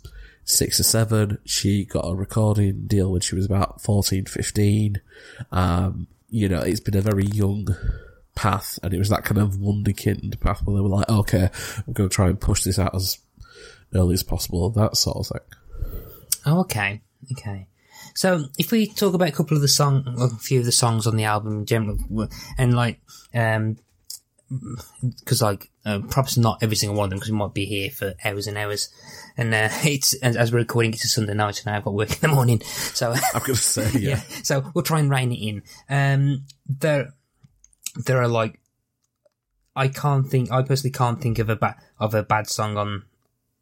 six 0.46 0.80
or 0.80 0.84
seven. 0.84 1.38
She 1.46 1.86
got 1.86 2.08
a 2.08 2.16
recording 2.16 2.88
deal 2.88 3.12
when 3.12 3.22
she 3.22 3.36
was 3.36 3.46
about 3.46 3.82
14, 3.82 4.26
15. 4.26 5.02
Um, 5.52 6.08
you 6.30 6.50
know, 6.50 6.60
it's 6.60 6.80
been 6.80 6.98
a 6.98 7.02
very 7.02 7.26
young 7.26 7.68
path, 8.36 8.80
and 8.82 8.94
it 8.94 8.98
was 8.98 9.10
that 9.10 9.24
kind 9.24 9.40
of 9.40 9.56
wonderkind 9.56 10.40
path 10.40 10.62
where 10.64 10.76
they 10.76 10.82
were 10.82 10.90
like, 10.90 11.10
okay, 11.10 11.50
I'm 11.88 11.94
going 11.94 12.10
to 12.10 12.16
try 12.16 12.28
and 12.28 12.40
push 12.40 12.64
this 12.64 12.80
out 12.80 12.96
as 12.96 13.20
early 13.94 14.14
as 14.14 14.24
possible, 14.24 14.70
that 14.72 14.98
sort 14.98 15.18
of 15.18 15.28
thing. 15.28 16.02
Oh, 16.46 16.60
okay, 16.62 17.02
okay. 17.32 17.68
So 18.16 18.46
if 18.58 18.72
we 18.72 18.88
talk 18.88 19.14
about 19.14 19.30
a 19.30 19.34
couple 19.34 19.56
of 19.56 19.62
the 19.62 19.68
song, 19.68 20.04
a 20.20 20.30
few 20.30 20.60
of 20.60 20.66
the 20.66 20.72
songs 20.72 21.08
on 21.08 21.16
the 21.16 21.24
album 21.24 21.60
in 21.60 21.66
general, 21.66 21.98
and 22.58 22.76
like, 22.76 23.00
um, 23.34 23.78
because 25.20 25.42
like 25.42 25.70
uh, 25.86 26.00
perhaps 26.00 26.38
not 26.38 26.62
every 26.62 26.76
single 26.76 26.98
one 26.98 27.06
of 27.06 27.10
them 27.10 27.20
because 27.20 27.32
we 27.32 27.38
might 27.38 27.54
be 27.54 27.66
here 27.66 27.90
for 27.90 28.14
hours 28.24 28.48
and 28.48 28.58
hours. 28.58 28.90
And 29.38 29.54
uh, 29.54 29.70
it's 29.84 30.14
as 30.16 30.52
we're 30.52 30.60
recording, 30.60 30.94
it's 30.94 31.06
a 31.06 31.08
Sunday 31.08 31.34
night, 31.34 31.64
and 31.66 31.76
I've 31.76 31.84
got 31.84 31.94
work 31.94 32.12
in 32.12 32.20
the 32.22 32.28
morning. 32.36 32.62
So 32.62 33.14
I'm 33.34 33.42
to 33.42 33.56
say 33.56 33.90
yeah. 34.00 34.10
yeah. 34.10 34.22
So 34.44 34.72
we'll 34.74 34.84
try 34.84 35.00
and 35.00 35.10
rein 35.10 35.32
it 35.32 35.36
in. 35.36 35.64
Um, 35.90 36.46
there, 36.68 37.14
there 37.96 38.22
are 38.22 38.28
like, 38.28 38.60
I 39.76 39.88
can't 39.88 40.28
think. 40.28 40.52
I 40.52 40.62
personally 40.62 40.94
can't 40.94 41.22
think 41.22 41.40
of 41.40 41.50
a 41.50 41.56
bad 41.56 41.76
of 42.00 42.14
a 42.14 42.24
bad 42.24 42.48
song 42.48 42.78
on 42.78 43.04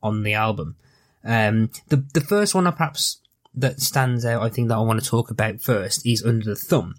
on 0.03 0.23
the 0.23 0.33
album. 0.33 0.75
Um, 1.23 1.69
the 1.87 2.05
the 2.13 2.21
first 2.21 2.55
one, 2.55 2.67
I 2.67 2.71
perhaps 2.71 3.21
that 3.53 3.81
stands 3.81 4.25
out, 4.25 4.41
I 4.41 4.49
think 4.49 4.69
that 4.69 4.77
I 4.77 4.81
want 4.81 5.03
to 5.03 5.09
talk 5.09 5.29
about 5.29 5.61
first 5.61 6.05
is 6.05 6.23
Under 6.23 6.45
the 6.45 6.55
Thumb 6.55 6.95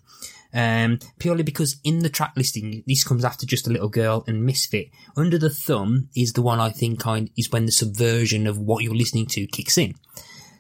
um, 0.55 0.99
purely 1.19 1.43
because 1.43 1.77
in 1.83 2.01
the 2.01 2.09
track 2.09 2.33
listing, 2.37 2.85
this 2.87 3.05
comes 3.05 3.25
after 3.25 3.47
Just 3.47 3.67
a 3.67 3.71
Little 3.71 3.89
Girl 3.89 4.25
and 4.27 4.45
Misfit. 4.45 4.91
Under 5.17 5.39
the 5.39 5.51
Thumb 5.51 6.09
is 6.15 6.33
the 6.33 6.43
one 6.43 6.61
I 6.61 6.71
think 6.71 7.01
kind 7.01 7.31
is 7.37 7.51
when 7.51 7.67
the 7.67 7.73
subversion 7.73 8.47
of 8.47 8.59
what 8.59 8.85
you're 8.85 8.95
listening 8.95 9.27
to 9.27 9.47
kicks 9.47 9.79
in. 9.79 9.95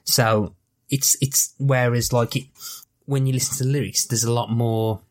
So 0.04 0.54
it's 0.88 1.16
it's 1.20 1.54
whereas 1.58 2.12
like 2.12 2.36
it 2.36 2.44
when 3.04 3.26
you 3.26 3.32
listen 3.32 3.56
to 3.58 3.64
the 3.64 3.70
lyrics, 3.70 4.06
there's 4.06 4.24
a 4.24 4.32
lot 4.32 4.50
more 4.50 5.02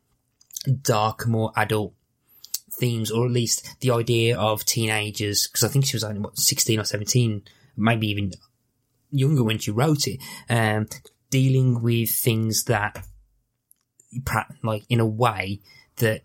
dark, 0.82 1.28
more 1.28 1.52
adult 1.56 1.94
themes, 2.80 3.12
or 3.12 3.26
at 3.26 3.32
least 3.32 3.80
the 3.82 3.92
idea 3.92 4.38
of 4.38 4.66
teenagers. 4.66 5.48
Because 5.48 5.64
I 5.64 5.68
think 5.68 5.86
she 5.86 5.96
was 5.96 6.04
only 6.04 6.22
what 6.22 6.38
sixteen 6.38 6.80
or 6.80 6.86
seventeen, 6.86 7.44
maybe 7.78 8.08
even 8.08 8.32
younger 9.12 9.44
when 9.44 9.60
she 9.60 9.72
wrote 9.72 10.08
it. 10.08 10.20
Um, 10.50 10.88
dealing 11.30 11.82
with 11.82 12.10
things 12.10 12.66
that 12.66 13.06
like 14.64 14.84
in 14.90 15.00
a 15.00 15.06
way 15.06 15.60
that 15.98 16.24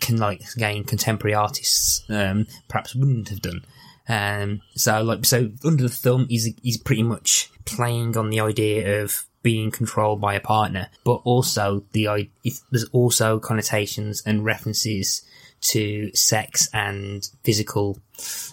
can 0.00 0.16
like 0.18 0.42
again 0.56 0.84
contemporary 0.84 1.34
artists 1.34 2.04
um, 2.10 2.46
perhaps 2.68 2.94
wouldn't 2.94 3.28
have 3.28 3.40
done. 3.40 3.64
Um, 4.08 4.62
so 4.74 5.02
like 5.02 5.24
so 5.24 5.50
under 5.64 5.82
the 5.82 5.88
thumb 5.88 6.26
is 6.30 6.52
is 6.64 6.78
pretty 6.78 7.02
much 7.02 7.50
playing 7.64 8.16
on 8.16 8.30
the 8.30 8.40
idea 8.40 9.02
of 9.02 9.26
being 9.42 9.70
controlled 9.70 10.20
by 10.20 10.34
a 10.34 10.40
partner, 10.40 10.88
but 11.04 11.20
also 11.24 11.84
the 11.92 12.28
there's 12.70 12.88
also 12.92 13.38
connotations 13.38 14.22
and 14.26 14.44
references 14.44 15.22
to 15.60 16.10
sex 16.14 16.68
and 16.72 17.28
physical 17.42 17.98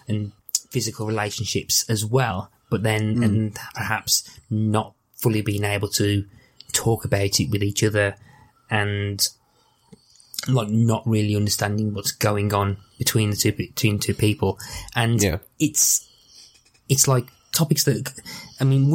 and 0.07 0.31
physical 0.69 1.05
relationships 1.05 1.85
as 1.89 2.05
well. 2.05 2.51
But 2.69 2.83
then 2.83 3.17
mm. 3.17 3.25
and 3.25 3.59
perhaps 3.75 4.39
not 4.49 4.95
fully 5.15 5.41
being 5.41 5.63
able 5.63 5.89
to 5.89 6.25
talk 6.73 7.05
about 7.05 7.39
it 7.39 7.49
with 7.51 7.63
each 7.63 7.83
other 7.83 8.15
and 8.69 9.27
like 10.47 10.69
not 10.69 11.03
really 11.05 11.35
understanding 11.35 11.93
what's 11.93 12.11
going 12.11 12.53
on 12.53 12.77
between 12.97 13.29
the 13.29 13.35
two 13.35 13.51
between 13.51 13.99
two 13.99 14.13
people, 14.13 14.59
and 14.95 15.21
yeah. 15.21 15.37
it's 15.59 16.07
it's 16.89 17.07
like 17.07 17.25
topics 17.51 17.83
that 17.85 18.11
I 18.59 18.63
mean 18.63 18.91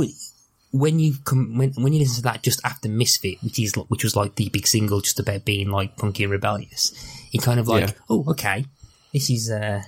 when 0.73 0.99
you 0.99 1.15
come 1.25 1.57
when 1.57 1.73
when 1.73 1.93
you 1.93 2.01
listen 2.01 2.17
to 2.17 2.23
that 2.23 2.43
just 2.43 2.61
after 2.65 2.89
Misfit, 2.89 3.43
which 3.43 3.59
is 3.59 3.75
which 3.89 4.05
was 4.05 4.17
like 4.17 4.35
the 4.35 4.49
big 4.51 4.67
single 4.67 5.01
just 5.01 5.19
about 5.19 5.45
being 5.45 5.71
like 5.71 5.97
punky 5.97 6.25
and 6.25 6.33
rebellious, 6.33 6.93
you 7.31 7.41
kind 7.41 7.59
of 7.59 7.69
like 7.69 7.89
yeah. 7.89 7.95
oh 8.11 8.25
okay, 8.29 8.67
this 9.13 9.31
is 9.31 9.51
uh 9.51 9.83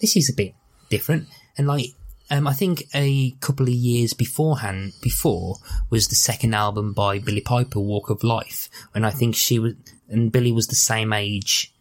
this 0.00 0.16
is 0.16 0.30
a 0.30 0.34
bit 0.34 0.54
different, 0.90 1.26
and 1.58 1.66
like 1.66 1.86
um, 2.30 2.46
I 2.46 2.54
think 2.54 2.84
a 2.94 3.32
couple 3.40 3.66
of 3.66 3.74
years 3.74 4.14
beforehand, 4.14 4.94
before 5.02 5.56
was 5.90 6.08
the 6.08 6.14
second 6.14 6.54
album 6.54 6.92
by 6.92 7.18
Billie 7.18 7.40
Piper, 7.40 7.80
Walk 7.80 8.08
of 8.08 8.24
Life, 8.24 8.68
and 8.94 9.04
I 9.04 9.10
think 9.10 9.34
she 9.34 9.58
was, 9.58 9.74
and 10.08 10.32
Billie 10.32 10.52
was 10.52 10.68
the 10.68 10.74
same 10.74 11.12
age 11.12 11.74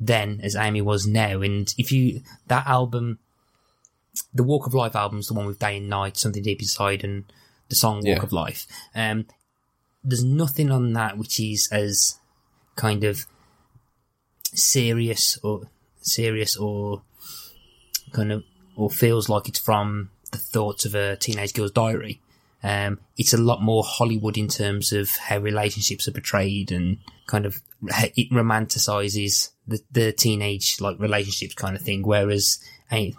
then 0.00 0.40
as 0.42 0.56
Amy 0.56 0.80
was 0.80 1.06
now. 1.06 1.42
And 1.42 1.72
if 1.76 1.92
you, 1.92 2.22
that 2.46 2.66
album, 2.66 3.18
the 4.32 4.42
Walk 4.42 4.66
of 4.66 4.74
Life 4.74 4.96
album 4.96 5.18
is 5.18 5.28
the 5.28 5.34
one 5.34 5.46
with 5.46 5.58
Day 5.58 5.76
and 5.76 5.88
Night, 5.88 6.16
Something 6.16 6.42
Deep 6.42 6.62
Inside, 6.62 7.04
and 7.04 7.24
the 7.68 7.76
song 7.76 7.96
Walk 7.96 8.06
yeah. 8.06 8.22
of 8.22 8.32
Life. 8.32 8.66
Um, 8.94 9.26
there's 10.02 10.24
nothing 10.24 10.70
on 10.70 10.94
that 10.94 11.18
which 11.18 11.38
is 11.38 11.68
as 11.70 12.18
kind 12.76 13.04
of 13.04 13.26
serious 14.54 15.38
or 15.42 15.68
serious 16.00 16.56
or 16.56 17.02
kind 18.12 18.32
of 18.32 18.42
or 18.76 18.90
feels 18.90 19.28
like 19.28 19.48
it's 19.48 19.58
from 19.58 20.10
the 20.30 20.38
thoughts 20.38 20.84
of 20.84 20.94
a 20.94 21.16
teenage 21.16 21.54
girl's 21.54 21.70
diary. 21.70 22.20
Um, 22.64 23.00
it's 23.16 23.34
a 23.34 23.38
lot 23.38 23.60
more 23.60 23.82
Hollywood 23.84 24.38
in 24.38 24.48
terms 24.48 24.92
of 24.92 25.10
how 25.16 25.38
relationships 25.38 26.06
are 26.06 26.12
portrayed 26.12 26.70
and 26.70 26.98
kind 27.26 27.44
of 27.44 27.60
it 28.16 28.30
romanticizes 28.30 29.50
the, 29.66 29.80
the 29.90 30.12
teenage 30.12 30.80
like 30.80 30.98
relationships 31.00 31.54
kind 31.54 31.74
of 31.76 31.82
thing. 31.82 32.02
Whereas, 32.02 32.62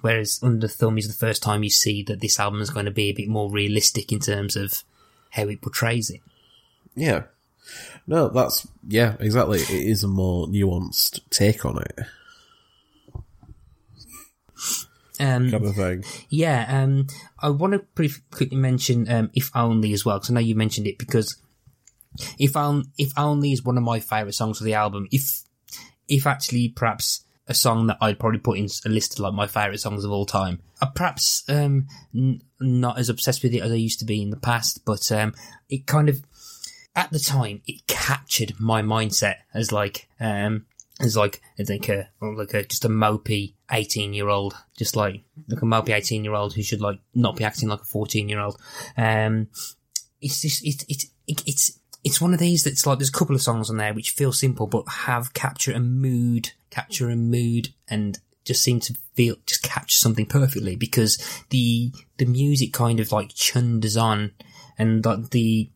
whereas 0.02 0.40
Under 0.42 0.68
Thumb 0.68 0.98
is 0.98 1.08
the 1.08 1.14
first 1.14 1.44
time 1.44 1.64
you 1.64 1.70
see 1.70 2.04
that 2.04 2.22
this 2.22 2.40
album 2.40 2.62
is 2.62 2.70
going 2.70 2.86
to 2.86 2.92
be 2.92 3.10
a 3.10 3.14
bit 3.14 3.28
more 3.28 3.52
realistic 3.52 4.12
in 4.12 4.20
terms 4.20 4.56
of 4.56 4.84
how 5.32 5.44
it 5.44 5.62
portrays 5.62 6.10
it. 6.10 6.22
Yeah. 6.96 7.24
No, 8.08 8.30
that's, 8.30 8.68
yeah, 8.88 9.16
exactly. 9.20 9.60
It 9.60 9.70
is 9.70 10.04
a 10.04 10.08
more 10.08 10.48
nuanced 10.48 11.20
take 11.30 11.66
on 11.66 11.82
it. 11.82 12.00
Um, 15.20 15.52
kind 15.52 15.66
of 15.66 15.76
thing. 15.76 16.04
Yeah, 16.30 16.66
um, 16.68 17.08
I 17.40 17.50
want 17.50 17.74
to 17.74 17.80
pretty 17.80 18.16
quickly 18.32 18.58
mention 18.58 19.10
um, 19.12 19.30
"If 19.34 19.52
Only" 19.56 19.94
as 19.94 20.04
well 20.04 20.18
because 20.18 20.32
I 20.32 20.34
know 20.34 20.40
you 20.40 20.56
mentioned 20.56 20.88
it 20.88 20.98
because 20.98 21.38
"If 22.40 22.58
Only" 22.58 22.86
"If 22.98 23.12
Only" 23.18 23.52
is 23.52 23.64
one 23.64 23.78
of 23.78 23.84
my 23.84 24.00
favorite 24.00 24.34
songs 24.34 24.60
of 24.60 24.66
the 24.66 24.74
album. 24.74 25.08
If 25.12 25.44
if 26.08 26.26
actually 26.26 26.70
perhaps 26.70 27.24
a 27.48 27.54
song 27.54 27.88
that 27.88 27.98
I'd 28.02 28.20
probably 28.20 28.40
put 28.40 28.58
in 28.58 28.68
a 28.86 28.90
list 28.90 29.14
of 29.14 29.20
like 29.20 29.34
my 29.34 29.48
favorite 29.48 29.80
songs 29.80 30.06
of 30.06 30.12
all 30.12 30.26
time. 30.26 30.62
I'm 30.82 30.94
perhaps 30.94 31.44
um, 31.50 31.88
n- 32.16 32.42
not 32.60 32.98
as 32.98 33.10
obsessed 33.10 33.44
with 33.44 33.54
it 33.54 33.62
as 33.62 33.72
I 33.72 33.76
used 33.76 34.00
to 34.00 34.06
be 34.06 34.22
in 34.22 34.30
the 34.30 34.38
past, 34.38 34.86
but 34.86 35.12
um, 35.12 35.34
it 35.70 35.86
kind 35.86 36.10
of 36.10 36.24
at 36.96 37.12
the 37.12 37.20
time 37.20 37.62
it 37.68 37.86
captured 37.88 38.54
my 38.60 38.82
mindset 38.82 39.36
as 39.54 39.72
like 39.72 40.08
um, 40.20 40.66
as 41.00 41.18
like 41.18 41.42
I 41.60 41.64
think 41.64 41.90
a 41.90 42.10
like 42.22 42.54
a 42.54 42.64
just 42.64 42.86
a 42.86 42.90
mopey 42.90 43.54
eighteen 43.74 44.14
year 44.14 44.30
old, 44.30 44.56
just 44.78 44.96
like 44.96 45.24
like 45.48 45.62
a 45.62 45.66
mopey 45.66 45.94
eighteen 45.94 46.24
year 46.24 46.34
old 46.34 46.54
who 46.54 46.64
should 46.64 46.82
like 46.82 47.00
not 47.14 47.36
be 47.36 47.44
acting 47.44 47.70
like 47.70 47.82
a 47.82 47.86
fourteen 47.86 48.30
year 48.30 48.40
old. 48.40 48.60
Um, 48.98 49.48
it's 50.22 50.42
just 50.42 50.66
it's 50.66 50.86
it's 50.88 51.06
it's 51.28 51.80
it's 52.04 52.22
one 52.22 52.34
of 52.34 52.40
these 52.40 52.64
that's 52.64 52.86
like 52.86 53.00
there's 53.00 53.10
a 53.10 53.14
couple 53.14 53.36
of 53.36 53.42
songs 53.42 53.70
on 53.70 53.78
there 53.78 53.94
which 53.94 54.12
feel 54.12 54.32
simple 54.32 54.68
but 54.68 54.88
have 54.88 55.34
capture 55.34 55.72
a 55.72 55.80
mood, 55.80 56.52
capture 56.70 57.10
a 57.10 57.16
mood, 57.16 57.70
and 57.88 58.20
just 58.46 58.62
seem 58.62 58.80
to 58.82 58.96
feel 59.14 59.36
just 59.46 59.64
capture 59.64 59.96
something 59.96 60.26
perfectly 60.26 60.76
because 60.76 61.18
the 61.50 61.92
the 62.18 62.26
music 62.26 62.74
kind 62.74 63.00
of 63.00 63.12
like 63.12 63.34
chunders 63.34 63.98
on, 63.98 64.32
and 64.78 65.06
like 65.06 65.30
the 65.32 65.70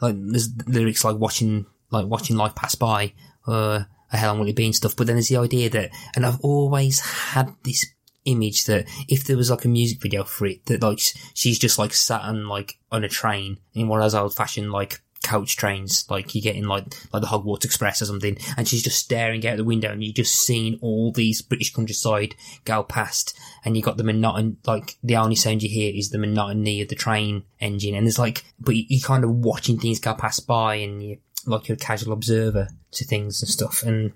like 0.00 0.14
there's 0.18 0.50
lyrics 0.66 1.04
like 1.04 1.16
watching 1.16 1.66
like 1.90 2.06
watching 2.06 2.36
life 2.36 2.54
pass 2.54 2.74
by. 2.74 3.12
Uh, 3.46 3.84
how 4.10 4.28
long 4.28 4.40
will 4.40 4.48
it 4.48 4.56
be 4.56 4.66
and 4.66 4.74
stuff. 4.74 4.96
But 4.96 5.06
then 5.06 5.16
there's 5.16 5.28
the 5.28 5.36
idea 5.36 5.70
that, 5.70 5.90
and 6.14 6.24
I've 6.24 6.40
always 6.40 7.00
had 7.00 7.54
this 7.62 7.86
image 8.24 8.64
that 8.64 8.86
if 9.08 9.24
there 9.24 9.36
was 9.36 9.50
like 9.50 9.64
a 9.64 9.68
music 9.68 10.00
video 10.00 10.24
for 10.24 10.46
it, 10.46 10.66
that 10.66 10.82
like 10.82 11.00
she's 11.34 11.58
just 11.58 11.78
like 11.78 11.94
sat 11.94 12.22
on 12.22 12.48
like 12.48 12.78
on 12.92 13.04
a 13.04 13.08
train 13.08 13.58
in 13.74 13.88
one 13.88 14.00
of 14.00 14.04
those 14.04 14.14
old 14.14 14.34
fashioned 14.34 14.72
like 14.72 15.00
coach 15.26 15.56
trains, 15.56 16.04
like 16.08 16.34
you 16.34 16.40
get 16.42 16.56
in 16.56 16.68
like 16.68 16.84
like 17.12 17.20
the 17.22 17.28
Hogwarts 17.28 17.64
Express 17.64 18.00
or 18.00 18.06
something, 18.06 18.38
and 18.56 18.68
she's 18.68 18.82
just 18.82 18.98
staring 18.98 19.46
out 19.46 19.56
the 19.56 19.64
window, 19.64 19.90
and 19.90 20.02
you're 20.02 20.12
just 20.12 20.34
seeing 20.34 20.78
all 20.80 21.10
these 21.10 21.42
British 21.42 21.72
countryside 21.72 22.34
go 22.64 22.82
past, 22.82 23.36
and 23.64 23.76
you 23.76 23.82
got 23.82 23.96
the 23.96 24.04
monotony, 24.04 24.56
like 24.66 24.96
the 25.02 25.16
only 25.16 25.36
sound 25.36 25.62
you 25.62 25.68
hear 25.68 25.92
is 25.94 26.10
the 26.10 26.18
monotony 26.18 26.80
of 26.80 26.88
the 26.88 26.94
train 26.94 27.44
engine, 27.60 27.94
and 27.94 28.06
there's 28.06 28.18
like, 28.18 28.44
but 28.60 28.76
you, 28.76 29.00
are 29.02 29.06
kind 29.06 29.24
of 29.24 29.30
watching 29.30 29.78
things 29.78 29.98
go 29.98 30.14
past 30.14 30.46
by, 30.46 30.76
and 30.76 31.02
you 31.02 31.18
like 31.46 31.68
you're 31.68 31.76
a 31.76 31.78
casual 31.78 32.12
observer 32.12 32.68
to 32.92 33.04
things 33.04 33.42
and 33.42 33.48
stuff. 33.48 33.82
And 33.82 34.12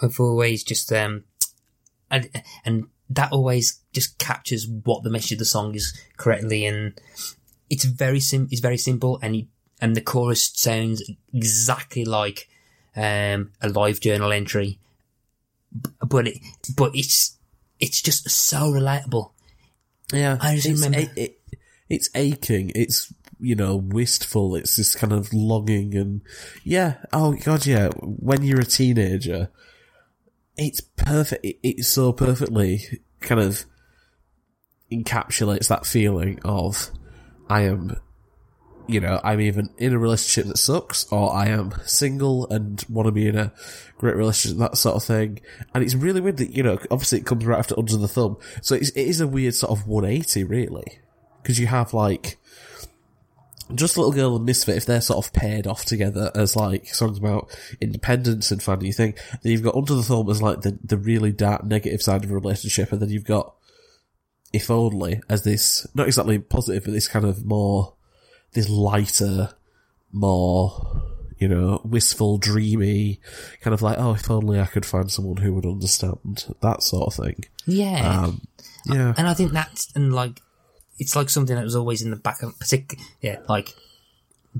I've 0.00 0.20
always 0.20 0.62
just, 0.62 0.92
um, 0.92 1.24
and, 2.10 2.30
and 2.64 2.86
that 3.10 3.32
always 3.32 3.80
just 3.92 4.18
captures 4.18 4.66
what 4.66 5.02
the 5.02 5.10
message 5.10 5.32
of 5.32 5.38
the 5.38 5.44
song 5.44 5.74
is 5.74 5.98
correctly. 6.16 6.66
And 6.66 6.98
it's 7.70 7.84
very 7.84 8.20
sim, 8.20 8.48
it's 8.50 8.60
very 8.60 8.78
simple. 8.78 9.18
And 9.22 9.34
he, 9.34 9.48
and 9.80 9.94
the 9.94 10.00
chorus 10.00 10.50
sounds 10.54 11.02
exactly 11.32 12.04
like, 12.04 12.48
um, 12.96 13.52
a 13.60 13.68
live 13.68 14.00
journal 14.00 14.32
entry. 14.32 14.78
But 16.00 16.28
it, 16.28 16.38
but 16.76 16.94
it's, 16.94 17.36
it's 17.80 18.00
just 18.00 18.30
so 18.30 18.70
relatable. 18.70 19.32
Yeah. 20.12 20.38
I 20.40 20.56
just 20.56 20.84
remember. 20.84 21.10
It, 21.16 21.40
it's 21.88 22.08
aching. 22.14 22.72
It's 22.74 23.12
you 23.44 23.54
know, 23.54 23.76
wistful. 23.76 24.56
It's 24.56 24.76
this 24.76 24.94
kind 24.94 25.12
of 25.12 25.32
longing 25.32 25.94
and 25.94 26.22
yeah. 26.62 26.96
Oh 27.12 27.32
god, 27.34 27.66
yeah. 27.66 27.90
When 28.00 28.42
you're 28.42 28.60
a 28.60 28.64
teenager, 28.64 29.50
it's 30.56 30.80
perfect. 30.80 31.44
It, 31.44 31.58
it 31.62 31.84
so 31.84 32.12
perfectly 32.12 33.00
kind 33.20 33.40
of 33.40 33.64
encapsulates 34.90 35.68
that 35.68 35.86
feeling 35.86 36.40
of 36.44 36.90
I 37.48 37.62
am, 37.62 37.96
you 38.86 39.00
know, 39.00 39.20
I'm 39.22 39.40
even 39.40 39.70
in 39.76 39.92
a 39.92 39.98
relationship 39.98 40.48
that 40.48 40.58
sucks, 40.58 41.10
or 41.12 41.34
I 41.34 41.48
am 41.48 41.74
single 41.84 42.48
and 42.48 42.82
want 42.88 43.06
to 43.06 43.12
be 43.12 43.28
in 43.28 43.36
a 43.36 43.52
great 43.98 44.16
relationship, 44.16 44.58
that 44.58 44.78
sort 44.78 44.96
of 44.96 45.04
thing. 45.04 45.40
And 45.74 45.84
it's 45.84 45.94
really 45.94 46.20
weird 46.20 46.38
that, 46.38 46.50
you 46.50 46.62
know, 46.62 46.78
obviously 46.90 47.18
it 47.18 47.26
comes 47.26 47.44
right 47.44 47.58
after 47.58 47.78
Under 47.78 47.96
the 47.96 48.08
Thumb. 48.08 48.38
So 48.62 48.74
it's, 48.74 48.90
it 48.90 49.06
is 49.06 49.20
a 49.20 49.28
weird 49.28 49.54
sort 49.54 49.78
of 49.78 49.86
180, 49.86 50.44
really. 50.44 51.00
Because 51.42 51.58
you 51.60 51.66
have 51.66 51.92
like, 51.92 52.38
just 53.74 53.96
Little 53.96 54.12
Girl 54.12 54.36
and 54.36 54.44
Misfit, 54.44 54.76
if 54.76 54.86
they're 54.86 55.00
sort 55.00 55.24
of 55.24 55.32
paired 55.32 55.66
off 55.66 55.84
together 55.84 56.30
as 56.34 56.56
like 56.56 56.88
songs 56.88 57.18
about 57.18 57.56
independence 57.80 58.50
and 58.50 58.62
family 58.62 58.92
thing, 58.92 59.14
then 59.42 59.52
you've 59.52 59.62
got 59.62 59.74
Under 59.74 59.94
the 59.94 60.02
Thumb 60.02 60.28
as 60.28 60.42
like 60.42 60.62
the, 60.62 60.78
the 60.82 60.98
really 60.98 61.32
dark 61.32 61.64
negative 61.64 62.02
side 62.02 62.24
of 62.24 62.30
a 62.30 62.34
relationship, 62.34 62.92
and 62.92 63.00
then 63.00 63.10
you've 63.10 63.24
got 63.24 63.54
If 64.52 64.70
Only 64.70 65.20
as 65.28 65.44
this, 65.44 65.86
not 65.94 66.06
exactly 66.06 66.38
positive, 66.38 66.84
but 66.84 66.92
this 66.92 67.08
kind 67.08 67.24
of 67.24 67.44
more, 67.44 67.94
this 68.52 68.68
lighter, 68.68 69.50
more, 70.12 71.02
you 71.38 71.48
know, 71.48 71.80
wistful, 71.84 72.38
dreamy, 72.38 73.20
kind 73.60 73.74
of 73.74 73.82
like, 73.82 73.98
oh, 73.98 74.14
if 74.14 74.30
only 74.30 74.60
I 74.60 74.66
could 74.66 74.86
find 74.86 75.10
someone 75.10 75.38
who 75.38 75.52
would 75.54 75.66
understand, 75.66 76.54
that 76.60 76.82
sort 76.82 77.08
of 77.08 77.24
thing. 77.24 77.44
Yeah. 77.66 78.24
Um, 78.24 78.42
yeah. 78.86 79.12
And 79.16 79.26
I 79.26 79.34
think 79.34 79.52
that's, 79.52 79.90
and 79.96 80.12
like, 80.12 80.40
it's 80.98 81.16
like 81.16 81.30
something 81.30 81.56
that 81.56 81.64
was 81.64 81.76
always 81.76 82.02
in 82.02 82.10
the 82.10 82.16
back 82.16 82.42
of, 82.42 82.58
particular, 82.58 83.02
yeah, 83.20 83.38
like 83.48 83.74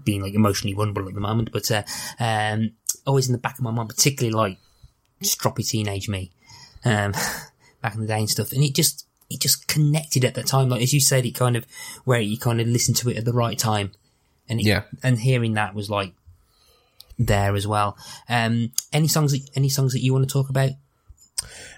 being 0.03 0.23
like 0.23 0.35
emotionally 0.35 0.75
vulnerable 0.75 1.09
at 1.09 1.15
the 1.15 1.21
moment, 1.21 1.51
but 1.53 1.71
uh, 1.71 1.83
um, 2.19 2.73
always 3.07 3.29
in 3.29 3.33
the 3.33 3.39
back 3.39 3.59
of 3.59 3.65
my 3.65 3.71
mind, 3.71 3.89
particularly 3.89 4.35
like 4.35 4.59
stroppy 5.23 5.67
teenage 5.67 6.09
me, 6.09 6.31
um, 6.85 7.13
back 7.83 7.95
in 7.95 8.01
the 8.01 8.07
day 8.07 8.19
and 8.19 8.31
stuff, 8.31 8.53
and 8.53 8.63
it 8.63 8.75
just 8.75 9.07
it 9.31 9.41
just 9.41 9.69
connected 9.69 10.25
at 10.25 10.35
that 10.35 10.47
time, 10.47 10.69
like 10.69 10.83
as 10.83 10.93
you 10.93 11.01
said, 11.01 11.25
it 11.25 11.35
kind 11.35 11.57
of 11.57 11.67
where 12.05 12.21
you 12.21 12.39
kind 12.39 12.61
of 12.61 12.67
listened 12.67 12.97
to 12.97 13.09
it 13.11 13.17
at 13.17 13.25
the 13.25 13.33
right 13.33 13.59
time, 13.59 13.93
and 14.49 14.61
it, 14.61 14.67
yeah, 14.67 14.83
and 15.03 15.21
hearing 15.21 15.55
that 15.55 15.75
was 15.75 15.89
like 15.89 16.13
there 17.19 17.55
as 17.55 17.67
well. 17.67 17.97
Um, 18.29 18.73
any 18.93 19.09
songs 19.09 19.33
that 19.33 19.49
any 19.55 19.69
songs 19.69 19.93
that 19.93 20.01
you 20.01 20.13
want 20.13 20.29
to 20.29 20.33
talk 20.33 20.51
about? 20.51 20.71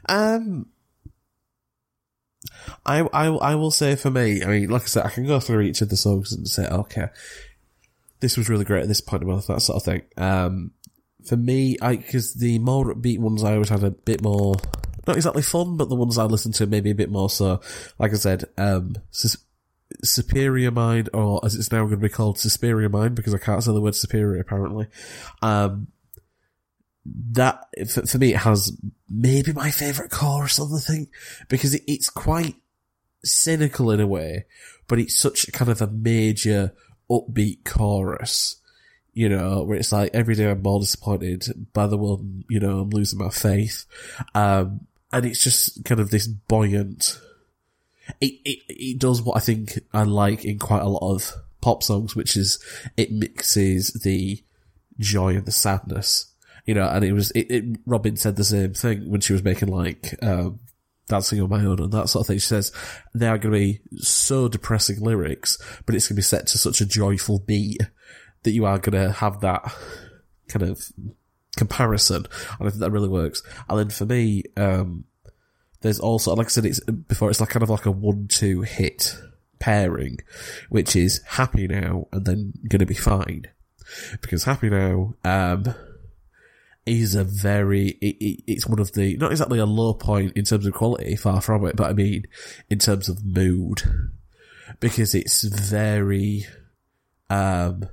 Um, 0.08 0.66
I, 2.84 3.00
I, 3.12 3.26
I 3.26 3.54
will 3.54 3.70
say 3.70 3.96
for 3.96 4.10
me, 4.10 4.42
I 4.42 4.46
mean, 4.46 4.70
like 4.70 4.82
I 4.82 4.86
said, 4.86 5.06
I 5.06 5.10
can 5.10 5.26
go 5.26 5.40
through 5.40 5.60
each 5.62 5.80
of 5.80 5.88
the 5.88 5.96
songs 5.96 6.32
and 6.32 6.46
say, 6.48 6.66
okay, 6.66 7.08
this 8.20 8.36
was 8.36 8.48
really 8.48 8.64
great 8.64 8.82
at 8.82 8.88
this 8.88 9.00
point 9.00 9.22
in 9.22 9.28
my 9.28 9.34
life, 9.34 9.46
that 9.46 9.60
sort 9.60 9.76
of 9.76 9.82
thing. 9.84 10.02
Um, 10.16 10.72
for 11.26 11.36
me, 11.36 11.76
I, 11.82 11.96
cause 11.96 12.34
the 12.34 12.58
more 12.58 12.94
upbeat 12.94 13.18
ones 13.18 13.42
I 13.42 13.54
always 13.54 13.68
had 13.68 13.84
a 13.84 13.90
bit 13.90 14.22
more, 14.22 14.54
not 15.06 15.16
exactly 15.16 15.42
fun, 15.42 15.76
but 15.76 15.88
the 15.88 15.96
ones 15.96 16.18
I 16.18 16.24
listened 16.24 16.54
to 16.56 16.66
maybe 16.66 16.90
a 16.90 16.94
bit 16.94 17.10
more 17.10 17.30
so, 17.30 17.60
like 17.98 18.12
I 18.12 18.16
said, 18.16 18.44
um, 18.56 18.96
Superior 20.02 20.70
Mind, 20.70 21.10
or 21.12 21.44
as 21.44 21.54
it's 21.54 21.70
now 21.70 21.80
going 21.80 21.90
to 21.90 21.96
be 21.96 22.08
called 22.08 22.38
Superior 22.38 22.88
Mind, 22.88 23.14
because 23.14 23.34
I 23.34 23.38
can't 23.38 23.62
say 23.62 23.72
the 23.72 23.80
word 23.80 23.94
superior 23.94 24.40
apparently. 24.40 24.88
Um, 25.42 25.88
that 27.32 27.68
for, 27.90 28.18
me 28.18 28.32
it 28.32 28.38
has 28.38 28.76
maybe 29.08 29.52
my 29.52 29.70
favorite 29.70 30.10
chorus 30.10 30.58
on 30.58 30.70
the 30.70 30.80
thing 30.80 31.08
because 31.48 31.74
it, 31.74 31.82
it's 31.86 32.10
quite 32.10 32.56
cynical 33.24 33.90
in 33.90 34.00
a 34.00 34.06
way, 34.06 34.46
but 34.88 34.98
it's 34.98 35.18
such 35.18 35.48
a 35.48 35.52
kind 35.52 35.70
of 35.70 35.80
a 35.80 35.86
major 35.86 36.72
upbeat 37.10 37.64
chorus. 37.64 38.56
You 39.12 39.30
know, 39.30 39.62
where 39.62 39.78
it's 39.78 39.92
like 39.92 40.10
every 40.12 40.34
day 40.34 40.50
I'm 40.50 40.60
more 40.60 40.78
disappointed 40.80 41.72
by 41.72 41.86
the 41.86 41.96
world. 41.96 42.26
You 42.50 42.60
know, 42.60 42.80
I'm 42.80 42.90
losing 42.90 43.18
my 43.18 43.30
faith, 43.30 43.86
um, 44.34 44.80
and 45.10 45.24
it's 45.24 45.42
just 45.42 45.84
kind 45.86 46.00
of 46.00 46.10
this 46.10 46.26
buoyant. 46.26 47.18
It, 48.20 48.34
it 48.44 48.58
it 48.68 48.98
does 48.98 49.22
what 49.22 49.38
I 49.38 49.40
think 49.40 49.78
I 49.94 50.02
like 50.02 50.44
in 50.44 50.58
quite 50.58 50.82
a 50.82 50.88
lot 50.88 51.14
of 51.14 51.32
pop 51.62 51.82
songs, 51.82 52.14
which 52.14 52.36
is 52.36 52.62
it 52.98 53.10
mixes 53.10 53.88
the 53.94 54.42
joy 54.98 55.34
and 55.34 55.46
the 55.46 55.52
sadness 55.52 56.32
you 56.66 56.74
know, 56.74 56.88
and 56.88 57.04
it 57.04 57.12
was, 57.12 57.30
it, 57.30 57.50
it, 57.50 57.64
Robyn 57.86 58.16
said 58.16 58.36
the 58.36 58.44
same 58.44 58.74
thing 58.74 59.08
when 59.10 59.20
she 59.20 59.32
was 59.32 59.42
making 59.42 59.68
like, 59.68 60.14
um, 60.22 60.60
Dancing 61.08 61.40
on 61.40 61.48
My 61.48 61.64
Own 61.64 61.80
and 61.80 61.92
that 61.92 62.08
sort 62.08 62.24
of 62.24 62.26
thing. 62.26 62.38
She 62.38 62.48
says 62.48 62.72
they 63.14 63.28
are 63.28 63.38
going 63.38 63.54
to 63.54 63.58
be 63.58 63.80
so 63.98 64.48
depressing 64.48 65.00
lyrics, 65.00 65.56
but 65.86 65.94
it's 65.94 66.08
going 66.08 66.16
to 66.16 66.18
be 66.18 66.22
set 66.22 66.48
to 66.48 66.58
such 66.58 66.80
a 66.80 66.86
joyful 66.86 67.38
beat 67.38 67.80
that 68.42 68.50
you 68.50 68.64
are 68.64 68.78
going 68.78 69.00
to 69.00 69.12
have 69.12 69.40
that 69.40 69.72
kind 70.48 70.68
of 70.68 70.90
comparison. 71.56 72.26
And 72.58 72.66
I 72.66 72.70
think 72.70 72.80
that 72.80 72.90
really 72.90 73.08
works. 73.08 73.42
And 73.68 73.78
then 73.78 73.90
for 73.90 74.04
me, 74.04 74.42
um, 74.56 75.04
there's 75.80 76.00
also, 76.00 76.34
like 76.34 76.46
I 76.46 76.50
said, 76.50 76.66
it's 76.66 76.80
before, 76.80 77.30
it's 77.30 77.40
like 77.40 77.50
kind 77.50 77.62
of 77.62 77.70
like 77.70 77.86
a 77.86 77.90
one-two 77.92 78.62
hit 78.62 79.16
pairing, 79.60 80.18
which 80.70 80.96
is 80.96 81.22
happy 81.24 81.68
now 81.68 82.08
and 82.12 82.24
then 82.24 82.52
gonna 82.68 82.86
be 82.86 82.94
fine. 82.94 83.44
Because 84.20 84.42
happy 84.42 84.70
now, 84.70 85.14
um, 85.24 85.72
is 86.86 87.14
a 87.14 87.24
very, 87.24 87.88
it, 88.00 88.16
it, 88.20 88.42
it's 88.46 88.66
one 88.66 88.78
of 88.78 88.92
the, 88.92 89.16
not 89.16 89.32
exactly 89.32 89.58
a 89.58 89.66
low 89.66 89.92
point 89.92 90.32
in 90.36 90.44
terms 90.44 90.66
of 90.66 90.72
quality, 90.72 91.16
far 91.16 91.40
from 91.40 91.66
it, 91.66 91.76
but 91.76 91.90
I 91.90 91.92
mean, 91.92 92.26
in 92.70 92.78
terms 92.78 93.08
of 93.08 93.24
mood. 93.24 93.82
Because 94.80 95.14
it's 95.14 95.44
very, 95.44 96.44
um, 97.30 97.88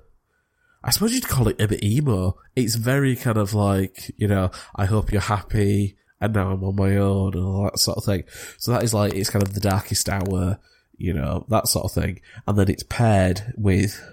I 0.83 0.89
suppose 0.89 1.13
you'd 1.13 1.27
call 1.27 1.47
it 1.47 1.61
a 1.61 1.67
bit 1.67 1.83
emo. 1.83 2.37
It's 2.55 2.75
very 2.75 3.15
kind 3.15 3.37
of 3.37 3.53
like, 3.53 4.11
you 4.17 4.27
know, 4.27 4.49
I 4.75 4.85
hope 4.85 5.11
you're 5.11 5.21
happy, 5.21 5.97
and 6.19 6.33
now 6.33 6.51
I'm 6.51 6.63
on 6.63 6.75
my 6.75 6.97
own, 6.97 7.35
and 7.35 7.45
all 7.45 7.63
that 7.65 7.79
sort 7.79 7.99
of 7.99 8.05
thing. 8.05 8.23
So 8.57 8.71
that 8.71 8.83
is 8.83 8.93
like, 8.93 9.13
it's 9.13 9.29
kind 9.29 9.43
of 9.43 9.53
the 9.53 9.59
darkest 9.59 10.09
hour, 10.09 10.59
you 10.97 11.13
know, 11.13 11.45
that 11.49 11.67
sort 11.67 11.85
of 11.85 11.91
thing. 11.91 12.21
And 12.47 12.57
then 12.57 12.69
it's 12.69 12.83
paired 12.83 13.53
with 13.55 14.03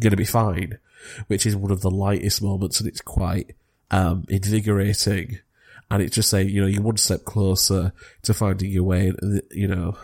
Gonna 0.00 0.16
Be 0.16 0.24
Fine, 0.24 0.78
which 1.26 1.46
is 1.46 1.54
one 1.54 1.70
of 1.70 1.82
the 1.82 1.90
lightest 1.90 2.42
moments, 2.42 2.80
and 2.80 2.88
it's 2.88 3.02
quite, 3.02 3.54
um, 3.90 4.24
invigorating. 4.28 5.38
And 5.90 6.02
it's 6.02 6.14
just 6.14 6.28
saying, 6.28 6.50
you 6.50 6.60
know, 6.60 6.66
you're 6.66 6.82
one 6.82 6.98
step 6.98 7.24
closer 7.24 7.92
to 8.22 8.34
finding 8.34 8.70
your 8.70 8.84
way, 8.84 9.12
you 9.50 9.68
know, 9.68 9.96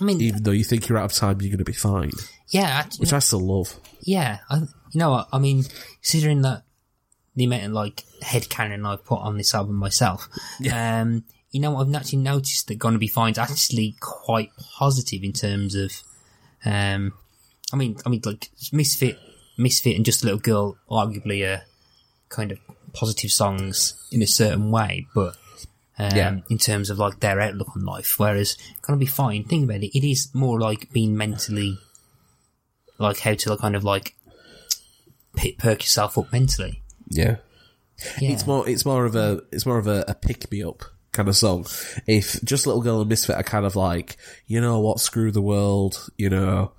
I 0.00 0.04
mean, 0.04 0.20
even 0.20 0.42
though 0.42 0.50
you 0.50 0.64
think 0.64 0.88
you're 0.88 0.98
out 0.98 1.04
of 1.04 1.12
time, 1.12 1.40
you're 1.40 1.50
gonna 1.52 1.62
be 1.64 1.72
fine. 1.72 2.10
yeah, 2.48 2.84
I- 2.84 2.96
Which 2.98 3.12
I 3.12 3.18
still 3.20 3.40
love. 3.40 3.74
yeah. 4.00 4.38
I, 4.48 4.56
you 4.58 4.98
know 4.98 5.10
what? 5.10 5.28
I 5.32 5.38
mean, 5.38 5.64
considering 6.02 6.42
that 6.42 6.64
the 7.36 7.44
amount 7.44 7.64
of 7.66 7.72
like 7.72 8.02
head 8.22 8.48
canon 8.48 8.84
I've 8.84 9.04
put 9.04 9.20
on 9.20 9.36
this 9.38 9.54
album 9.54 9.76
myself, 9.76 10.28
um, 10.72 11.24
you 11.52 11.60
know, 11.60 11.70
what? 11.72 11.86
I've 11.86 11.94
actually 11.94 12.18
noticed 12.20 12.66
that 12.68 12.78
"Gonna 12.78 12.98
Be 12.98 13.06
Fine's 13.06 13.38
actually 13.38 13.94
quite 14.00 14.50
positive 14.76 15.22
in 15.22 15.32
terms 15.32 15.74
of, 15.76 15.92
um, 16.64 17.12
I 17.72 17.76
mean, 17.76 17.96
I 18.04 18.08
mean, 18.08 18.22
like 18.24 18.48
Misfit, 18.72 19.18
Misfit, 19.56 19.94
and 19.96 20.04
Just 20.04 20.22
a 20.22 20.26
Little 20.26 20.40
Girl, 20.40 20.76
arguably 20.90 21.44
a 21.44 21.62
kind 22.30 22.50
of 22.52 22.58
positive 22.92 23.30
songs 23.32 23.94
in 24.12 24.22
a 24.22 24.26
certain 24.26 24.70
way, 24.70 25.06
but. 25.14 25.36
Um, 25.98 26.16
Yeah. 26.16 26.36
in 26.48 26.56
terms 26.56 26.88
of 26.88 26.98
like 26.98 27.20
their 27.20 27.38
outlook 27.42 27.76
on 27.76 27.84
life, 27.84 28.14
whereas 28.18 28.56
"Gonna 28.80 28.96
Be 28.98 29.04
Fine," 29.04 29.44
think 29.44 29.64
about 29.64 29.82
it, 29.82 29.94
it 29.94 30.02
is 30.02 30.30
more 30.32 30.58
like 30.58 30.90
being 30.94 31.14
mentally 31.14 31.76
like 32.96 33.18
how 33.18 33.34
to 33.34 33.56
kind 33.58 33.76
of 33.76 33.84
like 33.84 34.14
perk 35.58 35.82
yourself 35.82 36.16
up 36.16 36.32
mentally. 36.32 36.82
Yeah. 37.08 37.36
Yeah. 38.18 38.30
It's 38.32 38.46
more, 38.46 38.66
it's 38.66 38.86
more 38.86 39.04
of 39.04 39.14
a, 39.14 39.42
it's 39.52 39.66
more 39.66 39.76
of 39.78 39.86
a, 39.86 40.04
a 40.08 40.14
pick 40.14 40.50
me 40.50 40.62
up 40.62 40.84
kind 41.12 41.28
of 41.28 41.36
song. 41.36 41.66
If 42.06 42.42
just 42.44 42.66
Little 42.66 42.82
Girl 42.82 43.00
and 43.00 43.08
Misfit 43.10 43.36
are 43.36 43.42
kind 43.42 43.66
of 43.66 43.76
like, 43.76 44.16
you 44.46 44.58
know 44.60 44.80
what, 44.80 45.00
screw 45.00 45.30
the 45.30 45.42
world, 45.42 46.08
you 46.16 46.30
know, 46.30 46.72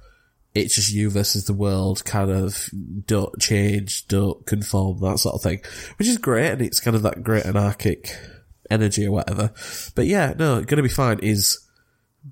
it's 0.53 0.75
just 0.75 0.91
you 0.91 1.09
versus 1.09 1.45
the 1.45 1.53
world, 1.53 2.03
kind 2.03 2.29
of 2.29 2.69
don't 3.05 3.39
change, 3.39 4.07
don't 4.07 4.45
conform, 4.45 4.99
that 4.99 5.19
sort 5.19 5.35
of 5.35 5.41
thing, 5.41 5.61
which 5.97 6.07
is 6.07 6.17
great, 6.17 6.51
and 6.51 6.61
it's 6.61 6.79
kind 6.79 6.95
of 6.95 7.03
that 7.03 7.23
great 7.23 7.45
anarchic 7.45 8.15
energy 8.69 9.05
or 9.05 9.11
whatever. 9.11 9.51
But 9.95 10.07
yeah, 10.07 10.33
no, 10.37 10.63
Gonna 10.63 10.83
Be 10.83 10.89
Fine 10.89 11.19
is 11.19 11.59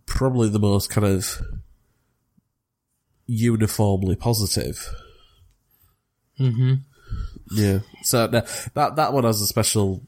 probably 0.05 0.49
the 0.49 0.59
most 0.59 0.89
kind 0.89 1.07
of 1.07 1.41
uniformly 3.25 4.15
positive. 4.15 4.93
Mm-hmm. 6.39 6.75
Yeah. 7.51 7.79
So 8.03 8.27
no, 8.27 8.41
that 8.73 8.95
that 8.95 9.13
one 9.13 9.23
has 9.23 9.41
a 9.41 9.47
special 9.47 10.03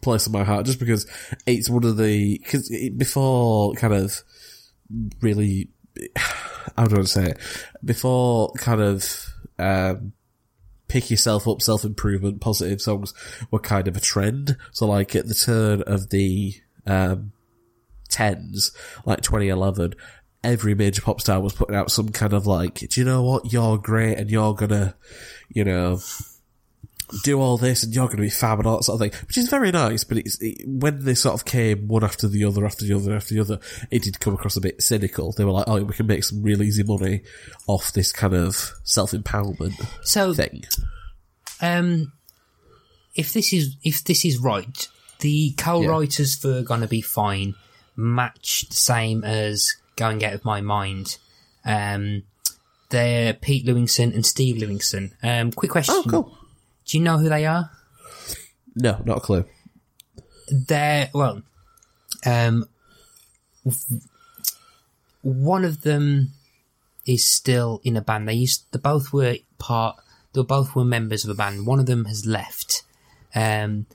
place 0.00 0.26
in 0.26 0.32
my 0.32 0.44
heart, 0.44 0.66
just 0.66 0.78
because 0.78 1.06
it's 1.46 1.70
one 1.70 1.84
of 1.84 1.96
the 1.96 2.38
because 2.38 2.70
before 2.96 3.72
kind 3.74 3.94
of 3.94 4.22
really 5.20 5.70
how 6.76 6.86
do 6.86 7.00
I 7.00 7.04
say 7.04 7.30
it 7.30 7.38
before 7.84 8.52
kind 8.52 8.80
of 8.80 9.32
um, 9.58 10.12
pick 10.88 11.10
yourself 11.10 11.46
up, 11.46 11.62
self 11.62 11.84
improvement, 11.84 12.40
positive 12.40 12.80
songs 12.80 13.14
were 13.50 13.58
kind 13.58 13.86
of 13.86 13.96
a 13.96 14.00
trend. 14.00 14.56
So 14.72 14.86
like 14.86 15.14
at 15.14 15.28
the 15.28 15.34
turn 15.34 15.82
of 15.82 16.10
the 16.10 16.54
um, 16.86 17.32
tens, 18.08 18.72
like 19.04 19.20
2011, 19.20 19.94
every 20.42 20.74
major 20.74 21.02
pop 21.02 21.20
star 21.20 21.40
was 21.40 21.52
putting 21.52 21.76
out 21.76 21.90
some 21.90 22.08
kind 22.08 22.32
of 22.32 22.46
like, 22.46 22.74
do 22.74 23.00
you 23.00 23.04
know 23.04 23.22
what? 23.22 23.52
You're 23.52 23.78
great 23.78 24.18
and 24.18 24.30
you're 24.30 24.54
gonna, 24.54 24.96
you 25.48 25.64
know, 25.64 26.00
do 27.24 27.40
all 27.40 27.56
this 27.56 27.82
and 27.82 27.94
you're 27.94 28.06
going 28.06 28.18
to 28.18 28.22
be 28.22 28.30
fab 28.30 28.58
and 28.58 28.66
all 28.66 28.76
that 28.76 28.84
sort 28.84 29.00
of 29.00 29.10
thing, 29.12 29.20
which 29.26 29.38
is 29.38 29.48
very 29.48 29.70
nice. 29.70 30.04
But 30.04 30.18
it's 30.18 30.40
it, 30.42 30.66
when 30.66 31.04
they 31.04 31.14
sort 31.14 31.34
of 31.34 31.44
came 31.44 31.88
one 31.88 32.04
after 32.04 32.28
the 32.28 32.44
other, 32.44 32.64
after 32.66 32.84
the 32.84 32.94
other, 32.94 33.14
after 33.14 33.34
the 33.34 33.40
other, 33.40 33.58
it 33.90 34.02
did 34.02 34.20
come 34.20 34.34
across 34.34 34.56
a 34.56 34.60
bit 34.60 34.82
cynical. 34.82 35.32
They 35.32 35.44
were 35.44 35.52
like, 35.52 35.64
"Oh, 35.68 35.82
we 35.82 35.94
can 35.94 36.06
make 36.06 36.24
some 36.24 36.42
real 36.42 36.62
easy 36.62 36.82
money 36.82 37.22
off 37.66 37.92
this 37.92 38.12
kind 38.12 38.34
of 38.34 38.72
self 38.84 39.12
empowerment 39.12 39.74
So, 40.04 40.34
thing." 40.34 40.64
um, 41.60 42.12
if 43.14 43.32
this 43.32 43.52
is 43.52 43.76
if 43.82 44.04
this 44.04 44.24
is 44.24 44.38
right, 44.38 44.88
the 45.20 45.52
co-writers 45.56 46.36
for 46.36 46.62
"Gonna 46.62 46.86
Be 46.88 47.00
Fine" 47.00 47.54
match 47.96 48.66
the 48.68 48.76
same 48.76 49.24
as 49.24 49.74
"Going 49.96 50.24
Out 50.24 50.34
of 50.34 50.44
My 50.44 50.60
Mind." 50.60 51.18
Um, 51.64 52.22
they're 52.90 53.34
Pete 53.34 53.66
Lewinson 53.66 54.14
and 54.14 54.24
Steve 54.24 54.56
Lewinson. 54.62 55.12
Um, 55.22 55.52
quick 55.52 55.70
question: 55.70 55.94
Oh, 55.96 56.04
cool. 56.08 56.37
Do 56.88 56.98
you 56.98 57.04
know 57.04 57.18
who 57.18 57.28
they 57.28 57.44
are? 57.46 57.70
No, 58.74 59.00
not 59.04 59.18
a 59.18 59.20
clue. 59.20 59.44
they're 60.50 61.10
well 61.12 61.42
um 62.24 62.66
one 65.22 65.64
of 65.64 65.82
them 65.82 66.30
is 67.06 67.26
still 67.26 67.80
in 67.84 67.96
a 67.96 68.00
band 68.00 68.28
they 68.28 68.32
used 68.34 68.64
they 68.72 68.78
both 68.78 69.12
were 69.12 69.36
part 69.58 69.96
they 70.32 70.42
both 70.42 70.74
were 70.74 70.84
members 70.84 71.24
of 71.24 71.30
a 71.30 71.34
band 71.34 71.66
one 71.66 71.78
of 71.78 71.86
them 71.86 72.04
has 72.06 72.24
left 72.26 72.82
um 73.34 73.86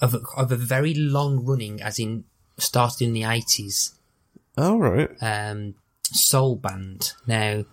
of 0.00 0.14
a, 0.14 0.20
of 0.36 0.52
a 0.52 0.56
very 0.56 0.92
long 0.94 1.44
running 1.44 1.80
as 1.80 1.98
in 1.98 2.24
started 2.58 3.02
in 3.02 3.12
the 3.14 3.22
80s 3.22 3.92
All 4.58 4.78
right. 4.78 5.10
um 5.22 5.74
soul 6.02 6.56
band 6.56 7.12
now 7.26 7.64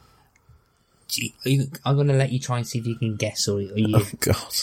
you, 1.17 1.29
you, 1.45 1.67
I'm 1.85 1.95
going 1.95 2.07
to 2.07 2.13
let 2.13 2.31
you 2.31 2.39
try 2.39 2.57
and 2.57 2.67
see 2.67 2.79
if 2.79 2.85
you 2.85 2.95
can 2.95 3.15
guess 3.15 3.47
or, 3.47 3.57
or 3.57 3.61
you 3.77 3.95
Oh 3.97 4.09
God. 4.19 4.55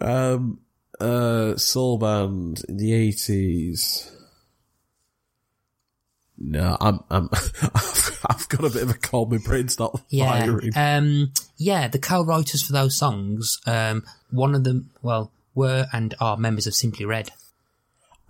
Um. 0.00 0.60
Uh. 1.00 1.56
Soul 1.56 1.98
band 1.98 2.62
in 2.68 2.76
the 2.76 2.92
eighties. 2.92 4.10
No, 6.36 6.76
I'm. 6.80 7.00
I'm. 7.10 7.28
I've 7.32 8.48
got 8.48 8.64
a 8.64 8.70
bit 8.70 8.82
of 8.82 8.90
a 8.90 8.94
cold. 8.94 9.30
My 9.32 9.38
brain's 9.38 9.78
not 9.78 10.00
Yeah. 10.08 10.40
firing. 10.40 10.70
Um, 10.76 11.32
yeah, 11.56 11.88
the 11.88 11.98
co-writers 11.98 12.62
for 12.62 12.72
those 12.72 12.96
songs, 12.96 13.58
um, 13.66 14.04
one 14.30 14.54
of 14.54 14.64
them, 14.64 14.90
well, 15.02 15.32
were 15.54 15.86
and 15.92 16.14
are 16.20 16.36
members 16.36 16.66
of 16.66 16.74
Simply 16.74 17.04
Red. 17.04 17.30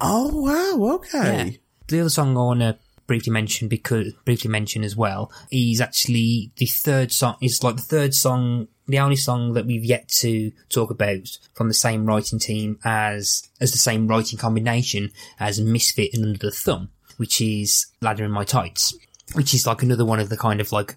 oh 0.00 0.42
wow. 0.78 0.94
Okay. 0.96 1.58
The 1.88 2.00
other 2.00 2.08
song 2.10 2.36
I 2.36 2.40
want 2.40 2.60
to 2.60 2.78
briefly 3.08 3.32
mention 3.32 3.66
because 3.66 4.12
briefly 4.24 4.48
mention 4.50 4.84
as 4.84 4.94
well 4.94 5.32
is 5.50 5.80
actually 5.80 6.52
the 6.58 6.66
third 6.66 7.10
song. 7.10 7.34
Is 7.42 7.64
like 7.64 7.74
the 7.74 7.82
third 7.82 8.14
song, 8.14 8.68
the 8.86 9.00
only 9.00 9.16
song 9.16 9.54
that 9.54 9.66
we've 9.66 9.84
yet 9.84 10.06
to 10.20 10.52
talk 10.68 10.90
about 10.90 11.36
from 11.54 11.66
the 11.66 11.74
same 11.74 12.06
writing 12.06 12.38
team 12.38 12.78
as 12.84 13.48
as 13.60 13.72
the 13.72 13.78
same 13.78 14.06
writing 14.06 14.38
combination 14.38 15.10
as 15.40 15.60
Misfit 15.60 16.14
and 16.14 16.24
Under 16.24 16.38
the 16.38 16.52
Thumb, 16.52 16.90
which 17.16 17.40
is 17.40 17.86
Ladder 18.00 18.24
in 18.24 18.30
My 18.30 18.44
Tights, 18.44 18.94
which 19.32 19.52
is 19.54 19.66
like 19.66 19.82
another 19.82 20.04
one 20.04 20.20
of 20.20 20.28
the 20.28 20.36
kind 20.36 20.60
of 20.60 20.70
like 20.70 20.94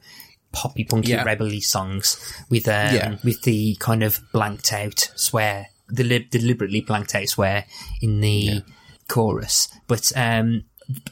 poppy 0.51 0.83
punky 0.83 1.11
Yeah. 1.11 1.23
rebelly 1.23 1.61
songs 1.61 2.17
with 2.49 2.67
um, 2.67 2.93
Yeah. 2.93 3.15
with 3.23 3.41
the 3.43 3.75
kind 3.79 4.03
of 4.03 4.19
blanked 4.33 4.71
out 4.73 5.09
swear, 5.15 5.67
deli- 5.91 6.27
deliberately 6.29 6.81
blanked 6.81 7.15
out 7.15 7.29
swear 7.29 7.65
in 8.01 8.19
the 8.19 8.61
chorus. 9.07 9.69
But 9.87 10.11
um, 10.15 10.65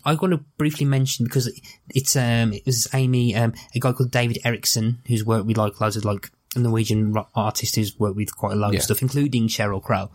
I 0.05 0.13
want 0.13 0.33
to 0.33 0.43
briefly 0.57 0.85
mention 0.85 1.25
because 1.25 1.47
it- 1.47 1.59
it's 1.89 2.15
um, 2.15 2.53
it 2.53 2.65
was 2.65 2.87
Amy, 2.93 3.35
um, 3.35 3.53
a 3.75 3.79
guy 3.79 3.91
called 3.91 4.11
David 4.11 4.39
Erickson 4.45 4.99
who's 5.07 5.23
worked 5.25 5.45
with 5.45 5.57
like 5.57 5.79
loads 5.81 5.95
of 5.97 6.05
like 6.05 6.31
a 6.55 6.59
Norwegian 6.59 7.15
artist 7.35 7.75
who's 7.75 7.97
worked 7.99 8.15
with 8.15 8.35
quite 8.35 8.53
a 8.53 8.55
lot 8.55 8.73
Yeah. 8.73 8.77
of 8.79 8.83
stuff, 8.83 9.01
including 9.01 9.47
Sheryl 9.47 9.81
Crow. 9.83 10.09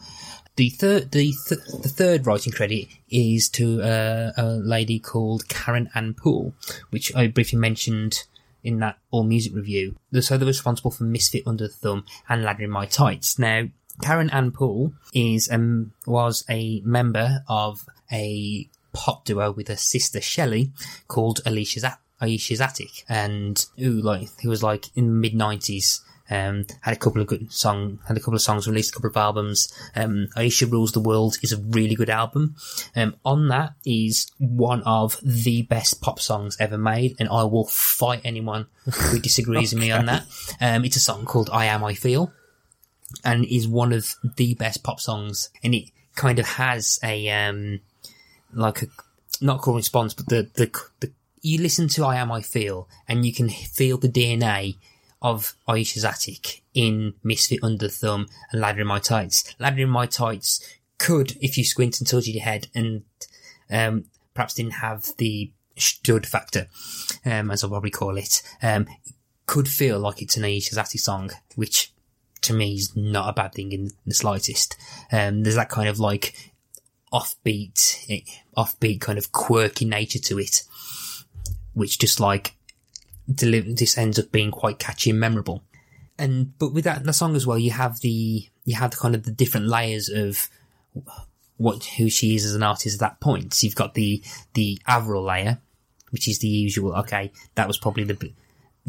The 0.56 0.68
third, 0.70 1.10
the 1.10 1.32
th- 1.48 1.60
the 1.82 1.88
third 1.88 2.26
writing 2.26 2.52
credit 2.52 2.86
is 3.10 3.48
to 3.50 3.82
uh, 3.82 4.32
a 4.36 4.46
lady 4.54 5.00
called 5.00 5.48
Karen 5.48 5.90
Ann 5.94 6.14
Poole, 6.14 6.54
which 6.90 7.14
I 7.16 7.26
briefly 7.26 7.58
mentioned 7.58 8.22
in 8.62 8.78
that 8.78 8.98
all 9.10 9.24
music 9.24 9.52
review. 9.54 9.96
So 10.20 10.38
they're 10.38 10.46
responsible 10.46 10.90
for 10.92 11.04
Misfit 11.04 11.42
Under 11.46 11.66
the 11.66 11.72
Thumb 11.74 12.04
and 12.28 12.42
Ladder 12.44 12.62
in 12.64 12.70
My 12.70 12.86
Tights. 12.86 13.36
Now, 13.38 13.64
Karen 14.00 14.30
Ann 14.30 14.52
Poole 14.52 14.92
is 15.12 15.48
um 15.50 15.92
was 16.06 16.44
a 16.48 16.80
member 16.84 17.42
of 17.48 17.84
a 18.12 18.68
pop 18.94 19.24
duo 19.26 19.52
with 19.52 19.68
her 19.68 19.76
sister 19.76 20.20
Shelley 20.22 20.70
called 21.08 21.40
Alicia's, 21.44 21.84
A- 21.84 21.98
Alicia's 22.22 22.60
Attic, 22.62 23.04
and 23.08 23.66
who 23.76 23.90
like 23.90 24.28
who 24.42 24.48
was 24.48 24.62
like 24.62 24.86
in 24.96 25.06
the 25.08 25.12
mid 25.12 25.34
nineties 25.34 26.00
Um, 26.30 26.64
had 26.80 26.96
a 26.96 26.98
couple 26.98 27.20
of 27.20 27.26
good 27.26 27.52
song, 27.52 27.98
had 28.08 28.16
a 28.16 28.20
couple 28.20 28.34
of 28.34 28.40
songs 28.40 28.66
released, 28.66 28.92
a 28.92 28.94
couple 28.94 29.10
of 29.10 29.16
albums. 29.16 29.68
Um, 29.94 30.28
Alisha 30.38 30.70
Rules 30.72 30.92
the 30.92 31.00
World 31.00 31.36
is 31.42 31.52
a 31.52 31.58
really 31.58 31.94
good 31.94 32.08
album. 32.08 32.56
Um, 32.96 33.16
on 33.26 33.48
that 33.48 33.74
is 33.84 34.32
one 34.38 34.82
of 34.84 35.20
the 35.22 35.62
best 35.68 36.00
pop 36.00 36.18
songs 36.20 36.56
ever 36.58 36.78
made, 36.78 37.14
and 37.18 37.28
I 37.28 37.42
will 37.44 37.66
fight 37.66 38.22
anyone 38.24 38.68
who 38.86 39.18
disagrees 39.28 39.74
with 39.74 39.82
me 39.82 39.90
on 39.92 40.06
that. 40.06 40.22
Um, 40.62 40.86
it's 40.86 40.96
a 40.96 41.00
song 41.00 41.26
called 41.26 41.50
I 41.52 41.66
Am 41.66 41.84
I 41.84 41.92
Feel, 41.92 42.32
and 43.22 43.44
is 43.44 43.68
one 43.68 43.92
of 43.92 44.14
the 44.36 44.54
best 44.54 44.82
pop 44.82 45.00
songs, 45.00 45.50
and 45.62 45.74
it 45.74 45.90
kind 46.16 46.38
of 46.38 46.46
has 46.46 46.98
a, 47.02 47.28
um, 47.28 47.80
like 48.54 48.82
a, 48.82 48.86
not 49.40 49.60
call 49.60 49.74
response, 49.74 50.14
but 50.14 50.28
the, 50.28 50.48
the, 50.54 50.70
the, 51.00 51.12
you 51.40 51.60
listen 51.60 51.88
to 51.88 52.04
I 52.04 52.16
Am 52.16 52.32
I 52.32 52.40
Feel, 52.40 52.88
and 53.08 53.26
you 53.26 53.32
can 53.32 53.48
feel 53.48 53.98
the 53.98 54.08
DNA 54.08 54.76
of 55.20 55.54
Alisha's 55.66 56.04
Attic 56.04 56.62
in 56.74 57.14
Misfit 57.22 57.60
Under 57.62 57.88
Thumb 57.88 58.28
and 58.52 58.60
Ladder 58.60 58.82
in 58.82 58.86
My 58.86 58.98
Tights. 58.98 59.54
Ladder 59.58 59.82
in 59.82 59.88
My 59.88 60.06
Tights 60.06 60.62
could, 60.98 61.36
if 61.40 61.56
you 61.56 61.64
squint 61.64 61.98
and 61.98 62.06
touch 62.06 62.26
your 62.26 62.44
head 62.44 62.68
and 62.74 63.02
um, 63.70 64.04
perhaps 64.34 64.54
didn't 64.54 64.72
have 64.72 65.08
the 65.18 65.50
Studt 65.76 66.26
factor, 66.26 66.68
um, 67.24 67.50
as 67.50 67.64
I'll 67.64 67.70
probably 67.70 67.90
call 67.90 68.16
it, 68.16 68.42
um, 68.62 68.86
could 69.46 69.66
feel 69.66 69.98
like 69.98 70.22
it's 70.22 70.36
an 70.36 70.44
Alisha's 70.44 70.78
Attic 70.78 71.00
song, 71.00 71.30
which 71.56 71.92
to 72.42 72.52
me 72.52 72.74
is 72.74 72.94
not 72.94 73.30
a 73.30 73.32
bad 73.32 73.54
thing 73.54 73.72
in 73.72 73.90
the 74.06 74.14
slightest. 74.14 74.76
Um, 75.10 75.42
there's 75.42 75.56
that 75.56 75.70
kind 75.70 75.88
of 75.88 75.98
like 75.98 76.52
offbeat, 77.14 78.04
eh, 78.10 78.20
offbeat 78.56 79.00
kind 79.00 79.18
of 79.18 79.30
quirky 79.30 79.84
nature 79.84 80.18
to 80.18 80.38
it, 80.38 80.64
which 81.72 81.98
just 81.98 82.18
like 82.18 82.56
this 83.26 83.96
ends 83.96 84.18
up 84.18 84.32
being 84.32 84.50
quite 84.50 84.80
catchy 84.80 85.10
and 85.10 85.20
memorable. 85.20 85.62
And, 86.18 86.58
but 86.58 86.74
with 86.74 86.84
that, 86.84 87.04
the 87.04 87.12
song 87.12 87.36
as 87.36 87.46
well, 87.46 87.58
you 87.58 87.70
have 87.70 88.00
the, 88.00 88.48
you 88.64 88.74
have 88.76 88.90
the 88.90 88.96
kind 88.96 89.14
of 89.14 89.24
the 89.24 89.30
different 89.30 89.68
layers 89.68 90.08
of 90.08 90.48
what, 91.56 91.84
who 91.84 92.10
she 92.10 92.34
is 92.34 92.44
as 92.44 92.54
an 92.54 92.62
artist 92.62 92.96
at 92.96 93.00
that 93.00 93.20
point. 93.20 93.54
So 93.54 93.66
you've 93.66 93.74
got 93.74 93.94
the, 93.94 94.22
the 94.54 94.78
Avril 94.86 95.22
layer, 95.22 95.58
which 96.10 96.28
is 96.28 96.40
the 96.40 96.48
usual, 96.48 96.94
okay, 96.96 97.32
that 97.54 97.68
was 97.68 97.78
probably 97.78 98.04
the 98.04 98.32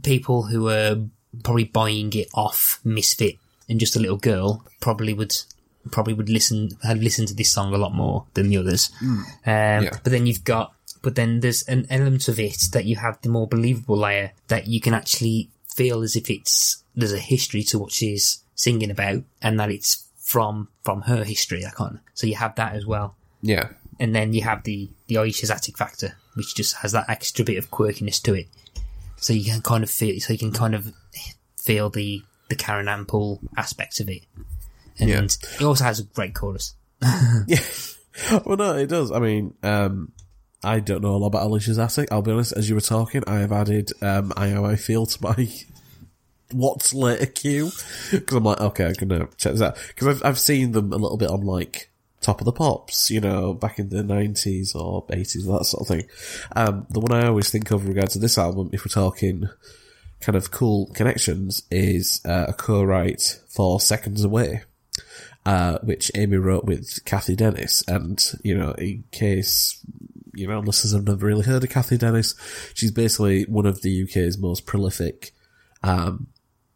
people 0.03 0.43
who 0.43 0.63
were 0.63 1.05
probably 1.43 1.65
buying 1.65 2.11
it 2.13 2.27
off 2.33 2.79
Misfit 2.83 3.37
and 3.69 3.79
just 3.79 3.95
a 3.95 3.99
little 3.99 4.17
girl 4.17 4.65
probably 4.79 5.13
would, 5.13 5.35
probably 5.91 6.13
would 6.13 6.29
listen, 6.29 6.71
had 6.83 7.03
listened 7.03 7.27
to 7.29 7.33
this 7.33 7.51
song 7.51 7.73
a 7.73 7.77
lot 7.77 7.93
more 7.93 8.25
than 8.33 8.49
the 8.49 8.57
others. 8.57 8.89
Mm. 9.01 9.17
Um, 9.17 9.23
yeah. 9.45 9.89
but 10.03 10.11
then 10.11 10.25
you've 10.25 10.43
got 10.43 10.73
but 11.05 11.13
then 11.13 11.41
there's 11.41 11.61
an 11.63 11.85
element 11.91 12.27
of 12.27 12.39
it 12.39 12.57
that 12.71 12.85
you 12.85 12.95
have 12.95 13.21
the 13.21 13.29
more 13.29 13.47
believable 13.47 13.95
layer 13.95 14.31
that 14.47 14.65
you 14.65 14.81
can 14.81 14.95
actually 14.95 15.51
feel 15.67 16.01
as 16.01 16.15
if 16.15 16.31
it's 16.31 16.83
there's 16.95 17.13
a 17.13 17.19
history 17.19 17.61
to 17.61 17.77
what 17.77 17.91
she's 17.91 18.43
singing 18.55 18.89
about 18.89 19.21
and 19.39 19.59
that 19.59 19.69
it's 19.69 20.07
from 20.17 20.67
from 20.83 21.01
her 21.01 21.23
history. 21.23 21.63
I 21.63 21.69
can't. 21.69 21.99
So 22.15 22.25
you 22.25 22.35
have 22.35 22.55
that 22.55 22.73
as 22.73 22.87
well. 22.87 23.15
Yeah. 23.43 23.69
And 23.99 24.15
then 24.15 24.33
you 24.33 24.41
have 24.41 24.63
the 24.63 24.89
the 25.05 25.15
Alisha's 25.15 25.51
Attic 25.51 25.77
factor, 25.77 26.17
which 26.33 26.55
just 26.55 26.77
has 26.77 26.91
that 26.93 27.07
extra 27.07 27.45
bit 27.45 27.57
of 27.57 27.69
quirkiness 27.69 28.19
to 28.23 28.33
it. 28.33 28.47
So 29.17 29.31
you 29.31 29.45
can 29.45 29.61
kind 29.61 29.83
of 29.83 29.91
feel. 29.91 30.19
So 30.19 30.33
you 30.33 30.39
can 30.39 30.51
kind 30.51 30.73
of 30.73 30.91
feel 31.61 31.91
the 31.91 32.23
the 32.49 32.55
Karen 32.55 32.87
Ann 32.87 33.05
Poole 33.05 33.39
aspect 33.55 33.99
of 33.99 34.09
it. 34.09 34.23
And 34.99 35.09
yeah. 35.09 35.21
it 35.23 35.63
also 35.63 35.83
has 35.83 35.99
a 35.99 36.03
great 36.03 36.33
chorus. 36.33 36.75
yeah. 37.47 37.59
Well, 38.45 38.57
no, 38.57 38.75
it 38.75 38.87
does. 38.87 39.11
I 39.11 39.19
mean, 39.19 39.55
um, 39.61 40.13
I 40.63 40.79
don't 40.79 41.01
know 41.01 41.15
a 41.15 41.17
lot 41.17 41.27
about 41.27 41.47
Alisha's 41.47 41.77
Attic. 41.77 42.11
I'll 42.11 42.21
be 42.21 42.31
honest, 42.31 42.53
as 42.53 42.69
you 42.69 42.75
were 42.75 42.81
talking, 42.81 43.23
I 43.27 43.39
have 43.39 43.51
added 43.51 43.91
um, 44.01 44.33
I 44.35 44.49
How 44.49 44.65
I 44.65 44.75
Feel 44.75 45.05
to 45.05 45.23
my 45.23 45.53
What's 46.51 46.93
Later 46.93 47.25
queue. 47.25 47.71
Because 48.11 48.37
I'm 48.37 48.43
like, 48.43 48.61
okay, 48.61 48.85
I'm 48.85 48.93
going 48.93 49.27
to 49.27 49.35
check 49.37 49.53
this 49.53 49.61
out. 49.61 49.77
Because 49.87 50.07
I've, 50.07 50.25
I've 50.25 50.39
seen 50.39 50.71
them 50.71 50.93
a 50.93 50.97
little 50.97 51.17
bit 51.17 51.29
on 51.29 51.41
like 51.41 51.91
Top 52.21 52.41
of 52.41 52.45
the 52.45 52.51
Pops, 52.51 53.11
you 53.11 53.21
know, 53.21 53.53
back 53.53 53.77
in 53.77 53.89
the 53.89 54.01
90s 54.01 54.75
or 54.75 55.05
80s, 55.07 55.45
that 55.45 55.65
sort 55.65 55.81
of 55.81 55.87
thing. 55.87 56.07
Um, 56.55 56.87
the 56.89 56.99
one 56.99 57.11
I 57.11 57.27
always 57.27 57.51
think 57.51 57.69
of 57.69 57.83
in 57.83 57.89
regard 57.89 58.09
to 58.11 58.19
this 58.19 58.37
album, 58.37 58.71
if 58.73 58.83
we're 58.83 58.89
talking 58.89 59.47
kind 60.21 60.35
of 60.35 60.49
cool 60.49 60.87
connections, 60.95 61.61
is 61.69 62.21
uh, 62.25 62.45
a 62.47 62.53
co-write 62.53 63.41
for 63.47 63.79
Seconds 63.79 64.23
Away. 64.23 64.63
Uh, 65.45 65.77
which 65.83 66.11
Amy 66.15 66.37
wrote 66.37 66.65
with 66.65 67.05
Cathy 67.05 67.35
Dennis. 67.35 67.83
And, 67.87 68.19
you 68.43 68.57
know, 68.57 68.71
in 68.71 69.03
case 69.11 69.79
you 70.35 70.47
know, 70.47 70.59
listeners 70.59 70.93
have 70.93 71.07
never 71.07 71.25
really 71.25 71.45
heard 71.45 71.63
of 71.63 71.69
Cathy 71.69 71.97
Dennis. 71.97 72.35
She's 72.73 72.91
basically 72.91 73.43
one 73.43 73.65
of 73.65 73.81
the 73.81 74.03
UK's 74.03 74.37
most 74.37 74.65
prolific 74.65 75.31
um, 75.81 76.27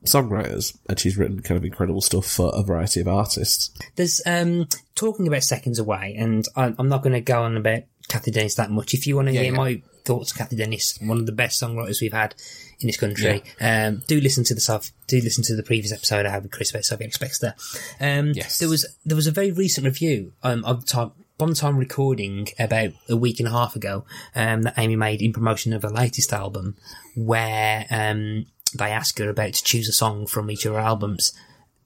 songwriters, 0.05 0.77
and 0.87 0.97
she's 0.97 1.17
written 1.17 1.41
kind 1.41 1.57
of 1.57 1.65
incredible 1.65 2.01
stuff 2.01 2.25
for 2.25 2.51
a 2.53 2.63
variety 2.63 3.01
of 3.01 3.07
artists. 3.07 3.69
There's 3.95 4.21
um, 4.25 4.67
talking 4.95 5.27
about 5.27 5.43
Seconds 5.43 5.77
Away, 5.77 6.15
and 6.17 6.45
I'm 6.55 6.89
not 6.89 7.03
going 7.03 7.13
to 7.13 7.21
go 7.21 7.43
on 7.43 7.57
about 7.57 7.83
Cathy 8.07 8.31
Dennis 8.31 8.55
that 8.55 8.71
much. 8.71 8.93
If 8.93 9.05
you 9.05 9.15
want 9.15 9.27
to 9.27 9.33
yeah, 9.33 9.41
hear 9.41 9.51
yeah. 9.51 9.57
my 9.57 9.81
thoughts, 10.05 10.31
Cathy 10.31 10.55
Dennis, 10.55 10.97
one 11.01 11.17
of 11.17 11.25
the 11.25 11.31
best 11.31 11.61
songwriters 11.61 12.01
we've 12.01 12.13
had 12.13 12.35
in 12.79 12.87
this 12.87 12.97
country. 12.97 13.43
Yeah. 13.59 13.87
Um, 13.87 14.03
do 14.07 14.19
listen 14.21 14.43
to 14.45 14.55
the 14.55 14.61
stuff. 14.61 14.91
Do 15.07 15.19
listen 15.19 15.43
to 15.45 15.55
the 15.55 15.63
previous 15.63 15.91
episode 15.91 16.25
I 16.25 16.29
had 16.29 16.43
with 16.43 16.51
Chris 16.51 16.69
about 16.71 16.85
Sophie 16.85 17.05
Ellis-Bextor. 17.05 17.53
Um, 17.99 18.31
yes. 18.35 18.59
There 18.59 18.69
was 18.69 18.85
there 19.05 19.15
was 19.15 19.27
a 19.27 19.31
very 19.31 19.51
recent 19.51 19.85
review 19.85 20.33
um, 20.43 20.63
of 20.65 20.85
time 20.85 21.11
one 21.37 21.53
time 21.53 21.77
recording 21.77 22.49
about 22.59 22.91
a 23.07 23.15
week 23.15 23.39
and 23.39 23.47
a 23.47 23.51
half 23.51 23.75
ago 23.75 24.05
um, 24.35 24.63
that 24.63 24.77
Amy 24.77 24.97
made 24.97 25.21
in 25.21 25.31
promotion 25.31 25.71
of 25.73 25.83
her 25.83 25.89
latest 25.89 26.33
album, 26.33 26.75
where 27.15 27.85
um, 27.89 28.45
they 28.77 28.91
ask 28.91 29.17
her 29.19 29.29
about 29.29 29.53
to 29.53 29.63
choose 29.63 29.87
a 29.87 29.93
song 29.93 30.27
from 30.27 30.51
each 30.51 30.65
of 30.65 30.73
her 30.73 30.79
albums 30.79 31.31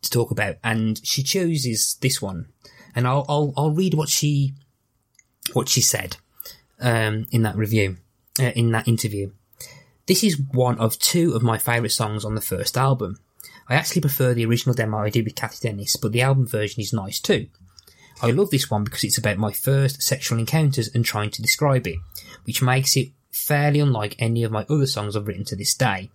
to 0.02 0.10
talk 0.10 0.32
about, 0.32 0.56
and 0.64 1.00
she 1.06 1.24
chooses 1.24 1.98
this 2.02 2.22
one. 2.22 2.48
And 2.96 3.08
I'll 3.08 3.26
I'll, 3.28 3.54
I'll 3.58 3.72
read 3.72 3.94
what 3.94 4.10
she 4.10 4.54
what 5.54 5.70
she 5.70 5.82
said 5.82 6.18
um, 6.80 7.28
in 7.32 7.42
that 7.44 7.56
review, 7.56 7.98
uh, 8.40 8.52
in 8.56 8.72
that 8.72 8.88
interview. 8.88 9.32
This 10.06 10.24
is 10.24 10.42
one 10.52 10.78
of 10.80 11.00
two 11.00 11.34
of 11.34 11.44
my 11.44 11.58
favourite 11.58 11.92
songs 11.92 12.26
on 12.26 12.36
the 12.36 12.42
first 12.42 12.78
album. 12.78 13.20
I 13.70 13.76
actually 13.76 14.02
prefer 14.02 14.34
the 14.34 14.46
original 14.46 14.76
demo 14.76 14.98
I 14.98 15.10
did 15.10 15.24
with 15.24 15.36
Cathy 15.36 15.70
Dennis, 15.70 15.96
but 15.96 16.12
the 16.12 16.22
album 16.22 16.46
version 16.46 16.82
is 16.82 16.92
nice 16.92 17.20
too. 17.20 17.48
I 18.22 18.32
love 18.32 18.50
this 18.50 18.70
one 18.70 18.84
because 18.84 19.06
it's 19.06 19.18
about 19.18 19.38
my 19.38 19.52
first 19.52 20.02
sexual 20.02 20.40
encounters 20.40 20.94
and 20.94 21.06
trying 21.06 21.30
to 21.32 21.42
describe 21.42 21.88
it, 21.88 22.00
which 22.44 22.62
makes 22.62 22.98
it 22.98 23.10
fairly 23.32 23.80
unlike 23.80 24.16
any 24.20 24.44
of 24.44 24.52
my 24.52 24.66
other 24.70 24.86
songs 24.86 25.16
I've 25.16 25.28
written 25.28 25.46
to 25.46 25.56
this 25.56 25.74
day. 25.74 26.10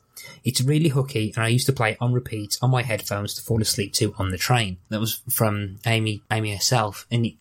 It's 0.45 0.61
really 0.61 0.91
hooky 0.91 1.33
and 1.35 1.45
I 1.45 1.49
used 1.49 1.67
to 1.67 1.73
play 1.73 1.93
it 1.93 1.99
on 2.01 2.13
repeat 2.13 2.59
on 2.61 2.71
my 2.71 2.83
headphones 2.83 3.35
to 3.35 3.43
fall 3.43 3.63
asleep 3.63 3.95
to 3.95 4.15
on 4.19 4.31
the 4.31 4.39
train. 4.39 4.77
That 4.91 5.01
was 5.01 5.23
from 5.31 5.79
Amy, 5.87 6.23
Amy 6.31 6.53
herself. 6.53 7.07
And 7.11 7.25
it, 7.25 7.35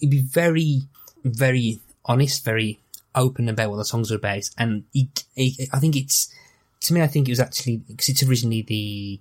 it'd 0.00 0.10
be 0.10 0.22
very, 0.22 0.82
very 1.22 1.80
honest, 2.06 2.44
very 2.44 2.80
open 3.18 3.48
about 3.48 3.70
what 3.70 3.76
the 3.76 3.84
songs 3.84 4.10
are 4.12 4.16
about. 4.16 4.48
And 4.56 4.84
it, 4.94 5.24
it, 5.36 5.68
I 5.72 5.78
think 5.78 5.96
it's, 5.96 6.32
to 6.80 6.94
me, 6.94 7.02
I 7.02 7.06
think 7.06 7.28
it 7.28 7.32
was 7.32 7.40
actually, 7.40 7.78
because 7.78 8.08
it's 8.08 8.22
originally 8.22 8.62
the 8.62 9.20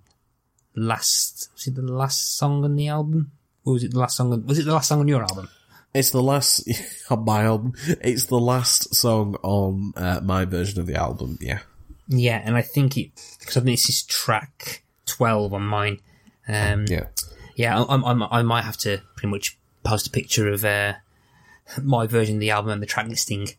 last, 0.75 1.49
was 1.53 1.67
it 1.67 1.75
the 1.75 1.81
last 1.81 2.37
song 2.37 2.63
on 2.63 2.75
the 2.75 2.87
album? 2.87 3.31
Or 3.65 3.73
was 3.73 3.83
it 3.83 3.91
the 3.91 3.99
last 3.99 4.17
song? 4.17 4.31
On, 4.31 4.45
was 4.45 4.59
it 4.59 4.65
the 4.65 4.73
last 4.73 4.87
song 4.87 5.01
on 5.01 5.07
your 5.07 5.21
album? 5.21 5.49
It's 5.93 6.11
the 6.11 6.21
last 6.21 6.69
on 7.09 7.25
my 7.25 7.43
album. 7.43 7.73
It's 8.01 8.25
the 8.25 8.39
last 8.39 8.93
song 8.93 9.35
on 9.41 9.93
uh, 9.95 10.21
my 10.23 10.45
version 10.45 10.79
of 10.79 10.85
the 10.85 10.95
album. 10.95 11.37
Yeah. 11.41 11.59
Yeah, 12.07 12.41
and 12.43 12.55
I 12.55 12.61
think 12.61 12.97
it 12.97 13.11
because 13.39 13.57
I 13.57 13.59
think 13.61 13.73
this 13.73 13.89
is 13.89 14.03
track 14.03 14.83
twelve 15.05 15.53
on 15.53 15.63
mine. 15.63 15.99
Um, 16.47 16.85
yeah. 16.87 17.07
Yeah, 17.55 17.83
I, 17.83 17.95
I, 17.95 18.39
I, 18.39 18.41
might 18.43 18.63
have 18.63 18.77
to 18.77 19.01
pretty 19.15 19.31
much 19.31 19.57
post 19.83 20.07
a 20.07 20.09
picture 20.11 20.47
of 20.47 20.63
uh, 20.63 20.93
my 21.83 22.07
version 22.07 22.35
of 22.35 22.39
the 22.39 22.51
album 22.51 22.71
and 22.71 22.81
the 22.81 22.85
track 22.85 23.07
listing. 23.07 23.49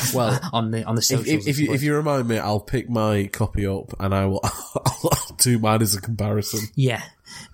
well, 0.14 0.40
on 0.52 0.70
the 0.70 0.84
on 0.84 0.94
the 0.94 1.02
socials. 1.02 1.28
If, 1.28 1.40
if, 1.40 1.48
if 1.48 1.58
you 1.58 1.72
if 1.72 1.82
you 1.82 1.94
remind 1.94 2.28
me, 2.28 2.38
I'll 2.38 2.60
pick 2.60 2.88
my 2.88 3.28
copy 3.32 3.66
up 3.66 3.94
and 4.00 4.14
I 4.14 4.26
will 4.26 4.40
I'll, 4.42 4.82
I'll 5.12 5.36
do 5.36 5.58
mine 5.58 5.82
as 5.82 5.94
a 5.94 6.00
comparison. 6.00 6.60
Yeah, 6.74 7.02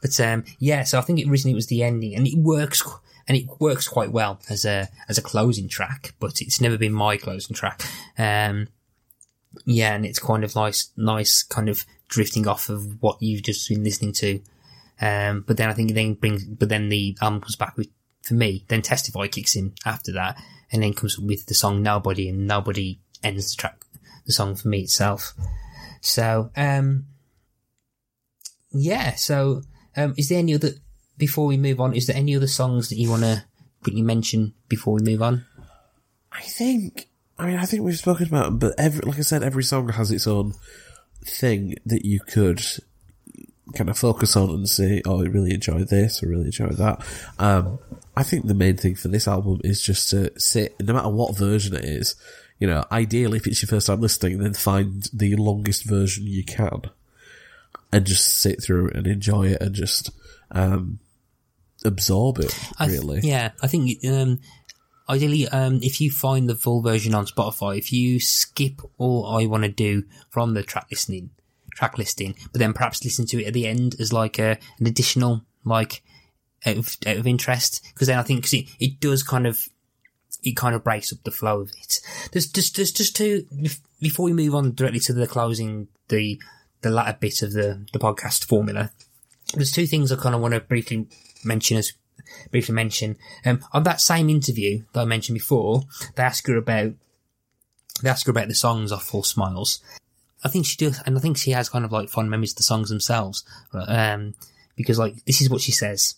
but 0.03 0.19
um, 0.21 0.45
yeah, 0.59 0.85
so 0.85 0.99
I 0.99 1.03
think 1.03 1.21
it 1.21 1.29
originally 1.29 1.55
was 1.55 1.67
the 1.67 1.83
ending, 1.83 2.15
and 2.15 2.27
it 2.27 2.39
works, 2.39 2.83
and 3.29 3.37
it 3.37 3.47
works 3.59 3.89
quite 3.89 4.13
well 4.13 4.41
as 4.49 4.65
a 4.65 4.89
as 5.09 5.19
a 5.19 5.23
closing 5.23 5.69
track. 5.69 6.15
But 6.21 6.41
it's 6.41 6.61
never 6.61 6.79
been 6.79 6.93
my 6.93 7.17
closing 7.17 7.55
track. 7.55 7.83
Um, 8.19 8.69
yeah, 9.65 9.95
and 9.95 10.05
it's 10.05 10.19
kind 10.19 10.45
of 10.45 10.55
nice, 10.55 10.91
nice, 10.97 11.43
kind 11.43 11.69
of 11.69 11.85
drifting 12.09 12.47
off 12.47 12.69
of 12.69 13.03
what 13.03 13.21
you've 13.23 13.43
just 13.43 13.69
been 13.69 13.85
listening 13.85 14.13
to. 14.13 14.41
Um, 15.01 15.45
but 15.47 15.57
then 15.57 15.69
I 15.69 15.73
think 15.73 15.91
it 15.91 15.95
then 15.95 16.15
brings, 16.15 16.45
but 16.45 16.69
then 16.69 16.89
the 16.89 17.17
album 17.21 17.41
comes 17.41 17.57
back 17.57 17.77
with, 17.77 17.89
for 18.23 18.35
me, 18.35 18.65
then 18.69 18.83
Testify 18.83 19.29
kicks 19.29 19.57
in 19.57 19.75
after 19.85 20.13
that, 20.13 20.43
and 20.73 20.83
then 20.83 20.95
comes 20.95 21.19
with 21.19 21.47
the 21.47 21.55
song 21.55 21.83
Nobody, 21.83 22.29
and 22.29 22.47
Nobody 22.47 23.01
ends 23.23 23.55
the 23.55 23.61
track, 23.61 23.85
the 24.27 24.33
song 24.33 24.55
for 24.55 24.69
me 24.69 24.81
itself. 24.81 25.35
So, 26.01 26.51
um, 26.57 27.07
yeah, 28.73 29.15
so 29.15 29.63
um, 29.97 30.15
is 30.17 30.29
there 30.29 30.39
any 30.39 30.55
other 30.55 30.71
before 31.17 31.47
we 31.47 31.57
move 31.57 31.81
on? 31.81 31.95
Is 31.95 32.07
there 32.07 32.17
any 32.17 32.37
other 32.37 32.47
songs 32.47 32.89
that 32.89 32.97
you 32.97 33.11
want 33.11 33.23
to 33.23 33.45
quickly 33.83 34.03
mention 34.03 34.55
before 34.69 34.95
we 34.95 35.03
move 35.03 35.23
on? 35.23 35.47
I 36.33 36.43
think. 36.43 37.09
I 37.39 37.47
mean, 37.47 37.57
I 37.57 37.67
think 37.67 37.83
we've 37.83 37.99
spoken 37.99 38.29
about, 38.29 38.45
them, 38.45 38.59
but 38.59 38.75
every 38.79 39.01
like 39.01 39.19
I 39.19 39.23
said, 39.23 39.43
every 39.43 39.65
song 39.65 39.89
has 39.91 40.11
its 40.11 40.27
own 40.27 40.55
thing 41.25 41.75
that 41.85 42.05
you 42.05 42.21
could 42.21 42.63
kind 43.75 43.91
of 43.91 43.99
focus 43.99 44.37
on 44.37 44.51
and 44.51 44.69
say, 44.69 45.03
oh, 45.05 45.23
I 45.23 45.27
really 45.27 45.55
enjoyed 45.55 45.89
this, 45.89 46.23
I 46.23 46.27
really 46.27 46.47
enjoyed 46.47 46.77
that. 46.77 47.05
Um, 47.39 47.79
I 48.17 48.23
think 48.23 48.47
the 48.47 48.55
main 48.55 48.77
thing 48.77 48.95
for 48.95 49.09
this 49.09 49.29
album 49.29 49.61
is 49.63 49.83
just 49.83 50.11
to 50.11 50.33
sit, 50.41 50.75
no 50.81 50.95
matter 50.95 51.09
what 51.09 51.37
version 51.37 51.75
it 51.75 51.85
is, 51.85 52.15
you 52.59 52.67
know, 52.67 52.85
ideally 52.91 53.37
if 53.37 53.47
it's 53.47 53.61
your 53.61 53.69
first 53.69 53.89
time 53.89 54.01
listening, 54.01 54.39
then 54.39 54.55
find 54.55 55.09
the 55.13 55.37
longest 55.37 55.85
version 55.85 56.27
you 56.27 56.43
can 56.43 56.83
and 57.93 58.07
just 58.07 58.41
sit 58.41 58.63
through 58.63 58.91
and 58.91 59.07
enjoy 59.07 59.49
it 59.49 59.61
and 59.61 59.75
just, 59.75 60.11
um, 60.51 60.99
absorb 61.85 62.39
it, 62.39 62.59
I 62.79 62.87
th- 62.87 62.99
really. 62.99 63.21
yeah, 63.23 63.51
I 63.63 63.67
think 63.67 64.03
um, 64.07 64.41
ideally, 65.09 65.47
um, 65.49 65.81
if 65.83 66.01
you 66.01 66.11
find 66.11 66.49
the 66.49 66.55
full 66.55 66.81
version 66.81 67.15
on 67.15 67.27
Spotify, 67.27 67.77
if 67.77 67.93
you 67.93 68.19
skip 68.19 68.81
all 68.99 69.27
I 69.27 69.47
want 69.47 69.65
to 69.65 69.69
do 69.69 70.05
from 70.31 70.55
the 70.55 70.63
track 70.63 70.87
listening, 70.91 71.31
track 71.75 71.99
listing, 71.99 72.35
but 72.51 72.59
then 72.59 72.73
perhaps 72.73 73.05
listen 73.05 73.27
to 73.27 73.43
it 73.43 73.47
at 73.47 73.53
the 73.53 73.67
end 73.67 73.97
as 74.01 74.13
like 74.13 74.39
a, 74.39 74.59
an 74.79 74.87
additional 74.87 75.43
like 75.65 76.03
out 76.67 76.77
of, 76.77 76.97
out 77.07 77.17
of 77.17 77.27
interest, 77.27 77.83
because 77.95 78.09
then 78.09 78.19
I 78.19 78.23
think 78.23 78.45
cause 78.45 78.55
it, 78.55 78.67
it 78.79 79.01
does 79.01 79.23
kind 79.23 79.47
of 79.47 79.69
it 80.43 80.57
kind 80.57 80.75
of 80.75 80.85
breaks 80.85 81.13
up 81.13 81.23
the 81.25 81.31
flow 81.31 81.61
of 81.61 81.71
it. 81.71 82.01
There's 82.33 82.47
just 82.47 82.77
there's 82.77 82.93
just 82.93 83.17
two 83.17 83.47
before 84.01 84.25
we 84.25 84.33
move 84.33 84.55
on 84.55 84.75
directly 84.75 85.01
to 85.01 85.13
the 85.13 85.27
closing 85.27 85.89
the 86.09 86.41
the 86.83 86.91
latter 86.91 87.17
bit 87.19 87.43
of 87.43 87.53
the 87.53 87.87
the 87.93 87.99
podcast 87.99 88.45
formula. 88.45 88.93
There's 89.55 89.73
two 89.73 89.87
things 89.87 90.11
I 90.11 90.17
kind 90.17 90.35
of 90.35 90.41
want 90.41 90.55
to 90.55 90.61
briefly 90.61 91.07
mention 91.45 91.77
as 91.77 91.93
briefly 92.51 92.75
mention. 92.75 93.17
Um, 93.45 93.65
on 93.73 93.85
that 93.85 94.01
same 94.01 94.29
interview 94.29 94.85
that 94.93 95.03
I 95.03 95.05
mentioned 95.05 95.35
before, 95.35 95.83
they 96.15 96.23
ask 96.23 96.47
her 96.47 96.57
about 96.57 96.93
they 98.03 98.11
ask 98.11 98.27
her 98.27 98.31
about 98.31 98.49
the 98.49 98.55
songs 98.55 98.93
off 98.93 99.05
False 99.05 99.31
Smiles. 99.31 99.81
I 100.45 100.49
think 100.49 100.67
she 100.67 100.77
does, 100.77 101.01
and 101.07 101.17
I 101.17 101.21
think 101.21 101.39
she 101.39 101.53
has 101.53 101.69
kind 101.69 101.85
of 101.85 101.93
like 101.93 102.09
fond 102.09 102.31
memories 102.31 102.53
of 102.53 102.59
the 102.59 102.63
songs 102.63 102.89
themselves. 102.89 103.45
Um, 103.73 104.35
because 104.77 104.99
like 104.99 105.25
this 105.25 105.41
is 105.41 105.51
what 105.51 105.63
she 105.63 105.73
says. 105.73 106.15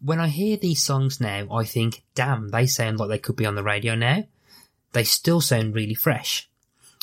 When 0.00 0.20
I 0.20 0.28
hear 0.28 0.56
these 0.56 0.82
songs 0.82 1.20
now, 1.20 1.46
I 1.52 1.64
think, 1.64 2.02
damn, 2.14 2.48
they 2.48 2.66
sound 2.66 2.98
like 2.98 3.08
they 3.08 3.18
could 3.18 3.36
be 3.36 3.46
on 3.46 3.54
the 3.54 3.62
radio 3.62 3.94
now. 3.94 4.24
They 4.92 5.04
still 5.04 5.40
sound 5.40 5.74
really 5.74 5.94
fresh. 5.94 6.48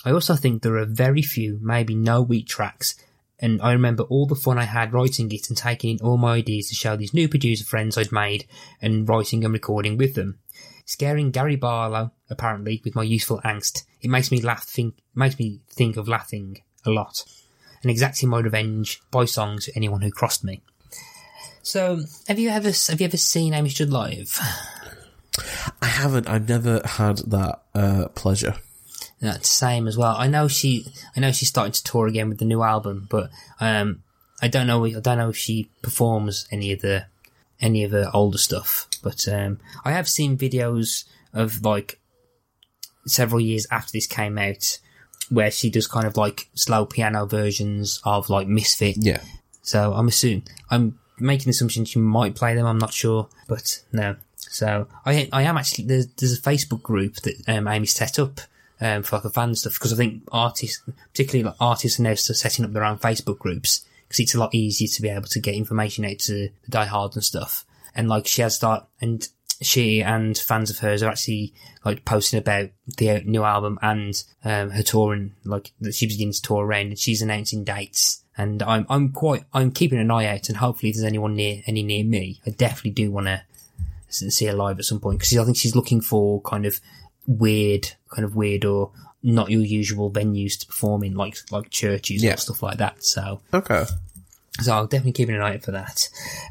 I 0.03 0.11
also 0.11 0.36
think 0.36 0.61
there 0.61 0.78
are 0.78 0.86
very 0.86 1.21
few, 1.21 1.59
maybe 1.61 1.95
no 1.95 2.21
weak 2.21 2.47
tracks 2.47 2.95
and 3.39 3.61
I 3.61 3.73
remember 3.73 4.03
all 4.03 4.26
the 4.26 4.36
fun 4.36 4.57
I 4.57 4.63
had 4.63 4.93
writing 4.93 5.32
it 5.32 5.49
and 5.49 5.57
taking 5.57 5.97
in 5.97 6.05
all 6.05 6.17
my 6.17 6.36
ideas 6.36 6.69
to 6.69 6.76
show 6.76 6.95
these 6.95 7.13
new 7.13 7.28
producer 7.28 7.65
friends 7.65 7.97
I'd 7.97 8.11
made 8.11 8.47
and 8.82 9.07
writing 9.07 9.43
and 9.43 9.53
recording 9.53 9.97
with 9.97 10.15
them. 10.15 10.39
Scaring 10.86 11.32
Gary 11.32 11.55
Barlow, 11.55 12.11
apparently, 12.30 12.82
with 12.86 12.95
my 12.95 13.03
youthful 13.03 13.41
angst, 13.43 13.84
it 14.01 14.09
makes 14.09 14.32
me 14.32 14.41
laugh 14.41 14.63
think 14.63 14.95
makes 15.13 15.38
me 15.39 15.59
think 15.69 15.97
of 15.97 16.07
laughing 16.07 16.61
a 16.86 16.91
lot. 16.91 17.26
And 17.82 17.91
exacting 17.91 18.30
my 18.30 18.39
revenge 18.39 19.01
by 19.11 19.26
songs 19.26 19.65
to 19.65 19.76
anyone 19.76 20.01
who 20.01 20.11
crossed 20.11 20.43
me. 20.43 20.61
So 21.66 22.01
have 22.28 22.38
you 22.38 22.49
ever 22.49 22.72
have 22.89 23.01
you 23.01 23.05
ever 23.05 23.18
seen 23.18 23.55
Amy 23.55 23.70
Studt 23.70 23.89
live? 23.89 24.39
I 25.82 25.88
haven't. 25.88 26.30
I've 26.30 26.47
never 26.47 26.80
had 26.86 27.18
that 27.30 27.63
uh, 27.74 28.07
pleasure. 28.09 28.53
That's 29.20 29.39
the 29.39 29.66
same 29.66 29.88
as 29.88 29.97
well. 29.97 30.16
I 30.16 30.28
know 30.28 30.47
she, 30.47 30.86
I 31.18 31.20
know 31.20 31.32
she's 31.32 31.49
starting 31.49 31.72
to 31.72 31.84
tour 31.84 32.05
again 32.05 32.30
with 32.30 32.38
the 32.38 32.45
new 32.45 32.61
album, 32.61 33.07
but 33.09 33.32
um, 33.59 34.03
I 34.43 34.47
don't 34.47 34.68
know. 34.68 34.86
I 34.86 34.99
don't 34.99 35.18
know 35.18 35.30
if 35.30 35.38
she 35.38 35.68
performs 35.82 36.47
any 36.51 36.72
of 36.72 36.82
the 36.82 37.07
any 37.59 37.84
of 37.84 37.89
the 37.89 38.11
older 38.11 38.38
stuff. 38.38 38.88
But 39.01 39.28
um, 39.28 39.59
I 39.84 39.91
have 39.91 40.07
seen 40.07 40.38
videos 40.38 41.05
of 41.34 41.63
like 41.63 41.99
several 43.07 43.41
years 43.41 43.66
after 43.72 43.91
this 43.91 44.05
came 44.05 44.38
out, 44.38 44.78
where 45.30 45.49
she 45.49 45.72
does 45.72 45.88
kind 45.88 46.05
of 46.05 46.16
like 46.16 46.47
slow 46.53 46.86
piano 46.86 47.26
versions 47.26 48.01
of 48.05 48.30
like 48.30 48.47
Misfit. 48.47 48.97
Yeah. 48.99 49.22
So 49.63 49.93
I'm 49.93 50.09
assuming 50.09 50.43
I'm 50.70 50.99
making 51.20 51.49
assumptions 51.49 51.89
she 51.89 51.99
might 51.99 52.36
play 52.36 52.55
them. 52.55 52.66
I'm 52.66 52.78
not 52.78 52.93
sure, 52.93 53.28
but 53.47 53.82
no. 53.91 54.16
So 54.38 54.88
I 55.05 55.30
I 55.32 55.43
am 55.43 55.57
actually 55.57 55.86
there's, 55.86 56.07
there's 56.07 56.38
a 56.38 56.41
Facebook 56.41 56.82
group 56.82 57.16
that 57.18 57.36
um, 57.47 57.68
Amy 57.68 57.88
set 57.88 58.20
up 58.20 58.41
um, 58.82 59.03
for 59.03 59.18
like 59.18 59.26
a 59.26 59.30
fan 59.30 59.55
stuff 59.55 59.74
because 59.74 59.93
I 59.93 59.97
think 59.97 60.24
artists, 60.32 60.82
particularly 61.11 61.43
like 61.43 61.55
artists, 61.59 61.99
are 61.99 62.03
now 62.03 62.16
setting 62.16 62.66
up 62.66 62.74
their 62.74 62.84
own 62.84 62.97
Facebook 62.97 63.39
groups 63.39 63.86
because 64.07 64.20
it's 64.20 64.36
a 64.36 64.39
lot 64.39 64.53
easier 64.53 64.88
to 64.88 65.01
be 65.01 65.09
able 65.09 65.28
to 65.28 65.39
get 65.39 65.55
information 65.55 66.05
out 66.05 66.20
to 66.20 66.49
the 66.63 66.70
diehards 66.70 67.16
and 67.16 67.24
stuff. 67.24 67.66
And 67.95 68.09
like 68.09 68.28
she 68.28 68.41
has 68.41 68.59
that, 68.59 68.88
and 69.01 69.28
she 69.61 70.01
and 70.03 70.38
fans 70.38 70.70
of 70.70 70.80
hers 70.80 71.01
are 71.01 71.09
actually 71.09 71.53
like 71.84 72.03
posting 72.05 72.39
about 72.39 72.70
the 72.97 73.22
new 73.26 73.43
album 73.43 73.80
and 73.82 74.22
um, 74.43 74.72
her 74.72 74.84
touring, 74.84 75.34
like 75.43 75.72
that 75.82 75.95
she 75.95 76.07
begins 76.07 76.39
to 76.39 76.47
tour 76.47 76.66
around 76.66 76.88
and 76.88 76.99
she's 76.99 77.22
announcing 77.22 77.63
dates. 77.63 78.24
And 78.38 78.61
I'm 78.63 78.86
I'm 78.89 79.11
quite 79.13 79.43
I'm 79.53 79.71
keeping 79.71 79.99
an 79.99 80.11
eye 80.11 80.25
out 80.25 80.49
and 80.49 80.57
hopefully 80.57 80.89
if 80.89 80.95
there's 80.95 81.05
anyone 81.07 81.36
near 81.36 81.61
any 81.67 81.83
near 81.83 82.03
me, 82.03 82.41
I 82.45 82.49
definitely 82.49 82.91
do 82.91 83.11
want 83.11 83.27
to 83.27 83.41
see 84.09 84.45
her 84.45 84.53
live 84.53 84.79
at 84.79 84.86
some 84.86 84.99
point 84.99 85.19
because 85.19 85.38
I 85.38 85.43
think 85.45 85.57
she's 85.57 85.75
looking 85.75 86.01
for 86.01 86.41
kind 86.41 86.65
of 86.65 86.79
weird, 87.27 87.91
kind 88.09 88.25
of 88.25 88.36
weird 88.36 88.65
or 88.65 88.91
not 89.23 89.49
your 89.49 89.61
usual 89.61 90.11
venues 90.11 90.59
to 90.59 90.67
perform 90.67 91.03
in, 91.03 91.15
like 91.15 91.38
like 91.51 91.69
churches 91.69 92.23
Yeah. 92.23 92.33
or 92.33 92.38
stuff 92.38 92.61
like 92.61 92.77
that. 92.77 93.03
So, 93.03 93.41
Okay. 93.53 93.83
so 94.61 94.73
I'll 94.73 94.86
definitely 94.86 95.13
keep 95.13 95.29
an 95.29 95.41
eye 95.41 95.55
out 95.55 95.63
for 95.63 95.71
that. 95.71 96.09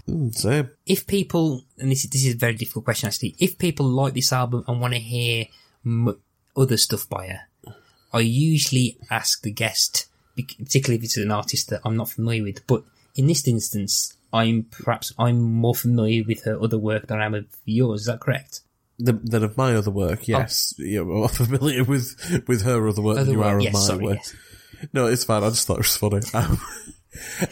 Mm, 0.09 0.35
same. 0.35 0.70
If 0.87 1.07
people, 1.07 1.64
and 1.78 1.91
this 1.91 2.05
is, 2.05 2.11
this 2.11 2.24
is 2.26 2.35
a 2.35 2.39
very 2.39 2.55
difficult 2.55 2.85
question 2.87 3.07
actually, 3.07 3.37
if 3.39 3.59
people 3.59 3.87
like 3.87 4.14
this 4.14 4.32
album 4.32 4.64
and 4.66 4.80
want 4.80 4.95
to 4.95 5.01
hear 5.01 5.47
m- 5.87 6.18
other 6.57 6.76
stuff 6.76 7.09
by 7.09 7.28
her, 7.28 7.74
I 8.12 8.20
usually 8.20 8.97
ask 9.11 9.43
the 9.43 9.51
guest, 9.53 10.07
particularly 10.37 10.99
if 10.99 11.05
it's 11.05 11.16
an 11.16 11.30
artist 11.30 11.70
that 11.70 11.80
I'm 11.85 11.97
not 11.97 12.09
familiar 12.11 12.43
with, 12.43 12.66
but 12.66 12.85
in 13.14 13.26
this 13.26 13.47
instance, 13.47 14.14
I'm 14.32 14.64
perhaps 14.64 15.12
I'm 15.18 15.41
more 15.41 15.74
familiar 15.74 16.24
with 16.26 16.45
her 16.45 16.61
other 16.61 16.78
work 16.78 17.07
than 17.07 17.20
I 17.20 17.26
am 17.26 17.32
with 17.32 17.57
yours. 17.64 18.01
Is 18.03 18.07
that 18.07 18.20
correct? 18.20 18.61
The, 18.99 19.12
then 19.12 19.43
of 19.43 19.57
my 19.57 19.74
other 19.74 19.91
work, 19.91 20.28
yes, 20.28 20.74
you're 20.78 21.05
more 21.05 21.28
familiar 21.30 21.85
with 21.85 22.45
with 22.47 22.62
her 22.62 22.89
other 22.89 23.03
work 23.03 23.18
Other 23.18 23.26
than 23.26 23.35
you 23.35 23.41
work, 23.41 23.49
are 23.49 23.57
of 23.59 23.62
yes, 23.62 23.74
my 23.74 23.80
sorry, 23.80 24.05
work. 24.05 24.16
yes. 24.18 24.35
No, 24.93 25.07
it's 25.07 25.24
fine. 25.24 25.43
I 25.43 25.51
just 25.51 25.66
thought 25.66 25.78
it 25.78 25.78
was 25.78 25.97
funny. 25.97 26.20
Um, 26.35 26.61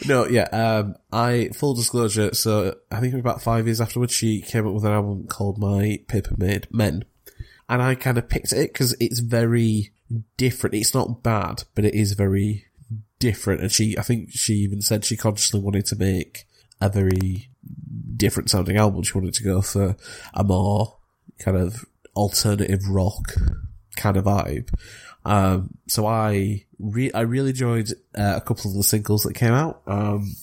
no, 0.05 0.27
yeah. 0.27 0.49
Um, 0.51 0.95
I 1.11 1.49
full 1.53 1.73
disclosure. 1.73 2.33
So 2.33 2.75
I 2.91 2.99
think 2.99 3.13
it 3.13 3.15
was 3.15 3.21
about 3.21 3.41
five 3.41 3.65
years 3.65 3.79
afterwards, 3.79 4.13
she 4.13 4.41
came 4.41 4.67
up 4.67 4.73
with 4.73 4.83
an 4.83 4.91
album 4.91 5.25
called 5.27 5.57
My 5.57 5.99
Paper 6.09 6.35
Made 6.37 6.67
Men, 6.69 7.05
and 7.69 7.81
I 7.81 7.95
kind 7.95 8.17
of 8.17 8.27
picked 8.27 8.51
it 8.51 8.73
because 8.73 8.93
it's 8.99 9.19
very 9.19 9.93
different. 10.35 10.75
It's 10.75 10.93
not 10.93 11.23
bad, 11.23 11.63
but 11.75 11.85
it 11.85 11.95
is 11.95 12.11
very 12.11 12.65
different. 13.23 13.61
And 13.61 13.71
she, 13.71 13.97
I 13.97 14.01
think 14.01 14.31
she 14.31 14.55
even 14.55 14.81
said 14.81 15.05
she 15.05 15.15
consciously 15.15 15.61
wanted 15.61 15.85
to 15.85 15.95
make 15.95 16.45
a 16.81 16.89
very 16.89 17.49
different 18.17 18.49
sounding 18.49 18.75
album. 18.75 19.03
She 19.03 19.17
wanted 19.17 19.33
to 19.35 19.43
go 19.43 19.61
for 19.61 19.95
a 20.33 20.43
more 20.43 20.97
kind 21.39 21.55
of 21.55 21.85
alternative 22.17 22.81
rock 22.89 23.33
kind 23.95 24.17
of 24.17 24.25
vibe. 24.25 24.67
Um, 25.23 25.77
so 25.87 26.05
I 26.05 26.65
re- 26.79 27.13
I 27.13 27.21
really 27.21 27.51
enjoyed 27.51 27.93
uh, 28.13 28.33
a 28.35 28.41
couple 28.41 28.69
of 28.69 28.75
the 28.75 28.83
singles 28.83 29.23
that 29.23 29.35
came 29.35 29.53
out. 29.53 29.81
Um, 29.87 30.35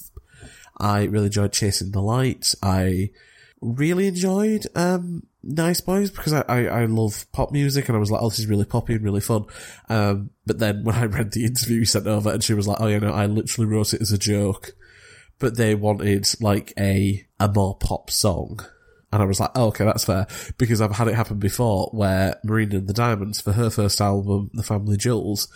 I 0.79 1.05
really 1.05 1.27
enjoyed 1.27 1.53
Chasing 1.53 1.91
the 1.91 2.01
Light. 2.01 2.55
I 2.63 3.11
really 3.61 4.07
enjoyed 4.07 4.67
um, 4.75 5.25
Nice 5.43 5.81
Boys 5.81 6.11
because 6.11 6.33
I, 6.33 6.45
I, 6.49 6.65
I 6.65 6.85
love 6.85 7.27
pop 7.33 7.51
music 7.53 7.89
and 7.89 7.97
I 7.97 8.01
was 8.01 8.11
like, 8.11 8.23
oh, 8.23 8.29
this 8.29 8.39
is 8.39 8.47
really 8.47 8.65
poppy 8.65 8.95
and 8.95 9.05
really 9.05 9.21
fun. 9.21 9.45
Um, 9.89 10.31
but 10.47 10.59
then 10.59 10.85
when 10.85 10.95
I 10.95 11.07
read 11.07 11.33
the 11.33 11.45
interview 11.45 11.85
sent 11.85 12.07
over 12.07 12.31
and 12.31 12.45
she 12.45 12.55
was 12.55 12.69
like, 12.69 12.81
oh, 12.81 12.89
you 12.89 13.01
know, 13.01 13.13
I 13.13 13.27
literally 13.27 13.71
wrote 13.71 13.95
it 13.95 14.03
as 14.03 14.13
a 14.13 14.19
joke, 14.19 14.73
but 15.39 15.57
they 15.57 15.75
wanted 15.75 16.29
like 16.41 16.73
a, 16.79 17.27
a 17.39 17.49
more 17.49 17.77
pop 17.77 18.11
song. 18.11 18.61
And 19.13 19.23
I 19.23 19.25
was 19.25 19.41
like, 19.41 19.51
oh, 19.57 19.69
okay, 19.69 19.85
that's 19.85 20.05
fair. 20.05 20.27
Because 20.57 20.81
I've 20.81 20.93
had 20.93 21.09
it 21.09 21.17
happen 21.17 21.39
before 21.39 21.89
where 21.93 22.39
Marina 22.45 22.77
and 22.77 22.89
the 22.89 22.95
Diamonds, 22.95 23.41
for 23.41 23.53
her 23.53 23.69
first 23.69 24.01
album, 24.01 24.51
The 24.55 24.63
Family 24.63 24.97
Jewels, 24.97 25.49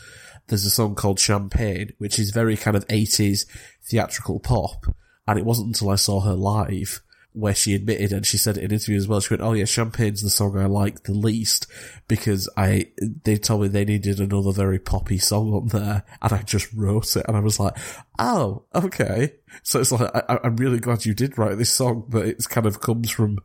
there's 0.49 0.65
a 0.65 0.71
song 0.71 0.95
called 0.95 1.21
Champagne, 1.21 1.93
which 1.99 2.19
is 2.19 2.31
very 2.31 2.57
kind 2.57 2.77
of 2.77 2.87
80s 2.89 3.47
theatrical 3.85 4.41
pop. 4.41 4.87
And 5.27 5.39
it 5.39 5.45
wasn't 5.45 5.69
until 5.69 5.91
I 5.91 5.95
saw 5.95 6.21
her 6.21 6.35
live 6.35 7.01
where 7.35 7.55
she 7.55 7.75
admitted, 7.75 8.13
and 8.13 8.25
she 8.25 8.39
said 8.39 8.57
it 8.57 8.61
in 8.61 8.67
an 8.67 8.75
interview 8.75 8.97
as 8.97 9.09
well, 9.09 9.21
she 9.21 9.35
went, 9.35 9.43
oh 9.43 9.53
yeah, 9.53 9.65
Champagne's 9.65 10.23
the 10.23 10.31
song 10.31 10.57
I 10.57 10.67
like 10.67 11.03
the 11.03 11.13
least 11.13 11.67
because 12.07 12.49
I, 12.57 12.87
they 13.25 13.37
told 13.37 13.63
me 13.63 13.69
they 13.69 13.85
needed 13.85 14.21
another 14.21 14.53
very 14.53 14.79
poppy 14.79 15.19
song 15.19 15.53
on 15.53 15.69
there 15.69 16.05
and 16.23 16.33
I 16.33 16.43
just 16.43 16.73
wrote 16.73 17.17
it 17.17 17.25
and 17.27 17.37
I 17.37 17.41
was 17.41 17.59
like, 17.59 17.77
oh, 18.21 18.63
okay. 18.73 19.33
So 19.65 19.81
it's 19.81 19.91
like, 19.91 20.15
I, 20.15 20.39
I'm 20.45 20.57
really 20.57 20.79
glad 20.79 21.05
you 21.05 21.13
did 21.13 21.37
write 21.37 21.59
this 21.59 21.73
song, 21.73 22.07
but 22.09 22.25
it's 22.25 22.47
kind 22.47 22.69
of 22.69 22.81
comes 22.81 23.11
from 23.11 23.39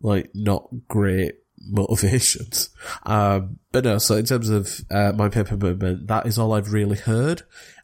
like 0.00 0.30
not 0.34 0.68
great 0.88 1.36
motivations. 1.60 2.70
Um, 3.04 3.60
but 3.70 3.84
no, 3.84 3.98
so 3.98 4.16
in 4.16 4.24
terms 4.24 4.48
of, 4.50 4.80
uh, 4.90 5.12
my 5.14 5.28
Paper 5.28 5.56
Made 5.56 5.80
Men, 5.80 6.06
that 6.06 6.26
is 6.26 6.38
all 6.38 6.52
I've 6.52 6.72
really 6.72 6.98
heard. 6.98 7.42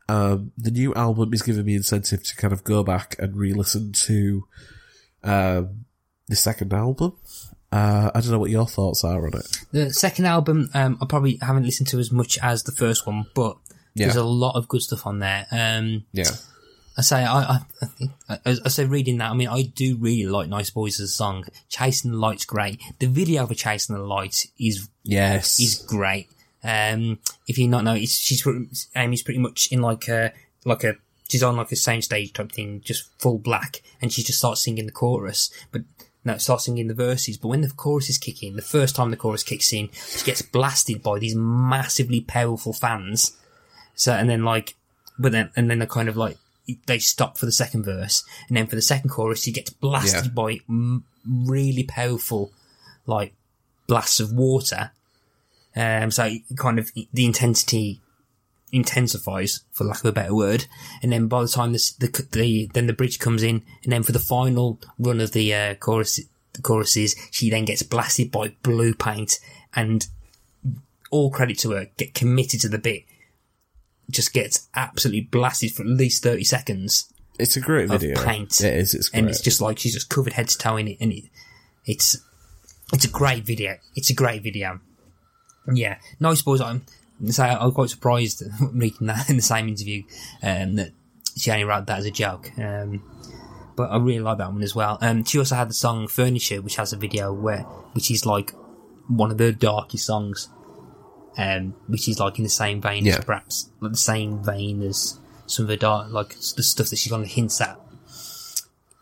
Um, 0.09 0.53
the 0.59 0.71
new 0.71 0.93
album 0.95 1.33
is 1.33 1.43
giving 1.43 1.65
me 1.65 1.77
incentive 1.77 2.25
to 2.25 2.37
kind 2.37 2.53
of 2.53 2.65
go 2.65 2.83
back 2.83 3.17
and 3.19 3.37
re-listen 3.37 3.93
to, 3.93 4.47
um, 5.25 5.85
the 6.29 6.37
second 6.37 6.73
album. 6.73 7.17
Uh, 7.73 8.11
I 8.15 8.21
don't 8.21 8.31
know 8.31 8.39
what 8.39 8.51
your 8.51 8.67
thoughts 8.67 9.03
are 9.03 9.27
on 9.27 9.35
it. 9.35 9.47
The 9.73 9.93
second 9.93 10.27
album, 10.27 10.71
um, 10.75 10.97
I 11.03 11.07
probably 11.07 11.39
haven't 11.43 11.65
listened 11.65 11.89
to 11.89 11.99
as 11.99 12.13
much 12.13 12.39
as 12.41 12.63
the 12.63 12.71
first 12.73 13.05
one, 13.07 13.27
but 13.35 13.57
Yeah. 13.95 14.07
There's 14.07 14.17
a 14.17 14.25
lot 14.25 14.55
of 14.57 14.69
good 14.69 14.83
stuff 14.83 15.07
on 15.07 15.19
there. 15.19 15.47
Um, 15.51 16.05
Yeah. 16.13 16.31
I 16.97 17.03
say, 17.03 17.25
I, 17.25 17.41
I, 17.43 17.59
I, 17.83 17.87
think, 17.87 18.11
I, 18.29 18.39
I 18.65 18.69
say 18.69 18.85
reading 18.85 19.19
that, 19.19 19.31
I 19.31 19.35
mean, 19.35 19.49
I 19.49 19.63
do 19.63 19.97
really 19.97 20.27
like 20.31 20.49
Nice 20.49 20.71
Boys 20.71 21.01
as 21.01 21.11
a 21.11 21.13
song. 21.13 21.45
Chasing 21.69 22.13
the 22.13 22.17
Light's 22.17 22.45
great. 22.45 22.81
The 23.01 23.07
video 23.07 23.45
for 23.49 23.55
Chasing 23.55 23.97
the 23.97 24.03
Light 24.03 24.47
is, 24.59 24.89
Yes. 25.03 25.59
is 25.59 25.75
great. 25.85 26.29
Um, 26.63 27.19
if 27.49 27.59
you 27.59 27.67
not 27.67 27.83
know, 27.83 27.95
it's, 27.95 28.15
she's, 28.15 28.47
Amy's 28.95 29.23
pretty 29.25 29.41
much 29.41 29.69
in 29.73 29.81
like 29.83 30.07
a, 30.09 30.33
like 30.65 30.85
a, 30.85 30.95
she's 31.35 31.43
on 31.43 31.57
like 31.57 31.73
a 31.73 31.77
same 31.77 32.01
stage 32.01 32.33
type 32.33 32.53
thing, 32.53 32.81
just 32.85 33.11
full 33.19 33.39
black, 33.39 33.83
and 34.01 34.13
she 34.13 34.23
just 34.23 34.39
starts 34.39 34.63
singing 34.63 34.87
the 34.87 34.93
chorus, 34.93 35.51
but, 35.73 35.83
no, 36.25 36.39
starts 36.39 36.67
singing 36.67 36.87
the 36.87 36.95
verses, 36.95 37.37
but 37.37 37.49
when 37.49 37.61
the 37.61 37.69
chorus 37.71 38.09
is 38.09 38.19
kicking, 38.19 38.55
the 38.55 38.63
first 38.63 38.95
time 38.95 39.11
the 39.11 39.17
chorus 39.17 39.43
kicks 39.43 39.73
in, 39.73 39.89
she 39.93 40.25
gets 40.25 40.43
blasted 40.43 41.03
by 41.03 41.19
these 41.19 41.35
massively 41.35 42.21
powerful 42.21 42.73
fans. 42.73 43.37
So, 43.97 44.13
and 44.13 44.31
then 44.31 44.45
like, 44.45 44.77
but 45.19 45.33
then, 45.33 45.51
and 45.57 45.69
then 45.69 45.81
they're 45.81 45.89
kind 45.89 46.09
of 46.09 46.17
like, 46.17 46.39
they 46.87 47.01
stop 47.01 47.37
for 47.37 47.47
the 47.47 47.53
second 47.53 47.85
verse, 47.85 48.23
and 48.47 48.57
then 48.57 48.69
for 48.69 48.77
the 48.77 48.83
second 48.83 49.11
chorus, 49.11 49.43
she 49.43 49.51
gets 49.51 49.71
blasted 49.71 50.27
Yeah. 50.27 50.31
by 50.31 50.59
m- 50.69 51.03
really 51.27 51.83
powerful, 51.83 52.53
like, 53.07 53.35
blasts 53.89 54.21
of 54.21 54.33
water. 54.33 54.93
Um, 55.77 56.13
so 56.13 56.31
kind 56.57 56.79
of 56.79 56.93
the 57.13 57.27
intensity 57.27 58.01
intensifies, 58.75 59.61
for 59.73 59.85
lack 59.85 60.01
of 60.01 60.07
a 60.07 60.13
better 60.13 60.35
word. 60.35 60.67
And 61.03 61.13
then 61.13 61.29
by 61.29 61.43
the 61.43 61.49
time 61.49 61.73
this, 61.73 61.93
the, 61.93 62.09
the, 62.33 62.69
then 62.75 62.87
the 62.87 62.93
bridge 62.93 63.19
comes 63.19 63.43
in, 63.43 63.63
and 63.85 63.93
then 63.93 64.03
for 64.03 64.13
the 64.13 64.19
final 64.19 64.81
run 64.99 65.21
of 65.21 65.33
the, 65.33 65.55
uh, 65.55 65.75
chorus, 65.75 66.21
the 66.53 66.63
choruses, 66.63 67.15
she 67.31 67.51
then 67.51 67.65
gets 67.65 67.83
blasted 67.83 68.31
by 68.31 68.55
blue 68.63 68.95
paint, 68.95 69.39
and 69.75 70.09
all 71.11 71.31
credit 71.31 71.59
to 71.61 71.71
her, 71.71 71.87
get 71.97 72.15
committed 72.15 72.61
to 72.63 72.69
the 72.69 72.79
bit, 72.79 73.05
just 74.11 74.33
gets 74.33 74.69
absolutely 74.75 75.23
blasted 75.23 75.73
for 75.73 75.83
at 75.83 75.89
least 75.89 76.23
30 76.23 76.45
seconds. 76.45 77.13
It's 77.39 77.57
a 77.57 77.61
great 77.61 77.89
video. 77.89 78.23
paint. 78.23 78.61
It 78.61 78.75
is. 78.75 78.95
It's 78.95 79.09
great. 79.09 79.21
And 79.21 79.31
it's 79.31 79.41
just 79.41 79.61
like, 79.61 79.79
she's 79.79 79.95
just 79.95 80.11
covered 80.11 80.35
head 80.35 80.49
to 80.49 80.59
toe 80.59 80.77
in 80.77 80.89
it, 80.89 80.99
and 81.01 81.13
it, 81.13 81.25
it's, 81.87 82.17
it's 82.93 83.05
a 83.05 83.11
great 83.11 83.45
video. 83.45 83.77
It's 83.95 84.11
a 84.11 84.15
great 84.15 84.43
video. 84.43 84.81
Yeah. 85.73 85.99
Nice 86.21 86.43
boys, 86.43 86.61
I'm, 86.61 86.85
so 87.33 87.45
I'm 87.45 87.73
quite 87.73 87.91
surprised 87.91 88.43
reading 88.73 89.07
that 89.07 89.31
in 89.31 89.37
the 89.37 89.43
same 89.43 89.69
interview, 89.69 90.03
um, 90.43 90.77
that 90.77 90.91
she 91.37 91.51
only 91.51 91.65
wrote 91.65 91.87
that 91.87 91.99
as 92.01 92.07
a 92.07 92.11
joke. 92.11 92.51
Um, 92.59 93.03
but 93.77 93.91
I 93.91 93.97
really 93.99 94.21
like 94.21 94.39
that 94.39 94.53
one 94.53 94.63
as 94.63 94.75
well. 94.75 94.99
Um, 95.01 95.25
she 95.25 95.39
also 95.39 95.55
had 95.57 95.69
the 95.69 95.75
song 95.75 96.07
Furniture, 96.09 96.63
which 96.63 96.77
has 96.77 96.93
a 96.93 96.97
video 96.97 97.33
where, 97.33 97.63
which 97.93 98.11
is 98.11 98.25
like 98.25 98.53
one 99.09 99.31
of 99.31 99.39
the 99.39 99.53
darkest 99.53 100.07
songs, 100.07 100.49
um, 101.37 101.75
which 101.89 102.09
is 102.09 102.21
like 102.21 102.39
in 102.39 102.45
the 102.45 102.51
same 102.51 102.81
vein 102.81 103.05
Yeah. 103.05 103.17
as 103.19 103.25
perhaps, 103.25 103.71
like 103.81 103.93
the 103.93 103.99
same 103.99 104.43
vein 104.45 104.83
as 104.83 105.19
some 105.47 105.65
of 105.65 105.69
the 105.69 105.77
dark, 105.77 106.11
like 106.11 106.31
the 106.57 106.63
stuff 106.63 106.89
that 106.91 106.99
she 106.99 107.11
kind 107.11 107.23
of 107.25 107.31
hints 107.31 107.61
at 107.61 107.79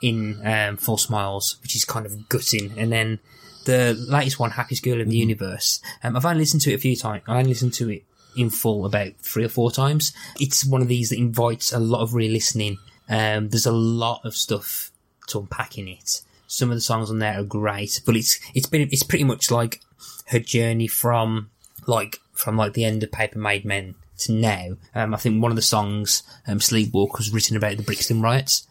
in, 0.01 0.41
um, 0.47 0.77
False 0.77 1.05
Smiles, 1.05 1.59
which 1.63 1.77
is 1.77 1.85
kind 1.85 2.07
of 2.07 2.29
gutting. 2.29 2.73
And 2.77 2.91
then 2.91 3.21
the 3.67 3.95
latest 4.09 4.39
one, 4.41 4.51
Happiest 4.53 4.83
Girl 4.83 5.01
in 5.01 5.09
the 5.09 5.17
Universe, 5.17 5.81
um, 6.03 6.17
I've 6.17 6.25
only 6.27 6.41
listened 6.41 6.63
to 6.63 6.73
it 6.73 6.75
a 6.75 6.79
few 6.79 6.97
times. 6.97 7.23
I 7.29 7.39
only 7.39 7.51
listened 7.51 7.75
to 7.75 7.89
it 7.91 8.05
in 8.37 8.51
full 8.51 8.87
about 8.87 9.17
three 9.19 9.45
or 9.45 9.49
four 9.49 9.71
times. 9.71 10.13
It's 10.41 10.65
one 10.65 10.83
of 10.83 10.89
these 10.89 11.11
that 11.11 11.19
invites 11.19 11.73
a 11.73 11.79
lot 11.79 12.03
of 12.03 12.15
re-listening. 12.15 12.79
Um, 13.09 13.49
there's 13.49 13.67
a 13.67 13.73
lot 13.73 14.25
of 14.25 14.35
stuff 14.35 14.91
to 15.29 15.41
unpack 15.41 15.79
in 15.79 15.89
it. 15.89 16.23
Some 16.47 16.71
of 16.71 16.77
the 16.77 16.81
songs 16.81 17.11
on 17.11 17.19
there 17.19 17.41
are 17.41 17.45
great, 17.45 18.01
but 18.05 18.17
it's 18.17 18.39
it's 18.55 18.67
been 18.67 18.83
it's 18.91 19.03
pretty 19.03 19.25
much 19.25 19.51
like 19.51 19.81
her 20.27 20.39
journey 20.39 20.87
from 20.87 21.51
like 21.87 22.21
from 22.33 22.57
like 22.57 22.75
the 22.75 22.85
end 22.85 23.03
of 23.03 23.13
Paper 23.13 23.39
Made 23.39 23.65
Men 23.65 23.95
to 24.19 24.33
now. 24.33 24.77
Um, 24.95 25.15
I 25.15 25.17
think 25.17 25.43
one 25.43 25.53
of 25.53 25.57
the 25.57 25.63
songs, 25.63 26.23
um, 26.47 26.59
Sleepwalk, 26.59 27.17
was 27.17 27.33
written 27.33 27.57
about 27.57 27.77
the 27.77 27.83
Brixton 27.83 28.21
riots, 28.21 28.67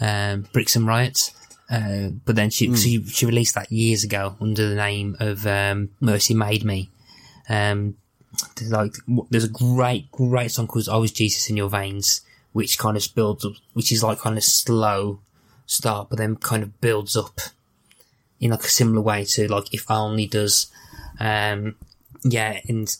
um, 0.00 0.46
Brixton 0.52 0.86
riots. 0.86 1.32
Uh, 1.70 2.10
but 2.24 2.36
then 2.36 2.50
she, 2.50 2.74
she 2.76 3.02
she 3.04 3.24
released 3.24 3.54
that 3.54 3.72
years 3.72 4.04
ago 4.04 4.36
under 4.40 4.68
the 4.68 4.74
name 4.74 5.16
of 5.18 5.46
um, 5.46 5.90
Mercy 6.00 6.34
Made 6.34 6.64
Me. 6.64 6.90
Um, 7.48 7.96
there's 8.56 8.70
like 8.70 8.94
there's 9.30 9.44
a 9.44 9.48
great 9.48 10.10
great 10.10 10.50
song 10.50 10.66
called 10.66 10.88
"I 10.88 10.96
Was 10.96 11.12
Jesus 11.12 11.48
in 11.50 11.56
Your 11.56 11.68
Veins," 11.68 12.22
which 12.52 12.78
kind 12.78 12.96
of 12.96 13.06
builds 13.14 13.44
up, 13.44 13.52
which 13.72 13.92
is 13.92 14.02
like 14.02 14.20
kind 14.20 14.36
of 14.36 14.44
slow 14.44 15.20
start, 15.66 16.10
but 16.10 16.18
then 16.18 16.36
kind 16.36 16.62
of 16.62 16.80
builds 16.80 17.16
up 17.16 17.40
in 18.40 18.50
like 18.50 18.64
a 18.64 18.68
similar 18.68 19.00
way 19.00 19.24
to 19.24 19.50
like 19.50 19.72
"If 19.72 19.90
Only" 19.90 20.26
does. 20.26 20.66
Um, 21.20 21.76
yeah, 22.24 22.60
and 22.68 22.94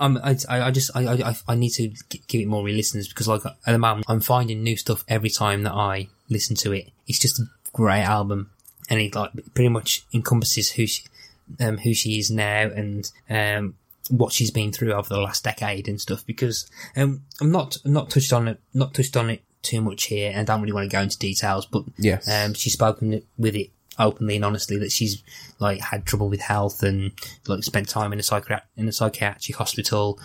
um, 0.00 0.18
I, 0.24 0.36
I 0.48 0.70
just, 0.70 0.90
I, 0.94 1.02
I, 1.02 1.34
I 1.46 1.54
need 1.54 1.70
to 1.70 1.92
give 2.26 2.40
it 2.40 2.48
more 2.48 2.64
re-listens 2.64 3.06
because 3.06 3.28
like 3.28 3.44
at 3.44 3.56
the 3.66 3.78
moment 3.78 4.06
I'm 4.08 4.20
finding 4.20 4.62
new 4.62 4.76
stuff 4.76 5.04
every 5.06 5.28
time 5.28 5.62
that 5.64 5.74
I 5.74 6.08
listen 6.30 6.56
to 6.56 6.72
it. 6.72 6.90
It's 7.06 7.18
just 7.18 7.38
a 7.38 7.44
great 7.72 8.02
album 8.02 8.50
and 8.88 8.98
it 8.98 9.14
like 9.14 9.30
pretty 9.54 9.68
much 9.68 10.04
encompasses 10.14 10.72
who 10.72 10.86
she, 10.86 11.04
um, 11.60 11.78
who 11.78 11.92
she 11.92 12.18
is 12.18 12.30
now 12.30 12.62
and, 12.62 13.10
um, 13.28 13.74
what 14.10 14.32
she's 14.32 14.50
been 14.50 14.72
through 14.72 14.92
over 14.92 15.08
the 15.08 15.20
last 15.20 15.44
decade 15.44 15.88
and 15.88 16.00
stuff 16.00 16.24
because, 16.26 16.68
um, 16.96 17.22
I'm 17.40 17.50
not, 17.50 17.78
not 17.84 18.10
touched 18.10 18.32
on 18.32 18.48
it, 18.48 18.60
not 18.74 18.92
touched 18.94 19.16
on 19.16 19.30
it 19.30 19.42
too 19.62 19.80
much 19.80 20.04
here 20.04 20.30
and 20.34 20.40
I 20.48 20.52
don't 20.54 20.62
really 20.62 20.72
want 20.72 20.90
to 20.90 20.96
go 20.96 21.02
into 21.02 21.18
details, 21.18 21.66
but, 21.66 21.84
Yes. 21.98 22.28
um, 22.28 22.54
she's 22.54 22.72
spoken 22.74 23.22
with 23.38 23.54
it 23.56 23.70
openly 23.98 24.36
and 24.36 24.44
honestly 24.44 24.78
that 24.78 24.90
she's 24.92 25.22
like 25.58 25.78
had 25.80 26.06
trouble 26.06 26.28
with 26.30 26.40
health 26.40 26.82
and 26.82 27.12
like 27.46 27.62
spent 27.62 27.88
time 27.88 28.12
in 28.12 28.18
a 28.18 28.22
psychiatric 28.22 28.64
in 28.76 28.88
a 28.88 28.92
psychiatric 28.92 29.56
hospital. 29.56 30.18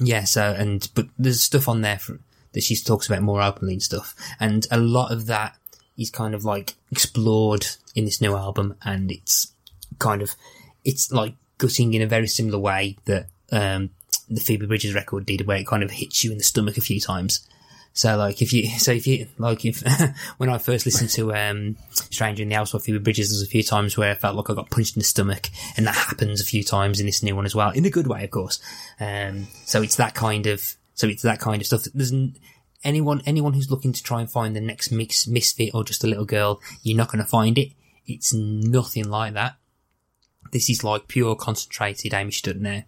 Yeah, 0.00 0.22
so 0.24 0.54
and 0.56 0.88
but 0.94 1.06
there's 1.18 1.42
stuff 1.42 1.68
on 1.68 1.80
there 1.80 1.98
for, 1.98 2.20
that 2.52 2.62
she 2.62 2.76
talks 2.76 3.08
about 3.08 3.22
more 3.22 3.42
openly 3.42 3.72
and 3.74 3.82
stuff, 3.82 4.14
and 4.38 4.66
a 4.70 4.78
lot 4.78 5.10
of 5.10 5.26
that 5.26 5.56
is 5.96 6.10
kind 6.10 6.32
of 6.34 6.44
like 6.44 6.76
explored 6.92 7.66
in 7.96 8.04
this 8.04 8.20
new 8.20 8.36
album, 8.36 8.76
and 8.84 9.10
it's 9.10 9.52
kind 9.98 10.22
of 10.22 10.36
it's 10.84 11.10
like 11.10 11.34
gutting 11.58 11.94
in 11.94 12.02
a 12.02 12.06
very 12.06 12.28
similar 12.28 12.58
way 12.58 12.96
that 13.04 13.26
um 13.52 13.90
the 14.30 14.40
Phoebe 14.40 14.66
Bridgers 14.66 14.94
record 14.94 15.26
did, 15.26 15.46
where 15.46 15.58
it 15.58 15.66
kind 15.66 15.82
of 15.82 15.90
hits 15.90 16.22
you 16.24 16.32
in 16.32 16.38
the 16.38 16.44
stomach 16.44 16.76
a 16.76 16.82
few 16.82 17.00
times. 17.00 17.46
So 17.92 18.16
like 18.16 18.42
if 18.42 18.52
you, 18.52 18.68
so 18.78 18.92
if 18.92 19.06
you, 19.06 19.26
like 19.38 19.64
if, 19.64 19.82
when 20.38 20.48
I 20.48 20.58
first 20.58 20.86
listened 20.86 21.10
to, 21.10 21.34
um, 21.34 21.76
Stranger 21.92 22.42
in 22.42 22.48
the 22.48 22.54
House 22.54 22.72
by 22.72 22.78
Phoebe 22.78 22.98
Bridgers, 22.98 23.30
there's 23.30 23.42
a 23.42 23.46
few 23.46 23.62
times 23.62 23.96
where 23.96 24.10
I 24.10 24.14
felt 24.14 24.36
like 24.36 24.50
I 24.50 24.54
got 24.54 24.70
punched 24.70 24.96
in 24.96 25.00
the 25.00 25.04
stomach 25.04 25.48
and 25.76 25.86
that 25.86 25.94
happens 25.94 26.40
a 26.40 26.44
few 26.44 26.62
times 26.62 27.00
in 27.00 27.06
this 27.06 27.22
new 27.22 27.34
one 27.34 27.46
as 27.46 27.54
well, 27.54 27.70
in 27.70 27.84
a 27.84 27.90
good 27.90 28.06
way, 28.06 28.24
of 28.24 28.30
course. 28.30 28.60
Um, 29.00 29.48
so 29.64 29.82
it's 29.82 29.96
that 29.96 30.14
kind 30.14 30.46
of, 30.46 30.76
so 30.94 31.08
it's 31.08 31.22
that 31.22 31.40
kind 31.40 31.60
of 31.60 31.66
stuff. 31.66 31.84
There's 31.94 32.12
anyone, 32.84 33.22
anyone 33.26 33.54
who's 33.54 33.70
looking 33.70 33.92
to 33.92 34.02
try 34.02 34.20
and 34.20 34.30
find 34.30 34.54
the 34.54 34.60
next 34.60 34.92
mix, 34.92 35.26
misfit 35.26 35.70
or 35.74 35.84
just 35.84 36.04
a 36.04 36.06
little 36.06 36.24
girl, 36.24 36.60
you're 36.82 36.96
not 36.96 37.10
going 37.10 37.24
to 37.24 37.28
find 37.28 37.58
it. 37.58 37.72
It's 38.06 38.32
nothing 38.32 39.08
like 39.08 39.34
that. 39.34 39.56
This 40.52 40.70
is 40.70 40.84
like 40.84 41.08
pure 41.08 41.34
concentrated 41.34 42.14
Amy 42.14 42.30
Stutner 42.30 42.84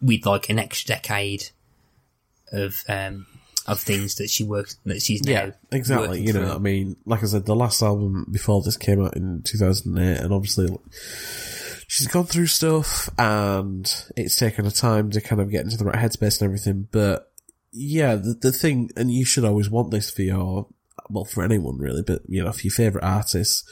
with 0.00 0.26
like 0.26 0.48
an 0.48 0.58
extra 0.58 0.96
decade 0.96 1.50
of, 2.52 2.82
um, 2.88 3.26
of 3.66 3.80
things 3.80 4.16
that 4.16 4.28
she 4.28 4.44
works 4.44 4.76
that 4.84 5.00
she's 5.00 5.22
now 5.24 5.32
Yeah, 5.32 5.50
exactly. 5.72 6.20
You 6.22 6.32
know, 6.32 6.46
through. 6.46 6.54
I 6.54 6.58
mean, 6.58 6.96
like 7.06 7.22
I 7.22 7.26
said, 7.26 7.46
the 7.46 7.56
last 7.56 7.82
album 7.82 8.26
before 8.30 8.62
this 8.62 8.76
came 8.76 9.04
out 9.04 9.16
in 9.16 9.42
2008, 9.42 10.18
and 10.18 10.32
obviously 10.32 10.76
she's 11.86 12.08
gone 12.08 12.24
through 12.24 12.46
stuff, 12.46 13.08
and 13.18 13.90
it's 14.16 14.36
taken 14.36 14.64
her 14.64 14.70
time 14.70 15.10
to 15.10 15.20
kind 15.20 15.40
of 15.40 15.50
get 15.50 15.64
into 15.64 15.76
the 15.76 15.84
right 15.84 15.96
headspace 15.96 16.40
and 16.40 16.46
everything. 16.46 16.88
But 16.90 17.30
yeah, 17.72 18.16
the, 18.16 18.34
the 18.34 18.52
thing, 18.52 18.90
and 18.96 19.10
you 19.10 19.24
should 19.24 19.44
always 19.44 19.70
want 19.70 19.90
this 19.90 20.10
for 20.10 20.22
your, 20.22 20.68
well, 21.08 21.24
for 21.24 21.42
anyone 21.42 21.78
really, 21.78 22.02
but 22.02 22.22
you 22.28 22.44
know, 22.44 22.52
for 22.52 22.62
your 22.62 22.72
favorite 22.72 23.04
artists, 23.04 23.64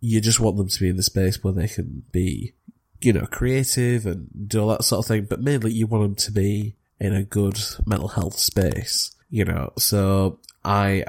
you 0.00 0.20
just 0.20 0.40
want 0.40 0.56
them 0.56 0.68
to 0.68 0.80
be 0.80 0.88
in 0.88 0.96
the 0.96 1.02
space 1.02 1.42
where 1.42 1.52
they 1.52 1.68
can 1.68 2.02
be, 2.12 2.54
you 3.00 3.12
know, 3.12 3.26
creative 3.26 4.06
and 4.06 4.28
do 4.48 4.60
all 4.60 4.68
that 4.68 4.84
sort 4.84 5.04
of 5.04 5.08
thing. 5.08 5.26
But 5.28 5.40
mainly, 5.40 5.72
you 5.72 5.86
want 5.86 6.04
them 6.04 6.14
to 6.16 6.32
be 6.32 6.76
in 6.98 7.14
a 7.14 7.22
good 7.22 7.58
mental 7.86 8.08
health 8.08 8.38
space 8.38 9.16
you 9.30 9.44
know, 9.44 9.72
so 9.76 10.38
I 10.64 11.04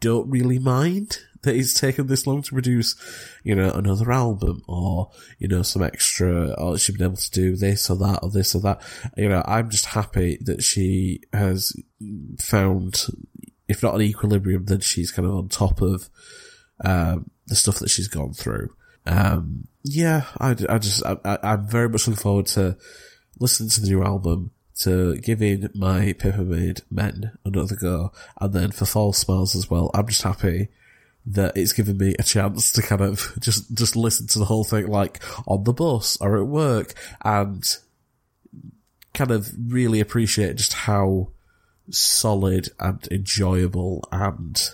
don't 0.00 0.30
really 0.30 0.58
mind 0.58 1.18
that 1.42 1.54
it's 1.54 1.78
taken 1.78 2.06
this 2.06 2.26
long 2.26 2.42
to 2.42 2.52
produce, 2.52 2.96
you 3.44 3.54
know, 3.54 3.70
another 3.70 4.10
album 4.10 4.62
or, 4.66 5.10
you 5.38 5.48
know, 5.48 5.62
some 5.62 5.82
extra, 5.82 6.52
or 6.52 6.76
she's 6.76 6.96
been 6.96 7.06
able 7.06 7.16
to 7.16 7.30
do 7.30 7.56
this 7.56 7.88
or 7.88 7.96
that 7.96 8.20
or 8.22 8.30
this 8.30 8.54
or 8.54 8.60
that. 8.62 8.82
You 9.16 9.28
know, 9.28 9.42
I'm 9.46 9.70
just 9.70 9.86
happy 9.86 10.38
that 10.42 10.62
she 10.62 11.22
has 11.32 11.72
found, 12.38 13.06
if 13.68 13.82
not 13.82 13.94
an 13.94 14.02
equilibrium, 14.02 14.66
then 14.66 14.80
she's 14.80 15.10
kind 15.10 15.26
of 15.26 15.34
on 15.34 15.48
top 15.48 15.80
of, 15.80 16.10
um, 16.84 17.30
the 17.46 17.56
stuff 17.56 17.78
that 17.78 17.90
she's 17.90 18.08
gone 18.08 18.32
through. 18.32 18.74
Um, 19.06 19.68
yeah, 19.82 20.24
I, 20.38 20.56
I 20.68 20.78
just, 20.78 21.04
I, 21.04 21.38
I'm 21.42 21.66
very 21.66 21.88
much 21.88 22.06
looking 22.06 22.20
forward 22.20 22.46
to 22.46 22.76
listening 23.38 23.70
to 23.70 23.80
the 23.80 23.88
new 23.88 24.02
album 24.02 24.50
to 24.80 25.16
giving 25.18 25.68
my 25.74 26.12
Paper 26.12 26.42
Made 26.42 26.82
Men 26.90 27.32
another 27.44 27.76
go, 27.76 28.12
and 28.40 28.52
then 28.52 28.70
for 28.72 28.84
False 28.84 29.18
Smiles 29.18 29.56
as 29.56 29.70
well. 29.70 29.90
I'm 29.94 30.06
just 30.06 30.22
happy 30.22 30.68
that 31.24 31.56
it's 31.56 31.72
given 31.72 31.96
me 31.96 32.14
a 32.18 32.22
chance 32.22 32.70
to 32.72 32.82
kind 32.82 33.00
of 33.00 33.32
just 33.40 33.74
just 33.74 33.96
listen 33.96 34.26
to 34.28 34.38
the 34.38 34.44
whole 34.44 34.64
thing, 34.64 34.88
like 34.88 35.22
on 35.46 35.64
the 35.64 35.72
bus 35.72 36.16
or 36.20 36.36
at 36.38 36.46
work, 36.46 36.94
and 37.24 37.64
kind 39.14 39.30
of 39.30 39.50
really 39.72 40.00
appreciate 40.00 40.56
just 40.56 40.74
how 40.74 41.28
solid 41.90 42.68
and 42.78 43.06
enjoyable 43.10 44.06
and 44.12 44.70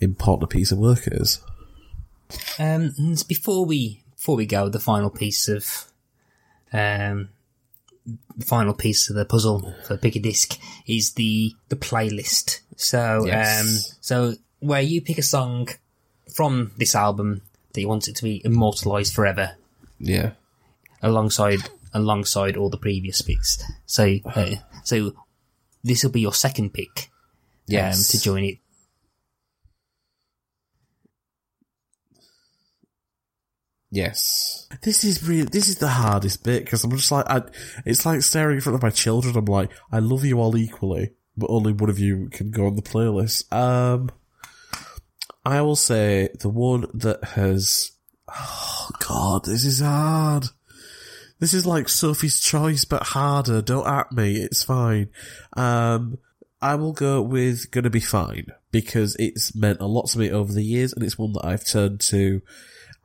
important 0.00 0.44
a 0.44 0.54
piece 0.54 0.70
of 0.70 0.78
work 0.78 1.02
is. 1.06 1.40
Um, 2.58 2.94
and 2.98 3.24
before 3.28 3.64
we 3.64 4.02
before 4.16 4.36
we 4.36 4.46
go, 4.46 4.68
the 4.68 4.80
final 4.80 5.10
piece 5.10 5.48
of 5.48 5.84
um, 6.72 7.30
the 8.36 8.44
final 8.44 8.74
piece 8.74 9.08
of 9.10 9.16
the 9.16 9.24
puzzle 9.24 9.74
for 9.86 9.96
Pick 9.96 10.16
a 10.16 10.20
Disc 10.20 10.58
is 10.86 11.12
the 11.14 11.54
the 11.68 11.76
playlist. 11.76 12.60
So 12.76 13.24
Yes. 13.26 13.60
um, 13.60 13.96
so 14.00 14.34
where 14.60 14.82
you 14.82 15.00
pick 15.00 15.18
a 15.18 15.22
song 15.22 15.68
from 16.34 16.72
this 16.76 16.94
album 16.94 17.42
that 17.72 17.80
you 17.80 17.88
want 17.88 18.08
it 18.08 18.16
to 18.16 18.22
be 18.24 18.42
immortalized 18.44 19.14
forever, 19.14 19.56
Yeah. 19.98 20.32
alongside 21.02 21.60
alongside 21.94 22.56
all 22.56 22.68
the 22.70 22.76
previous 22.78 23.22
picks. 23.22 23.62
So 23.86 24.16
uh, 24.26 24.56
so 24.84 25.12
this 25.84 26.02
will 26.04 26.10
be 26.10 26.20
your 26.20 26.34
second 26.34 26.74
pick 26.74 27.10
um, 27.90 28.02
to 28.10 28.20
join 28.20 28.44
it. 28.44 28.58
Yes. 33.90 34.68
This 34.82 35.04
is 35.04 35.26
really, 35.26 35.44
this 35.44 35.68
is 35.68 35.76
the 35.76 35.88
hardest 35.88 36.44
bit 36.44 36.64
because 36.64 36.84
I'm 36.84 36.90
just 36.90 37.10
like, 37.10 37.28
I, 37.28 37.42
it's 37.86 38.04
like 38.04 38.22
staring 38.22 38.56
in 38.56 38.60
front 38.60 38.76
of 38.76 38.82
my 38.82 38.90
children. 38.90 39.36
I'm 39.36 39.46
like, 39.46 39.70
I 39.90 39.98
love 39.98 40.24
you 40.24 40.40
all 40.40 40.56
equally, 40.56 41.12
but 41.36 41.50
only 41.50 41.72
one 41.72 41.90
of 41.90 41.98
you 41.98 42.28
can 42.30 42.50
go 42.50 42.66
on 42.66 42.76
the 42.76 42.82
playlist. 42.82 43.50
Um, 43.52 44.10
I 45.44 45.62
will 45.62 45.76
say 45.76 46.28
the 46.38 46.50
one 46.50 46.86
that 46.92 47.24
has, 47.24 47.92
oh 48.28 48.90
god, 49.06 49.46
this 49.46 49.64
is 49.64 49.80
hard. 49.80 50.48
This 51.40 51.54
is 51.54 51.64
like 51.64 51.88
Sophie's 51.88 52.40
Choice, 52.40 52.84
but 52.84 53.02
harder. 53.04 53.62
Don't 53.62 53.86
at 53.86 54.12
me. 54.12 54.36
It's 54.36 54.64
fine. 54.64 55.08
Um, 55.56 56.18
I 56.60 56.74
will 56.74 56.92
go 56.92 57.22
with 57.22 57.70
Gonna 57.70 57.90
Be 57.90 58.00
Fine 58.00 58.48
because 58.72 59.16
it's 59.18 59.54
meant 59.54 59.80
a 59.80 59.86
lot 59.86 60.08
to 60.08 60.18
me 60.18 60.30
over 60.30 60.52
the 60.52 60.64
years 60.64 60.92
and 60.92 61.02
it's 61.04 61.16
one 61.16 61.32
that 61.34 61.46
I've 61.46 61.64
turned 61.64 62.00
to 62.00 62.42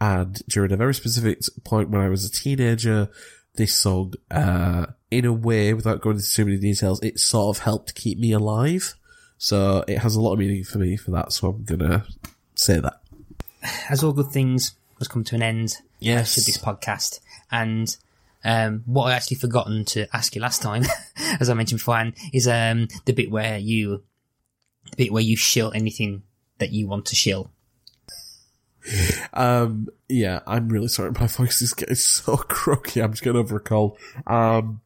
and 0.04 0.42
during 0.50 0.74
a 0.74 0.76
very 0.76 0.94
specific 0.94 1.40
point 1.64 1.90
when 1.90 2.02
I 2.02 2.10
was 2.10 2.26
a 2.26 2.30
teenager, 2.30 3.08
this 3.56 3.74
song, 3.74 4.16
uh, 4.30 4.88
in 5.10 5.24
a 5.24 5.32
way, 5.32 5.74
without 5.74 6.02
going 6.02 6.18
into 6.18 6.30
too 6.30 6.44
many 6.44 6.58
details, 6.58 7.02
it 7.02 7.22
sort 7.22 7.56
of 7.56 7.64
helped 7.64 7.96
keep 7.96 8.20
me 8.20 8.34
alive. 8.34 8.96
So 9.38 9.86
it 9.88 10.00
has 10.00 10.18
a 10.18 10.22
lot 10.22 10.34
of 10.34 10.40
meaning 10.40 10.66
for 10.66 10.80
me 10.80 10.98
for 10.98 11.12
that, 11.12 11.32
so 11.32 11.48
I'm 11.48 11.64
gonna 11.64 12.06
say 12.54 12.82
that. 12.82 13.00
As 13.90 14.04
all 14.04 14.12
good 14.12 14.32
things 14.32 14.76
has 15.00 15.08
come 15.08 15.24
to 15.24 15.36
an 15.36 15.42
end. 15.42 15.78
Yes. 16.00 16.36
this 16.36 16.58
podcast. 16.58 17.22
And 17.50 17.96
um, 18.44 18.84
what 18.86 19.06
I 19.06 19.14
actually 19.14 19.38
forgotten 19.38 19.86
to 19.86 20.14
ask 20.14 20.36
you 20.36 20.42
last 20.42 20.62
time, 20.62 20.84
as 21.40 21.50
I 21.50 21.54
mentioned 21.54 21.80
beforehand, 21.80 22.16
is 22.34 22.46
um, 22.46 22.90
the 23.06 23.14
bit 23.14 23.32
where 23.32 23.58
you, 23.58 24.04
the 24.92 25.06
bit 25.06 25.14
where 25.14 25.24
you 25.24 25.38
shill 25.38 25.72
anything 25.74 26.24
that 26.58 26.74
you 26.74 26.88
want 26.90 27.06
to 27.06 27.16
shill. 27.16 27.53
Um, 29.34 29.88
yeah, 30.10 30.42
I'm 30.46 30.70
really 30.70 30.88
sorry. 30.88 31.12
My 31.12 31.28
voice 31.28 31.62
is 31.62 31.74
getting 31.74 31.96
so 31.96 32.38
croaky. 32.38 33.02
I'm 33.02 33.12
just 33.12 33.24
getting 33.24 33.40
over 33.40 33.58
a 33.58 33.60
cold. 33.60 33.98
Um, 34.28 34.82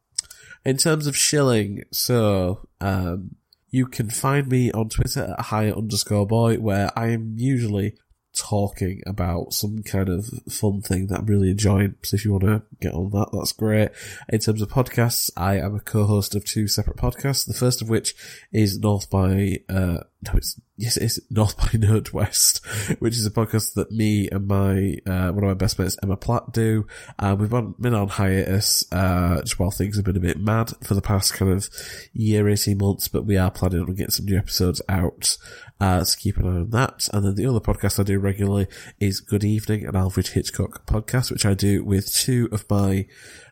in 0.65 0.77
terms 0.77 1.07
of 1.07 1.15
shilling, 1.15 1.83
so, 1.91 2.67
um, 2.81 3.35
you 3.69 3.85
can 3.85 4.09
find 4.09 4.47
me 4.47 4.71
on 4.71 4.89
Twitter 4.89 5.35
at 5.37 5.45
higher 5.45 5.73
underscore 5.73 6.25
boy, 6.25 6.57
where 6.57 6.91
I 6.97 7.09
am 7.09 7.33
usually 7.37 7.95
talking 8.37 9.01
about 9.05 9.53
some 9.53 9.81
kind 9.83 10.09
of 10.09 10.25
fun 10.49 10.81
thing 10.81 11.07
that 11.07 11.19
I'm 11.19 11.25
really 11.25 11.49
enjoying. 11.49 11.95
So 12.03 12.15
if 12.15 12.23
you 12.23 12.31
want 12.31 12.43
to 12.43 12.61
get 12.79 12.93
on 12.93 13.09
that, 13.11 13.29
that's 13.33 13.51
great. 13.51 13.89
In 14.29 14.39
terms 14.39 14.61
of 14.61 14.69
podcasts, 14.69 15.31
I 15.35 15.57
am 15.57 15.75
a 15.75 15.79
co-host 15.79 16.35
of 16.35 16.45
two 16.45 16.67
separate 16.67 16.97
podcasts. 16.97 17.45
The 17.45 17.53
first 17.53 17.81
of 17.81 17.89
which 17.89 18.15
is 18.51 18.79
North 18.79 19.09
by, 19.09 19.59
uh, 19.69 20.03
no, 20.23 20.33
it's, 20.35 20.59
yes, 20.77 20.95
it 20.95 21.03
is 21.03 21.21
North 21.29 21.57
by 21.57 21.63
Nerdwest, 21.73 22.65
which 22.99 23.15
is 23.15 23.25
a 23.25 23.31
podcast 23.31 23.73
that 23.73 23.91
me 23.91 24.29
and 24.29 24.47
my, 24.47 24.97
uh, 25.05 25.31
one 25.31 25.43
of 25.43 25.49
my 25.49 25.53
best 25.53 25.77
mates, 25.79 25.97
Emma 26.01 26.15
Platt 26.15 26.53
do. 26.53 26.87
Uh, 27.19 27.35
we've 27.37 27.49
been 27.49 27.93
on 27.93 28.07
hiatus, 28.07 28.85
uh, 28.91 29.41
just 29.41 29.59
while 29.59 29.71
things 29.71 29.95
have 29.95 30.05
been 30.05 30.17
a 30.17 30.21
bit 30.21 30.39
mad 30.39 30.71
for 30.83 30.93
the 30.93 31.01
past 31.01 31.33
kind 31.33 31.51
of 31.51 31.69
year, 32.13 32.47
18 32.47 32.77
months, 32.77 33.07
but 33.07 33.25
we 33.25 33.37
are 33.37 33.51
planning 33.51 33.81
on 33.81 33.95
getting 33.95 34.11
some 34.11 34.25
new 34.25 34.37
episodes 34.37 34.81
out. 34.87 35.37
Uh, 35.79 36.03
so 36.03 36.17
keep 36.19 36.37
an 36.37 36.45
eye 36.45 36.59
on 36.59 36.69
that. 36.69 37.07
And 37.11 37.25
then 37.25 37.35
the 37.35 37.47
other 37.47 37.59
podcast 37.59 37.99
I 37.99 38.03
do 38.03 38.19
regularly 38.19 38.67
is 38.99 39.19
Good 39.19 39.43
Evening, 39.43 39.85
an 39.85 39.95
Alfred 39.95 40.27
Hitchcock 40.27 40.85
podcast, 40.85 41.31
which 41.31 41.45
I 41.45 41.53
do 41.53 41.83
with 41.83 42.13
two 42.13 42.49
of 42.51 42.69
my, 42.69 43.07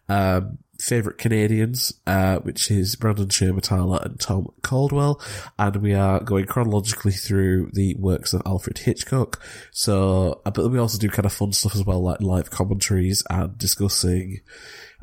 um, 0.07 0.59
favorite 0.80 1.17
Canadians, 1.17 1.93
uh, 2.07 2.38
which 2.39 2.69
is 2.71 2.95
Brandon 2.95 3.28
Shermatala 3.28 4.05
and 4.05 4.19
Tom 4.19 4.51
Caldwell. 4.61 5.21
And 5.57 5.78
we 5.78 5.93
are 5.93 6.19
going 6.19 6.45
chronologically 6.45 7.11
through 7.11 7.71
the 7.73 7.95
works 7.95 8.34
of 8.34 8.41
Alfred 8.45 8.80
Hitchcock. 8.80 9.41
So, 9.71 10.41
uh, 10.45 10.51
but 10.51 10.69
we 10.69 10.80
also 10.80 10.97
do 10.97 11.09
kind 11.09 11.26
of 11.26 11.34
fun 11.34 11.53
stuff 11.53 11.76
as 11.76 11.86
well, 11.86 12.01
like 12.01 12.21
live 12.21 12.49
commentaries 12.51 13.23
and 13.30 13.57
discussing, 13.57 14.41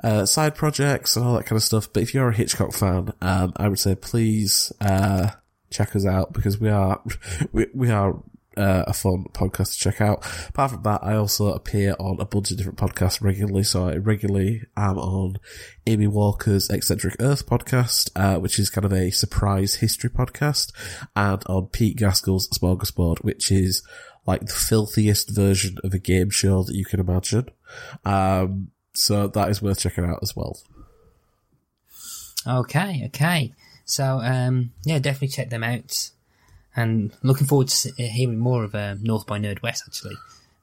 uh, 0.02 0.26
side 0.26 0.54
projects 0.54 1.16
and 1.16 1.24
all 1.24 1.36
that 1.36 1.46
kind 1.46 1.56
of 1.56 1.62
stuff. 1.62 1.92
But 1.92 2.02
if 2.02 2.14
you're 2.14 2.28
a 2.28 2.34
Hitchcock 2.34 2.72
fan, 2.72 3.12
um, 3.20 3.52
I 3.56 3.68
would 3.68 3.78
say 3.78 3.94
please, 3.94 4.72
uh, 4.80 5.30
check 5.70 5.96
us 5.96 6.04
out 6.04 6.32
because 6.32 6.60
we 6.60 6.68
are, 6.68 7.02
we, 7.52 7.66
we 7.74 7.90
are 7.90 8.22
uh, 8.56 8.84
a 8.86 8.92
fun 8.92 9.26
podcast 9.32 9.74
to 9.74 9.78
check 9.78 10.00
out. 10.00 10.24
Apart 10.48 10.72
from 10.72 10.82
that, 10.82 11.02
I 11.02 11.16
also 11.16 11.52
appear 11.52 11.94
on 11.98 12.20
a 12.20 12.24
bunch 12.24 12.50
of 12.50 12.56
different 12.56 12.78
podcasts 12.78 13.22
regularly. 13.22 13.62
So 13.62 13.88
I 13.88 13.96
regularly 13.96 14.62
am 14.76 14.98
on 14.98 15.38
Amy 15.86 16.06
Walker's 16.06 16.70
Eccentric 16.70 17.16
Earth 17.20 17.46
podcast, 17.46 18.10
uh, 18.16 18.38
which 18.38 18.58
is 18.58 18.70
kind 18.70 18.84
of 18.84 18.92
a 18.92 19.10
surprise 19.10 19.76
history 19.76 20.10
podcast, 20.10 20.72
and 21.16 21.42
on 21.46 21.66
Pete 21.66 21.96
Gaskell's 21.96 22.48
Smorgasbord, 22.48 23.24
which 23.24 23.50
is 23.50 23.82
like 24.26 24.42
the 24.42 24.52
filthiest 24.52 25.30
version 25.34 25.76
of 25.82 25.92
a 25.92 25.98
game 25.98 26.30
show 26.30 26.62
that 26.62 26.74
you 26.74 26.84
can 26.84 27.00
imagine. 27.00 27.48
Um, 28.04 28.70
so 28.94 29.26
that 29.28 29.48
is 29.48 29.62
worth 29.62 29.80
checking 29.80 30.04
out 30.04 30.18
as 30.22 30.36
well. 30.36 30.58
Okay, 32.46 33.02
okay. 33.06 33.52
So, 33.84 34.20
um, 34.22 34.72
yeah, 34.84 34.98
definitely 34.98 35.28
check 35.28 35.50
them 35.50 35.64
out. 35.64 36.10
And 36.74 37.12
looking 37.22 37.46
forward 37.46 37.68
to 37.68 37.92
hearing 37.96 38.38
more 38.38 38.64
of 38.64 38.74
uh, 38.74 38.94
North 39.00 39.26
by 39.26 39.38
Nerdwest, 39.38 39.82
actually. 39.86 40.16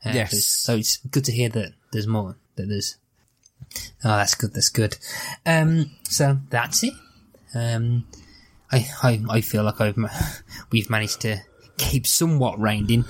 Uh, 0.05 0.11
Yes. 0.13 0.45
So 0.45 0.75
it's 0.75 0.97
good 0.97 1.25
to 1.25 1.31
hear 1.31 1.49
that 1.49 1.73
there's 1.91 2.07
more, 2.07 2.37
that 2.55 2.67
there's... 2.67 2.97
Oh, 4.03 4.15
that's 4.17 4.33
good, 4.35 4.53
that's 4.53 4.69
good. 4.69 4.97
Um, 5.45 5.91
so 6.03 6.39
that's 6.49 6.83
it. 6.83 6.93
Um, 7.53 8.07
I, 8.71 8.87
I, 9.03 9.21
I 9.29 9.41
feel 9.41 9.63
like 9.63 9.81
I've, 9.81 9.97
we've 10.71 10.89
managed 10.89 11.21
to 11.21 11.41
keep 11.77 12.07
somewhat 12.07 12.59
reined 12.59 12.89
in. 12.91 13.05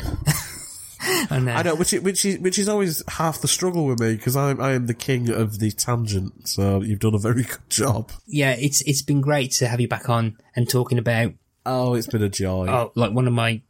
and, 1.30 1.50
uh, 1.50 1.54
I 1.54 1.64
know, 1.64 1.76
which 1.76 1.94
is, 1.94 2.02
which 2.02 2.26
is 2.26 2.40
which 2.40 2.60
is 2.60 2.70
always 2.70 3.04
half 3.08 3.42
the 3.42 3.48
struggle 3.48 3.86
with 3.86 4.00
me 4.00 4.16
because 4.16 4.36
I'm 4.36 4.62
I 4.62 4.72
am 4.72 4.88
the 4.88 4.94
king 4.94 5.30
of 5.30 5.60
the 5.60 5.72
tangent. 5.72 6.48
So 6.48 6.82
you've 6.82 7.00
done 7.00 7.16
a 7.16 7.20
very 7.20 7.44
good 7.54 7.70
job. 7.70 8.12
yeah, 8.28 8.52
it's, 8.52 8.82
it's 8.82 9.02
been 9.02 9.22
great 9.22 9.52
to 9.54 9.68
have 9.68 9.80
you 9.80 9.88
back 9.88 10.10
on 10.10 10.38
and 10.56 10.70
talking 10.70 10.98
about 10.98 11.34
Oh, 11.66 11.94
it's 11.94 12.08
been 12.08 12.24
a 12.24 12.30
joy. 12.30 12.68
oh, 12.68 12.92
like 12.96 13.12
one 13.12 13.28
of 13.28 13.34
my 13.34 13.62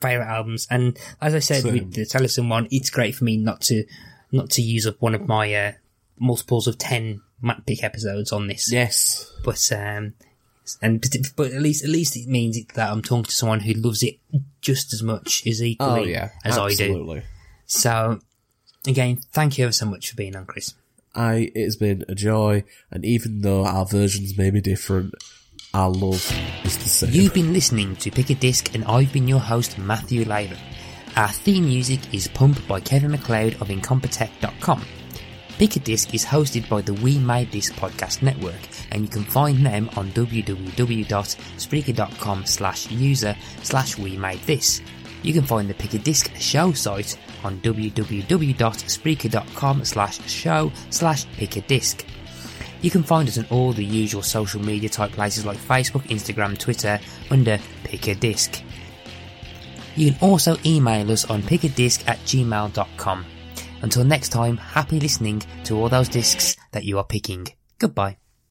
favorite 0.00 0.26
albums. 0.26 0.66
And 0.70 0.98
as 1.20 1.34
I 1.34 1.40
said 1.40 1.62
Same. 1.62 1.72
with 1.72 1.94
the 1.94 2.06
Tellison 2.06 2.48
one, 2.48 2.68
it's 2.70 2.90
great 2.90 3.14
for 3.14 3.24
me 3.24 3.36
not 3.36 3.60
to 3.62 3.84
not 4.32 4.50
to 4.50 4.62
use 4.62 4.86
up 4.86 5.00
one 5.00 5.14
of 5.14 5.26
my 5.26 5.52
uh, 5.54 5.72
multiples 6.18 6.66
of 6.66 6.78
ten 6.78 7.22
map 7.42 7.66
Pick 7.66 7.82
episodes 7.82 8.32
on 8.32 8.46
this. 8.46 8.70
yes, 8.72 9.32
But 9.44 9.70
um, 9.72 10.14
and 10.82 11.04
but, 11.36 11.52
at 11.52 11.62
least 11.62 11.84
at 11.84 11.90
least 11.90 12.16
it 12.16 12.28
means 12.28 12.58
that 12.74 12.90
I'm 12.90 13.02
talking 13.02 13.24
to 13.24 13.32
someone 13.32 13.60
who 13.60 13.72
loves 13.72 14.02
it 14.02 14.18
just 14.60 14.92
as 14.92 15.02
much 15.02 15.46
as 15.46 15.60
oh 15.60 15.64
equally 15.64 16.12
yeah, 16.12 16.30
as 16.44 16.58
I 16.58 16.74
do. 16.74 17.22
So 17.66 18.20
again, 18.86 19.20
thank 19.32 19.58
you 19.58 19.64
ever 19.64 19.72
so 19.72 19.86
much 19.86 20.10
for 20.10 20.16
being 20.16 20.36
on, 20.36 20.46
Chris. 20.46 20.74
I 21.14 21.50
it 21.54 21.64
has 21.64 21.76
been 21.76 22.04
a 22.08 22.14
joy, 22.14 22.64
and 22.90 23.04
even 23.04 23.40
though 23.40 23.64
our 23.64 23.84
versions 23.84 24.38
may 24.38 24.50
be 24.50 24.60
different, 24.60 25.14
our 25.74 25.90
love 25.90 26.24
is 26.64 26.78
the 26.78 26.88
same. 26.88 27.10
You've 27.12 27.34
been 27.34 27.52
listening 27.52 27.94
to 27.96 28.10
Pick 28.10 28.30
a 28.30 28.34
Disc, 28.34 28.74
and 28.74 28.82
I've 28.84 29.12
been 29.12 29.28
your 29.28 29.40
host, 29.40 29.76
Matthew 29.78 30.24
Latham. 30.24 30.58
Our 31.16 31.28
theme 31.28 31.66
music 31.66 32.00
is 32.14 32.26
Pump 32.28 32.66
by 32.66 32.80
Kevin 32.80 33.10
MacLeod 33.12 33.54
of 33.60 33.68
Incompetech.com. 33.68 34.84
Pick 35.58 35.76
a 35.76 35.80
Disc 35.80 36.14
is 36.14 36.24
hosted 36.24 36.66
by 36.68 36.80
the 36.80 36.94
We 36.94 37.18
Made 37.18 37.52
This 37.52 37.70
podcast 37.70 38.22
network, 38.22 38.58
and 38.90 39.02
you 39.02 39.08
can 39.08 39.24
find 39.24 39.64
them 39.64 39.88
on 39.96 40.10
www.spreaker.com 40.12 42.46
slash 42.46 42.90
user 42.90 43.36
slash 43.62 43.98
We 43.98 44.16
Made 44.16 44.40
This. 44.42 44.80
You 45.22 45.34
can 45.34 45.42
find 45.42 45.68
the 45.68 45.74
Pick 45.74 45.92
a 45.94 45.98
Disc 45.98 46.34
show 46.36 46.72
site 46.72 47.18
on 47.44 47.60
www.spreaker.com 47.60 49.84
slash 49.84 50.30
show 50.30 50.72
slash 50.90 51.26
pick 51.32 51.56
a 51.56 51.60
disc. 51.62 52.06
You 52.82 52.90
can 52.90 53.02
find 53.02 53.28
us 53.28 53.38
on 53.38 53.46
all 53.50 53.72
the 53.72 53.84
usual 53.84 54.22
social 54.22 54.62
media 54.62 54.88
type 54.88 55.12
places 55.12 55.44
like 55.44 55.58
Facebook, 55.58 56.02
Instagram, 56.04 56.58
Twitter 56.58 56.98
under 57.30 57.58
Pick 57.84 58.08
a 58.08 58.14
Disc. 58.14 58.62
You 59.96 60.12
can 60.12 60.28
also 60.28 60.56
email 60.64 61.10
us 61.10 61.24
on 61.28 61.42
pickadisc 61.42 62.08
at 62.08 62.18
gmail.com. 62.20 63.26
Until 63.82 64.04
next 64.04 64.28
time, 64.28 64.56
happy 64.56 65.00
listening 65.00 65.42
to 65.64 65.76
all 65.76 65.88
those 65.88 66.08
discs 66.08 66.56
that 66.72 66.84
you 66.84 66.98
are 66.98 67.04
picking. 67.04 67.46
Goodbye. 67.78 68.16